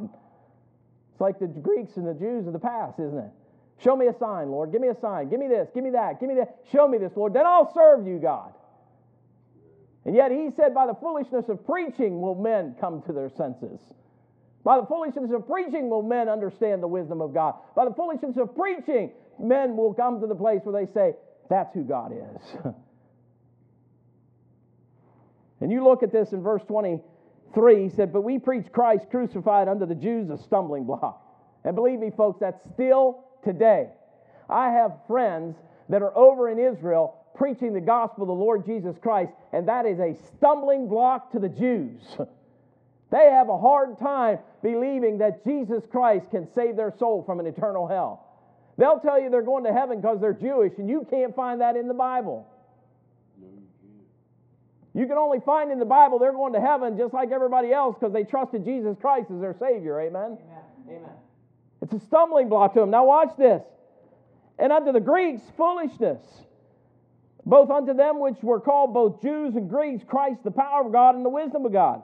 It's 1.13 1.21
like 1.21 1.39
the 1.39 1.47
Greeks 1.47 1.97
and 1.97 2.07
the 2.07 2.13
Jews 2.13 2.47
of 2.47 2.53
the 2.53 2.59
past, 2.59 2.99
isn't 2.99 3.17
it? 3.17 3.31
Show 3.79 3.97
me 3.97 4.07
a 4.07 4.15
sign, 4.19 4.51
Lord. 4.51 4.71
Give 4.71 4.83
me 4.83 4.89
a 4.89 5.01
sign. 5.01 5.31
Give 5.31 5.41
me 5.41 5.49
this. 5.49 5.69
Give 5.75 5.83
me 5.83 5.91
that. 5.91 6.21
Give 6.21 6.29
me 6.29 6.35
that. 6.37 6.59
Show 6.71 6.87
me 6.87 6.99
this, 6.99 7.13
Lord. 7.17 7.33
Then 7.33 7.47
I'll 7.47 7.73
serve 7.73 8.07
you, 8.07 8.19
God. 8.19 8.53
And 10.05 10.15
yet 10.15 10.31
He 10.31 10.51
said, 10.55 10.75
by 10.75 10.87
the 10.87 10.95
foolishness 10.95 11.49
of 11.49 11.65
preaching 11.65 12.21
will 12.21 12.35
men 12.35 12.77
come 12.79 13.01
to 13.03 13.13
their 13.15 13.31
senses. 13.31 13.81
By 14.63 14.81
the 14.81 14.87
foolishness 14.87 15.31
of 15.31 15.47
preaching 15.47 15.89
will 15.89 16.03
men 16.03 16.29
understand 16.29 16.83
the 16.83 16.89
wisdom 16.89 17.21
of 17.21 17.33
God. 17.33 17.55
By 17.75 17.85
the 17.85 17.95
foolishness 17.95 18.37
of 18.37 18.55
preaching 18.55 19.13
men 19.39 19.77
will 19.77 19.95
come 19.95 20.21
to 20.21 20.27
the 20.27 20.35
place 20.35 20.61
where 20.65 20.85
they 20.85 20.93
say, 20.93 21.15
that's 21.49 21.75
who 21.75 21.85
God 21.85 22.13
is. 22.13 22.57
and 25.61 25.71
you 25.71 25.85
look 25.85 26.03
at 26.03 26.13
this 26.13 26.33
in 26.33 26.43
verse 26.43 26.63
23, 26.67 27.83
he 27.83 27.89
said, 27.91 28.13
But 28.13 28.23
we 28.23 28.39
preach 28.39 28.67
Christ 28.73 29.07
crucified 29.11 29.69
unto 29.69 29.87
the 29.87 29.95
Jews 29.95 30.31
a 30.31 30.39
stumbling 30.39 30.85
block. 30.85 31.21
And 31.65 31.75
believe 31.75 31.99
me, 31.99 32.11
folks, 32.17 32.41
that's 32.41 32.63
still 32.73 33.25
today. 33.43 33.89
I 34.49 34.71
have 34.71 34.99
friends 35.07 35.57
that 35.89 36.03
are 36.03 36.17
over 36.17 36.49
in 36.51 36.59
Israel 36.59 37.21
preaching 37.35 37.73
the 37.73 37.81
gospel 37.81 38.23
of 38.23 38.29
the 38.29 38.35
Lord 38.35 38.65
Jesus 38.65 38.97
Christ, 39.01 39.33
and 39.53 39.69
that 39.69 39.87
is 39.87 39.99
a 39.99 40.15
stumbling 40.37 40.89
block 40.89 41.33
to 41.33 41.39
the 41.39 41.49
Jews. 41.49 42.01
They 43.11 43.31
have 43.31 43.49
a 43.49 43.57
hard 43.57 43.97
time 44.01 44.41
believing 44.61 45.19
that 45.19 45.45
Jesus 45.45 45.85
Christ 45.89 46.31
can 46.33 46.49
save 46.53 46.75
their 46.75 46.93
soul 46.99 47.23
from 47.23 47.39
an 47.39 47.47
eternal 47.47 47.87
hell. 47.87 48.24
They'll 48.77 48.99
tell 48.99 49.21
you 49.21 49.31
they're 49.31 49.43
going 49.43 49.65
to 49.65 49.73
heaven 49.73 50.01
because 50.01 50.21
they're 50.21 50.33
Jewish, 50.33 50.73
and 50.79 50.89
you 50.89 51.07
can't 51.09 51.35
find 51.35 51.61
that 51.61 51.77
in 51.77 51.87
the 51.87 51.95
Bible. 51.95 52.47
you, 54.95 55.07
can 55.07 55.17
only 55.17 55.41
find 55.41 55.71
in 55.71 55.79
the 55.79 55.85
Bible 55.85 56.19
they're 56.19 56.33
going 56.33 56.55
to 56.55 56.61
heaven 56.61 56.97
just 56.97 57.15
like 57.15 57.31
everybody 57.31 57.73
else 57.73 57.97
because 57.99 58.13
they 58.13 58.25
trusted 58.25 58.65
Jesus 58.65 58.97
Christ 59.01 59.31
as 59.31 59.41
their 59.41 59.55
Savior. 59.59 60.01
Amen? 60.01 60.39
Amen. 60.41 60.65
Amen. 60.89 61.11
It's 61.83 61.93
a 61.93 62.01
stumbling 62.01 62.49
block 62.49 62.75
to 62.75 62.81
them. 62.81 62.91
Now, 62.91 63.05
watch 63.05 63.37
this. 63.39 63.63
And 64.59 64.73
unto 64.73 64.93
the 64.93 65.01
Greeks, 65.01 65.43
foolishness. 65.57 66.21
Both 67.47 67.71
unto 67.71 67.93
them 67.93 68.21
which 68.21 68.43
were 68.43 68.61
called 68.61 68.95
both 68.95 69.21
Jews 69.21 69.55
and 69.55 69.69
Greeks, 69.69 70.03
Christ, 70.07 70.43
the 70.45 70.51
power 70.51 70.85
of 70.85 70.93
God 70.93 71.15
and 71.15 71.25
the 71.25 71.31
wisdom 71.31 71.67
of 71.67 71.73
God. 71.73 72.03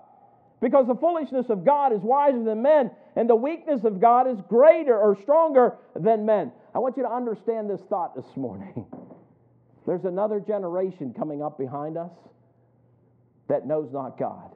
Because 0.60 0.86
the 0.86 0.94
foolishness 0.94 1.48
of 1.48 1.64
God 1.64 1.94
is 1.94 2.02
wiser 2.02 2.42
than 2.44 2.60
men, 2.60 2.90
and 3.16 3.28
the 3.28 3.36
weakness 3.36 3.84
of 3.84 4.00
God 4.00 4.28
is 4.28 4.38
greater 4.48 4.96
or 4.96 5.16
stronger 5.22 5.76
than 5.96 6.26
men. 6.26 6.52
I 6.74 6.78
want 6.78 6.96
you 6.96 7.02
to 7.02 7.10
understand 7.10 7.68
this 7.68 7.80
thought 7.88 8.14
this 8.14 8.36
morning. 8.36 8.86
There's 9.86 10.04
another 10.04 10.40
generation 10.40 11.14
coming 11.16 11.42
up 11.42 11.58
behind 11.58 11.96
us 11.96 12.12
that 13.48 13.66
knows 13.66 13.90
not 13.92 14.18
God. 14.18 14.54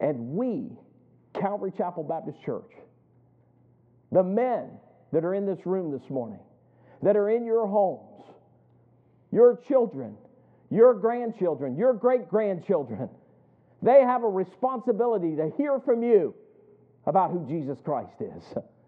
And 0.00 0.34
we, 0.34 0.70
Calvary 1.34 1.72
Chapel 1.76 2.04
Baptist 2.04 2.38
Church, 2.44 2.70
the 4.12 4.22
men 4.22 4.70
that 5.12 5.24
are 5.24 5.34
in 5.34 5.46
this 5.46 5.64
room 5.64 5.90
this 5.90 6.10
morning, 6.10 6.40
that 7.02 7.16
are 7.16 7.30
in 7.30 7.46
your 7.46 7.66
homes, 7.66 8.22
your 9.32 9.58
children, 9.68 10.16
your 10.70 10.94
grandchildren, 10.94 11.76
your 11.76 11.94
great 11.94 12.28
grandchildren, 12.28 13.08
they 13.82 14.02
have 14.02 14.22
a 14.22 14.28
responsibility 14.28 15.36
to 15.36 15.50
hear 15.56 15.80
from 15.80 16.02
you 16.02 16.34
about 17.06 17.30
who 17.30 17.46
Jesus 17.48 17.78
Christ 17.82 18.20
is. 18.20 18.42